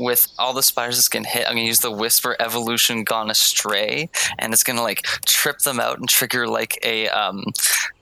[0.00, 4.08] with all the spiders that's getting hit, I'm gonna use the Whisper Evolution Gone Astray,
[4.38, 7.08] and it's gonna like trip them out and trigger like a.
[7.08, 7.44] Um,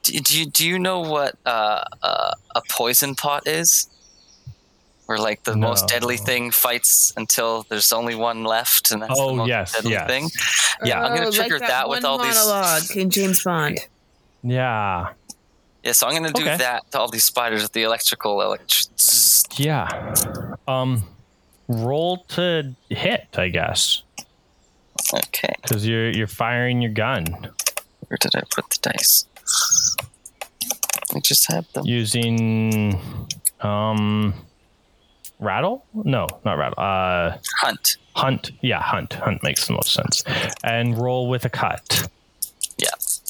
[0.03, 3.87] do, do you do you know what uh, uh, a poison pot is?
[5.05, 9.19] Where like the most deadly thing fights until there's only one left, and that's the
[9.19, 10.07] Oh, most yes, deadly yes.
[10.07, 10.29] thing.
[10.85, 12.35] Yeah, I'm gonna Oh, trigger like that, with one all these.
[12.35, 13.79] monologue in James Bond.
[14.43, 15.07] yeah
[15.83, 16.57] Yeah, so I'm gonna do Okay.
[16.57, 18.87] that to all these spiders with the electrical elect-
[19.57, 20.13] yeah
[20.67, 21.03] um
[21.69, 24.01] roll to hit i guess
[25.13, 25.53] Okay.
[25.61, 27.25] because you're you're firing your gun
[28.07, 29.25] Where did I put the dice?
[31.15, 31.85] I just had them.
[31.85, 32.99] using
[33.61, 34.33] um
[35.39, 37.97] rattle no not rattle uh Hunt.
[38.15, 40.23] hunt yeah hunt hunt makes the most sense
[40.63, 42.09] and roll with a cut
[42.77, 42.89] Yeah.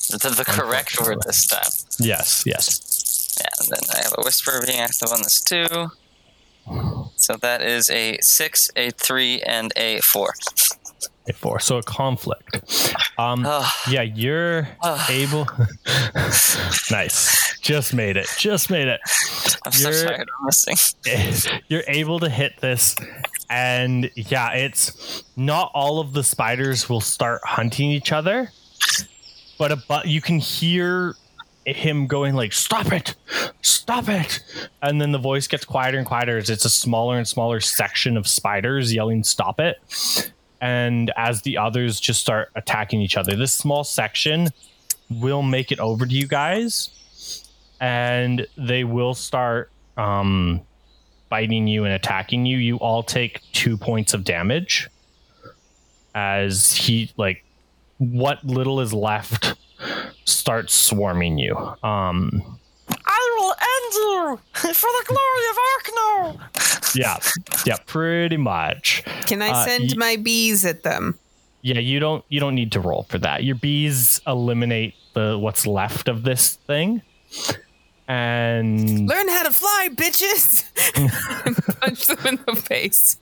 [0.10, 1.70] The, the correct word this time.
[2.00, 5.92] yes yes Yeah, and then I have a whisper being active on this too.
[7.16, 10.34] So that is a six, a three, and a four.
[11.28, 11.60] a four.
[11.60, 12.94] So a conflict.
[13.18, 13.42] Um
[13.90, 14.68] yeah you're
[15.10, 15.48] able
[16.92, 17.60] nice.
[17.62, 18.28] Just made it.
[18.38, 19.02] Just made it.
[19.66, 21.62] I'm so You're- tired of missing.
[21.68, 22.96] you're able to hit this
[23.50, 28.52] and yeah it's not all of the spiders will start hunting each other
[29.58, 31.16] but a, but you can hear
[31.66, 33.16] him going like stop it!
[33.62, 34.40] Stop it!
[34.82, 38.18] And then the voice gets quieter and quieter as it's a smaller and smaller section
[38.18, 39.78] of spiders yelling stop it!
[40.62, 44.50] And as the others just start attacking each other this small section
[45.10, 47.50] will make it over to you guys
[47.80, 50.62] and they will start um
[51.30, 54.90] biting you and attacking you, you all take two points of damage
[56.16, 57.46] as he like
[58.00, 59.56] what little is left
[60.26, 61.56] starts swarming you.
[61.84, 62.58] Um
[63.06, 64.40] I will end you
[64.74, 66.96] for the glory of Arkno.
[66.96, 67.18] yeah,
[67.66, 69.04] yeah, pretty much.
[69.28, 71.18] Can I Uh, send y- my bees at them?
[71.62, 73.44] Yeah, you don't you don't need to roll for that.
[73.44, 77.02] Your bees eliminate the what's left of this thing.
[78.08, 80.64] And Learn how to fly, bitches!
[81.80, 83.18] Punch them in the face.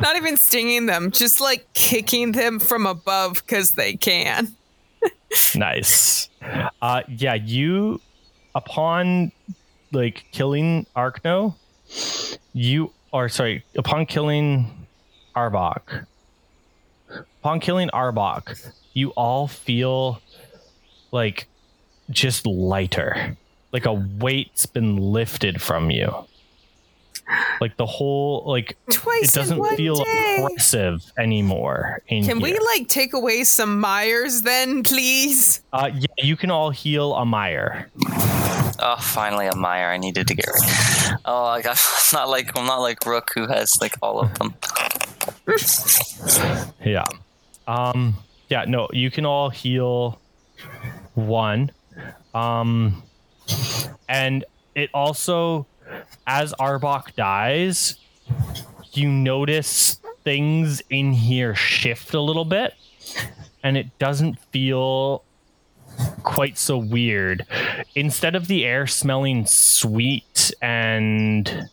[0.00, 4.54] Not even stinging them, just like kicking them from above because they can.
[5.54, 6.28] Nice.
[6.80, 8.00] Uh yeah, you
[8.54, 9.32] upon
[9.92, 11.54] like killing Arkno,
[12.52, 14.86] you are sorry, upon killing
[15.34, 16.06] Arbock,
[17.40, 20.20] upon killing Arbock, you all feel
[21.12, 21.48] like
[22.10, 23.36] just lighter.
[23.72, 26.14] Like a weight's been lifted from you.
[27.60, 30.38] Like the whole like Twice it doesn't in one feel day.
[30.40, 32.02] oppressive anymore.
[32.08, 35.62] In Can we like take away some mires then, please?
[35.72, 37.90] Uh, yeah, you can all heal a mire.
[38.80, 39.88] Oh, finally a mire.
[39.88, 40.62] I needed to get rid.
[40.62, 41.20] Of.
[41.24, 41.78] Oh, I got.
[42.12, 44.54] I'm not like I'm not like Rook who has like all of them.
[46.84, 47.04] Yeah.
[47.66, 48.14] Um.
[48.48, 48.64] Yeah.
[48.66, 50.20] No, you can all heal
[51.14, 51.72] one.
[52.34, 53.02] Um.
[54.08, 54.44] And
[54.74, 55.66] it also,
[56.26, 57.96] as Arbock dies,
[58.92, 62.74] you notice things in here shift a little bit,
[63.62, 65.22] and it doesn't feel
[66.22, 67.46] quite so weird.
[67.94, 71.68] Instead of the air smelling sweet and.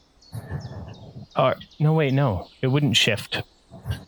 [1.36, 3.42] Uh, no, wait, no, it wouldn't shift.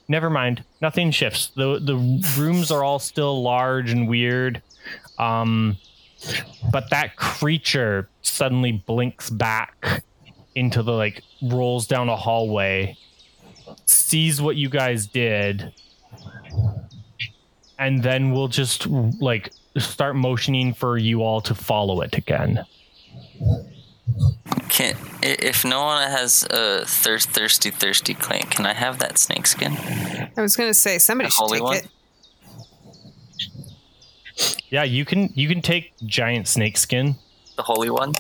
[0.08, 0.64] Never mind.
[0.82, 1.48] Nothing shifts.
[1.48, 1.96] The the
[2.38, 4.62] rooms are all still large and weird.
[5.20, 5.78] Um
[6.72, 10.04] but that creature suddenly blinks back
[10.56, 12.98] into the like rolls down a hallway,
[13.86, 15.72] sees what you guys did,
[17.80, 22.66] and then we'll just like start motioning for you all to follow it again.
[24.70, 29.18] Can i- if no one has a thirst, thirsty, thirsty claim, can I have that
[29.18, 29.74] snake skin?
[30.36, 31.76] I was gonna say somebody The should take one?
[31.78, 31.88] it.
[34.70, 37.16] Yeah, you can you can take giant snake skin.
[37.56, 38.14] The holy one.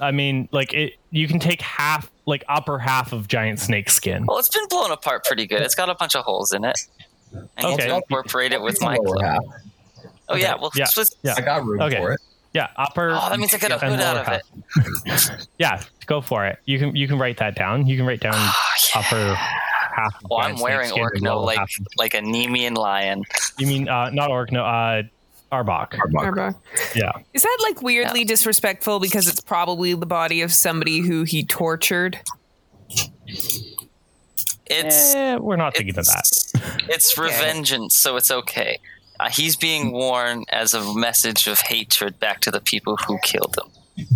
[0.00, 4.26] I mean, like it you can take half like upper half of giant snake skin.
[4.26, 5.62] Well, it's been blown apart pretty good.
[5.62, 6.78] It's got a bunch of holes in it.
[7.56, 7.88] I need Okay.
[7.88, 8.96] to incorporate it with my.
[8.96, 9.38] Lower clo- half.
[10.28, 10.84] Oh yeah, well, Yeah.
[10.86, 11.34] split- Yeah.
[11.36, 11.96] I got room Okay.
[11.96, 12.20] for it.
[12.52, 13.10] Yeah, upper.
[13.10, 14.40] Oh, that means I get a and hood out lower of
[15.06, 15.10] it.
[15.10, 15.46] half.
[15.58, 16.58] Yeah, go for it.
[16.66, 17.86] You can you can write that down.
[17.86, 19.00] You can write down Oh, yeah.
[19.00, 19.38] upper
[19.94, 20.14] half.
[20.16, 23.24] of Well, I'm wearing skin and Orkno like half like a Nemean lion.
[23.58, 24.50] You mean uh, not Orc?
[24.52, 25.02] No, uh,
[25.52, 25.92] Arbock.
[25.94, 26.54] Arbock.
[26.94, 27.12] Yeah.
[27.34, 32.18] Is that like weirdly disrespectful because it's probably the body of somebody who he tortured?
[34.66, 36.24] It's Eh, we're not thinking of that.
[36.88, 37.28] it's Okay.
[37.30, 38.78] revengeance, so it's okay.
[39.20, 43.56] Uh, he's being worn as a message of hatred back to the people who killed
[43.58, 44.06] him.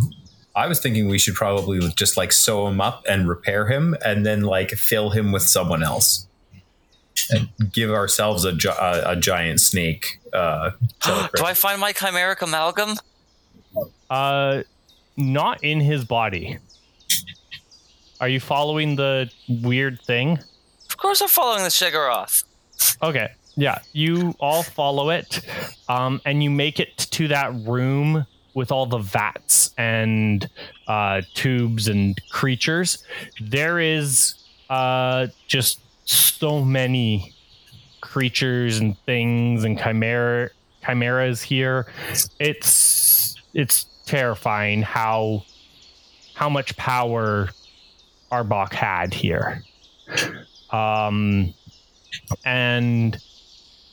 [0.57, 4.24] I was thinking we should probably just like sew him up and repair him, and
[4.24, 6.27] then like fill him with someone else,
[7.31, 10.19] and give ourselves a, gi- a, a giant snake.
[10.33, 10.70] Uh,
[11.05, 11.45] Do.
[11.45, 12.95] I find my chimeric amalgam?
[14.09, 14.62] Uh,
[15.19, 16.59] not in his body.
[18.19, 20.39] Are you following the weird thing?
[20.89, 22.45] Of course, I'm following the Shigoroth.
[23.03, 23.28] Okay.
[23.57, 25.41] Yeah, you all follow it,
[25.89, 28.27] um, and you make it to that room
[28.57, 30.49] with all the vats and
[30.89, 33.05] uh, tubes and creatures.
[33.39, 34.35] There is
[34.70, 37.35] uh, just so many
[38.01, 40.49] creatures and things and chimera
[40.83, 41.87] chimeras here.
[42.41, 45.45] It's it's terrifying how
[46.35, 47.51] how much power
[48.33, 49.62] Arbock had here.
[50.70, 51.53] Um,
[52.45, 53.19] and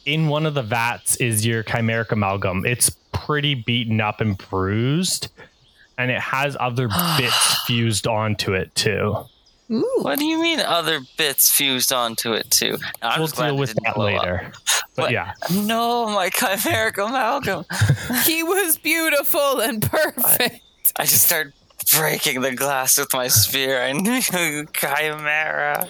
[0.06, 2.66] in one of the vats is your chimeric amalgam.
[2.66, 5.30] It's pretty beaten up and bruised,
[5.98, 6.88] and it has other
[7.18, 9.16] bits fused onto it too.
[9.72, 10.00] Ooh.
[10.02, 12.78] What do you mean other bits fused onto it too?
[13.02, 14.22] I'm we'll just deal with that blow up.
[14.22, 14.52] later.
[14.96, 15.12] But What?
[15.12, 17.64] yeah, No, my chimeric amalgam.
[18.26, 20.60] He was beautiful and perfect.
[20.98, 21.54] I just started
[21.84, 23.82] breaking the glass with my spear.
[23.82, 24.22] I knew
[24.74, 25.88] chimera.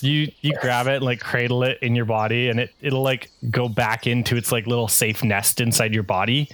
[0.00, 3.30] you you grab it and like cradle it in your body, and it it'll like
[3.50, 6.48] go back into its like little safe nest inside your body.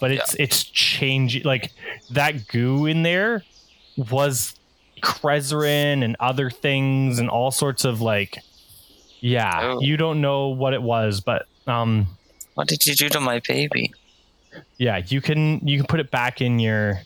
[0.00, 1.42] But it's it's changing.
[1.44, 1.70] Like
[2.10, 3.44] that goo in there
[3.96, 4.54] was
[5.02, 8.38] Crezzerin and other things and all sorts of like
[9.20, 9.80] yeah Oh.
[9.80, 12.06] you don't know what it was but um
[12.54, 13.92] What did you do to my baby?
[14.76, 17.00] yeah you can you can put it back in your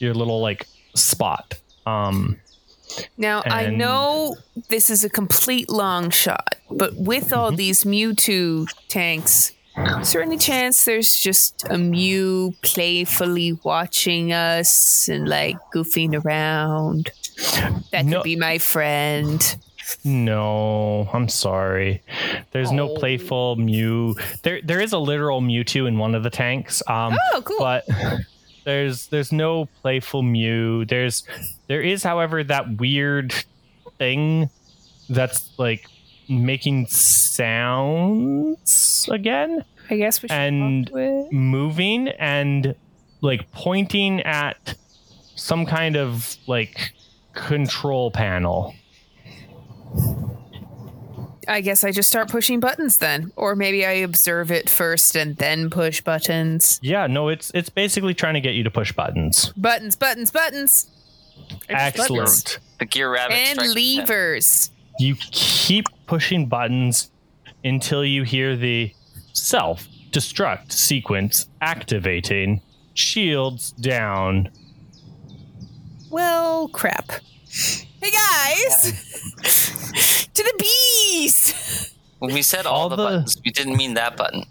[0.00, 1.54] your little like spot
[1.86, 2.36] um
[3.16, 4.34] Now, I know
[4.68, 9.52] this is a complete long shot, but with all these Mewtwo tanks,
[10.00, 17.10] is there any chance there's just a Mew playfully watching us and like goofing around?
[17.92, 18.18] That No.
[18.18, 19.38] could be my friend.
[20.04, 22.00] no i'm sorry
[22.52, 22.96] there's no Oh.
[22.96, 27.42] playful mew there there is a literal mewtwo in one of the tanks um Oh,
[27.42, 27.58] cool.
[27.58, 27.84] but
[28.64, 31.24] there's there's no playful mew there's
[31.68, 33.32] there is however that weird
[33.98, 34.48] thing
[35.08, 35.84] that's like
[36.28, 36.86] making
[37.80, 41.32] sounds again I guess we should and- talk to it.
[41.32, 42.74] moving and
[43.22, 44.74] like pointing at
[45.34, 46.92] some kind of like
[47.34, 48.74] control panel
[51.50, 55.36] I guess I just start pushing buttons then, or maybe I observe it first and
[55.36, 56.78] then push buttons.
[56.80, 59.52] Yeah, no, it's it's basically trying to get you to push buttons.
[59.56, 60.86] Buttons, buttons, buttons.
[61.68, 62.08] I push buttons.
[62.08, 62.58] Excellent.
[62.78, 63.96] The gear rabbit And strikes again.
[63.98, 64.70] levers.
[65.00, 67.10] You keep pushing buttons
[67.64, 68.94] until you hear the
[69.32, 72.60] self destruct sequence activating.
[72.94, 74.50] Shields down.
[76.10, 77.10] Well, crap.
[78.02, 78.92] Hey guys!
[80.34, 81.94] to the bees!
[82.18, 84.44] When we said all, All the, the- buttons, we didn't mean that button.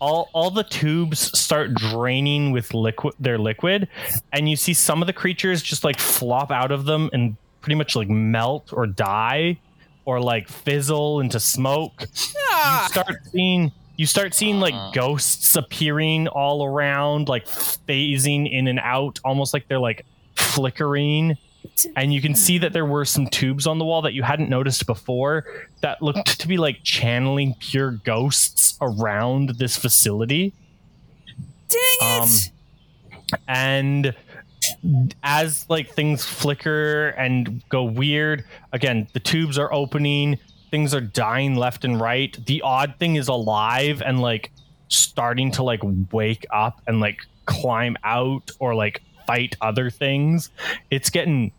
[0.00, 3.88] all all the tubes start draining with liquid their liquid
[4.32, 7.74] and you see some of the creatures just like flop out of them and pretty
[7.74, 9.58] much like melt or die
[10.04, 16.28] or like fizzle into smoke you Ah, start seeing you start seeing like ghosts appearing
[16.28, 20.06] all around like phasing in and out almost like they're like
[20.36, 21.36] flickering
[21.96, 24.48] and you can see that there were some tubes on the wall that you hadn't
[24.48, 25.44] noticed before
[25.82, 30.54] that looked to be like channeling pure ghosts around this facility.
[31.68, 32.50] Dang it!
[33.32, 34.14] um, and
[35.22, 40.38] as like things flicker and go weird again the tubes are opening
[40.70, 42.36] things are dying left and right.
[42.46, 44.50] The odd thing is alive and like
[44.88, 45.80] starting to like
[46.12, 50.50] wake up and like climb out or like fight other things.
[50.90, 51.52] It's getting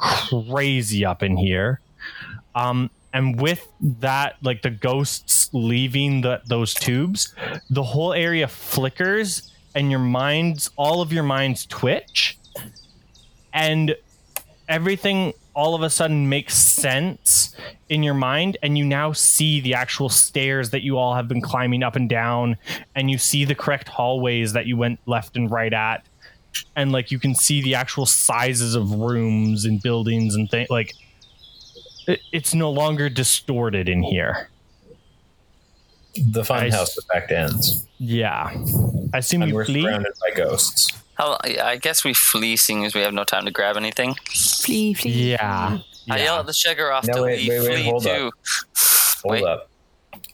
[0.00, 1.80] crazy up in here.
[2.54, 7.34] Um and with that like the ghosts leaving the those tubes
[7.68, 12.38] the whole area flickers and your minds all of your minds twitch.
[13.52, 13.96] And
[14.68, 17.54] everything all of a sudden makes sense
[17.88, 18.56] in your mind.
[18.62, 22.08] And you now see the actual stairs that you all have been climbing up and
[22.08, 22.56] down.
[22.94, 26.06] And you see the correct hallways that you went left and right at
[26.76, 30.94] and like you can see the actual sizes of rooms and buildings and things like
[32.06, 34.48] it, it's no longer distorted in here
[36.16, 38.50] The I s- funhouse effect ends, yeah
[39.14, 40.92] i assume and you we're flee surrounded by ghosts.
[41.14, 44.14] How, I guess we flee seeing as we have no time to grab anything.
[44.30, 45.32] Flee, flee.
[45.32, 45.78] yeah,
[46.10, 46.24] I yeah.
[46.24, 48.16] yell at the Sheggoth No, to wait, leave wait, wait, flee hold up.
[48.16, 48.30] too.
[49.22, 49.44] Hold Wait.
[49.44, 49.68] up.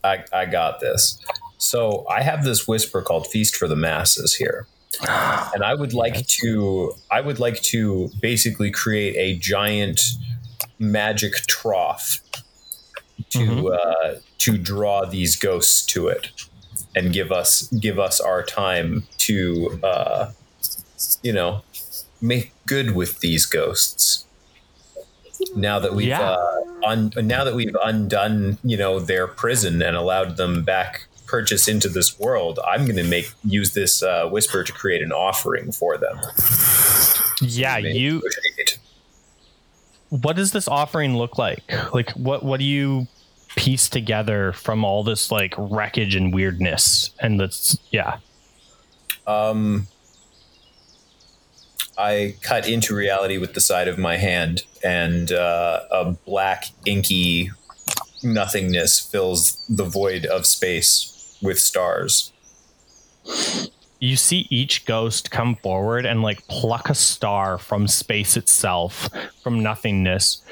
[0.04, 1.18] I, I got this.
[1.58, 4.68] So I have this whisper called Feast for the Masses here.
[5.54, 10.00] And I would like to I would like to basically create a giant
[10.78, 12.20] magic trough
[13.30, 13.78] to Mhm.
[13.78, 16.28] uh, to draw these ghosts to it
[16.94, 20.30] and give us give us our time to uh,
[21.22, 21.62] you know
[22.20, 24.24] make good with these ghosts
[25.54, 26.30] now that we've Yeah.
[26.32, 31.68] uh, un- now that we've undone you know their prison and allowed them back purchase
[31.68, 35.72] into this world i'm going to make use this uh, whisper to create an offering
[35.72, 36.18] for them.
[37.40, 38.78] Yeah you negotiate.
[40.08, 41.62] what does this offering look like?
[41.92, 43.06] Like what what do you
[43.56, 48.18] piece together from all this like wreckage and weirdness and that's yeah.
[49.26, 49.86] Um
[51.98, 57.50] i cut into reality with the side of my hand and uh, a black inky
[58.22, 62.32] nothingness fills the void of space with stars.
[63.98, 69.08] You see each ghost come forward and like pluck a star from space itself
[69.42, 70.42] from nothingness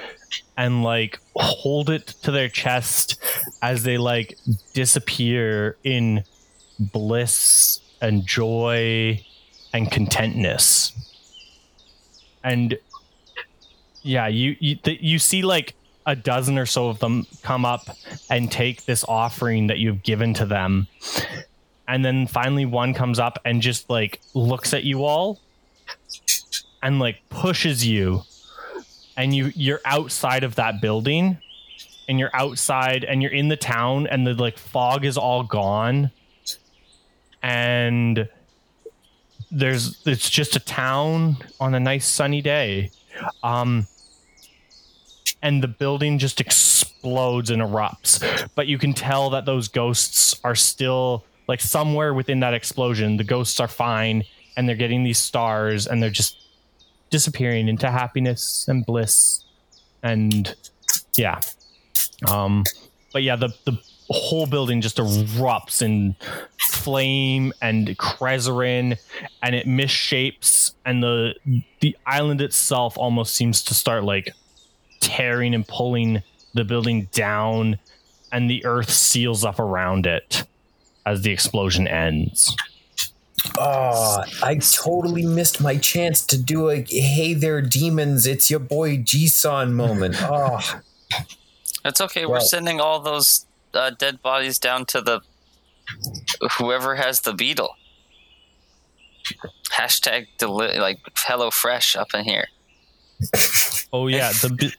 [0.56, 3.22] and like hold it to their chest
[3.62, 4.38] as they like
[4.72, 6.24] disappear in
[6.78, 9.24] bliss and joy
[9.72, 10.92] and contentness.
[12.42, 12.78] And
[14.02, 15.74] yeah you you, th- you see like
[16.06, 17.88] a dozen or so of them come up
[18.30, 20.86] and take this offering that you've given to them.
[21.88, 25.40] And then finally one comes up and just like looks at you all
[26.82, 28.22] and like pushes you.
[29.16, 31.38] And you you're outside of that building
[32.08, 36.10] and you're outside and you're in the town and the like fog is all gone.
[37.42, 38.28] And
[39.50, 42.90] there's it's just a town on a nice sunny day.
[43.42, 43.86] Um
[45.44, 48.48] and the building just explodes and erupts.
[48.56, 53.24] But you can tell that those ghosts are still like somewhere within that explosion the
[53.24, 54.24] ghosts are fine
[54.56, 56.38] and they're getting these stars and they're just
[57.10, 59.44] disappearing into happiness and bliss
[60.02, 60.54] and
[61.16, 61.38] yeah.
[62.26, 62.64] Um
[63.12, 66.16] but yeah the the whole building just erupts in
[66.58, 68.98] flame and Crezzerin
[69.42, 71.34] and it misshapes and the
[71.80, 74.32] the island itself almost seems to start like
[75.04, 76.22] tearing and pulling
[76.54, 77.78] the building down
[78.32, 80.44] and the earth seals up around it
[81.06, 82.54] as the explosion ends
[83.58, 88.26] Oh, I totally missed my chance to do a "Hey there, demons!
[88.26, 90.16] It's your boy Jisun" moment.
[90.18, 90.60] Oh,
[91.84, 92.24] It's okay.
[92.24, 93.44] Well- We're sending all those
[93.74, 95.20] uh, dead bodies down to the
[96.58, 97.76] whoever has the beetle.
[99.72, 102.46] Hashtag deli- like Hello Fresh up in here.
[103.92, 104.74] Oh yeah, the be-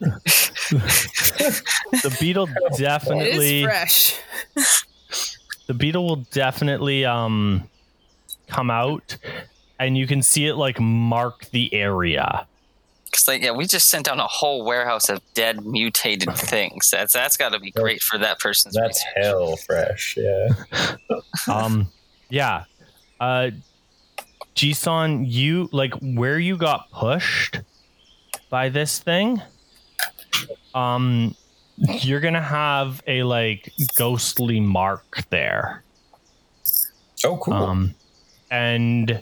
[2.02, 4.16] the beetle It is definitely fresh.
[5.68, 7.70] the beetle will definitely um
[8.48, 9.18] come out
[9.80, 12.46] and you can see it like mark the area.
[13.12, 16.90] Cause like yeah, we just sent down a whole warehouse of dead mutated things.
[16.92, 18.76] That's that's got to be great for that person's.
[18.76, 19.26] That's research.
[19.26, 20.18] hell fresh.
[20.18, 20.48] Yeah.
[21.48, 21.88] Um
[22.30, 22.66] yeah.
[23.20, 23.52] Uh
[24.56, 27.60] Jisun, you like where you got pushed
[28.56, 29.42] by this thing.
[30.74, 31.36] Um
[31.78, 35.84] you're going to have a like ghostly mark there.
[37.26, 37.54] Oh, cool.
[37.54, 37.96] Um,
[38.50, 39.22] and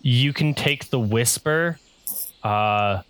[0.00, 1.78] you can take the whisper,
[2.42, 3.02] uh,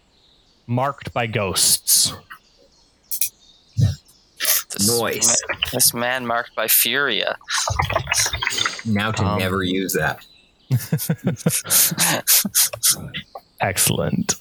[0.66, 2.12] marked by ghosts.
[3.78, 5.43] This Noise.
[5.49, 7.39] Man, this man marked by Furia.
[8.85, 10.23] Now to Um, never use that.
[13.61, 14.35] Excellent.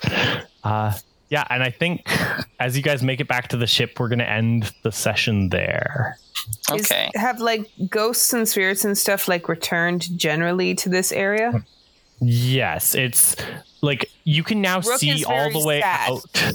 [0.63, 0.93] Uh,
[1.29, 2.07] yeah, and I think
[2.59, 6.17] as you guys make it back to the ship, we're gonna end the session there.
[6.71, 7.09] Okay.
[7.15, 11.63] have like ghosts and spirits and stuff like returned generally to this area?
[12.21, 13.35] Yes, it's
[13.81, 16.09] like you can now Rook see all the way sad.
[16.11, 16.53] out.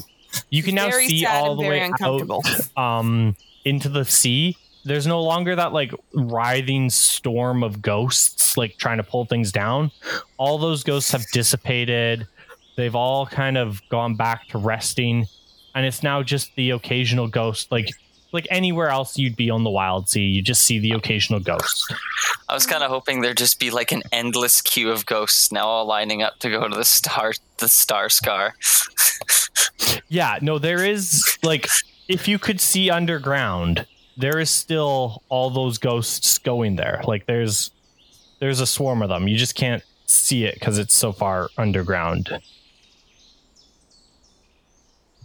[0.49, 2.41] You can now Very see sad all the very way uncomfortable.
[2.77, 3.35] out um,
[3.65, 4.57] into the sea.
[4.85, 9.91] There's no longer that like writhing storm of ghosts like trying to pull things down.
[10.37, 12.27] All those ghosts have dissipated.
[12.75, 15.27] They've all kind of gone back to resting,
[15.75, 17.89] and it's now just the occasional ghost like
[18.33, 20.25] like anywhere else you'd be on the wild sea.
[20.25, 21.93] You just see the occasional ghost.
[22.47, 25.65] I was kind of hoping there'd just be like an endless queue of ghosts now
[25.65, 28.55] all lining up to go to the star the star scar.
[30.07, 31.67] Yeah, no, there is like
[32.07, 33.85] if you could see underground,
[34.17, 37.01] there is still all those ghosts going there.
[37.05, 37.71] Like there's
[38.39, 39.27] there's a swarm of them.
[39.27, 42.41] You just can't see it because it's so far underground.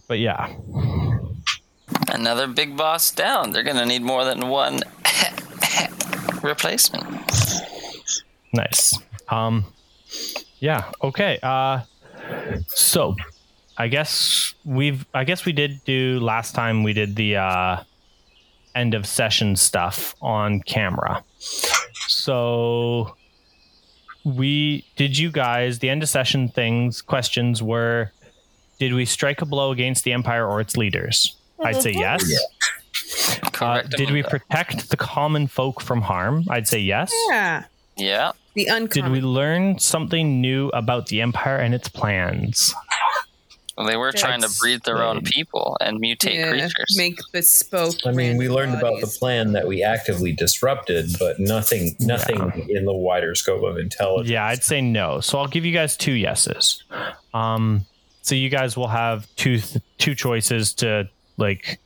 [0.09, 0.55] But yeah,
[2.09, 3.51] Another big boss down.
[3.51, 4.81] They're gonna need more than one
[6.43, 7.05] replacement.
[8.53, 8.99] nice.
[9.29, 9.67] Um,
[10.61, 11.39] yeah, okay.
[11.43, 11.81] Uh,
[12.69, 13.17] so
[13.77, 17.83] I guess we've I guess we did do last time we did the uh
[18.75, 21.25] end of session stuff on camera.
[22.09, 23.17] So
[24.25, 28.13] we did you guys the end of session things questions were
[28.79, 31.37] did we strike a blow against the empire or its leaders?
[31.65, 32.23] I'd say yes.
[33.43, 33.91] Uh, Correct.
[33.97, 36.45] did we protect the common folk from harm?
[36.51, 37.13] I'd say yes.
[37.31, 37.65] Yeah.
[37.97, 38.33] Yeah.
[38.55, 39.13] The Did uncommon.
[39.13, 42.75] we learn something new about the empire and its plans?
[43.77, 46.95] Well, they were trying to breed their own people and mutate Yeah, creatures.
[46.97, 47.95] Make bespoke.
[48.07, 49.19] I mean, we random learned about the bodies.
[49.19, 54.31] plan that we actively disrupted, but nothing, nothing in the wider scope of intelligence.
[54.31, 55.21] Yeah, I'd say no.
[55.21, 56.83] So I'll give you guys two yeses.
[57.35, 57.85] Um,
[58.27, 59.61] so you guys will have two
[59.99, 61.79] two choices to like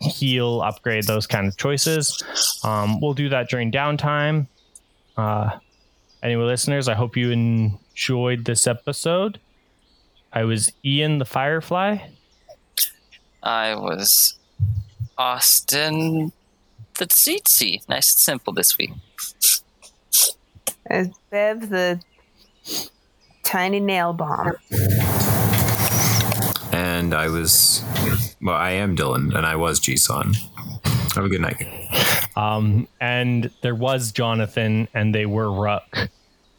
[0.00, 2.22] heal, upgrade those kind of choices.
[2.64, 4.46] Um, we'll do that during downtime.
[5.18, 5.58] Uh,
[6.22, 9.38] anyway, listeners, I hope you enjoyed this episode.
[10.32, 11.98] I was Ian the Firefly.
[13.42, 14.38] I was
[15.18, 16.32] Austin
[16.94, 17.86] the Tsitsi.
[17.86, 18.92] Nice and simple this week.
[20.86, 22.00] As Bev the
[23.44, 24.52] tiny nail bomb.
[27.02, 27.82] And I was,
[28.40, 30.36] well, I am Dylan, and I was Jisun.
[31.16, 32.30] Have a good night.
[32.36, 35.82] Um, and there was Jonathan, and they were Rook,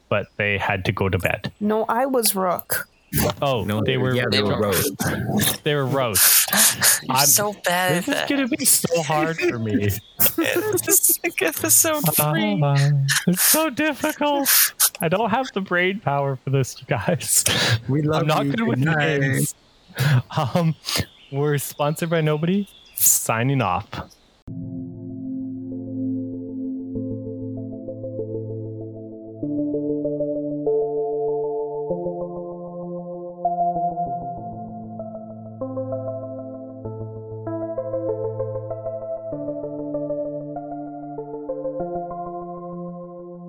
[0.09, 1.53] but they had to go to bed.
[1.61, 2.89] No, I was Rook.
[3.41, 5.63] Oh, No, they were yeah, they were were- roast.
[5.63, 6.49] they were roast.
[7.09, 9.75] I'm- so bad This at is gonna be so hard for me.
[9.77, 10.01] this
[10.89, 12.59] is like episode three.
[12.61, 12.89] Ah,
[13.27, 14.49] it's so difficult.
[14.99, 17.45] I don't have the brain power for this, you guys.
[17.87, 18.51] We love I'm not you.
[18.53, 19.55] good with Good names.
[20.37, 20.75] Um,
[21.31, 22.67] we're sponsored by nobody.
[22.95, 23.87] Signing off.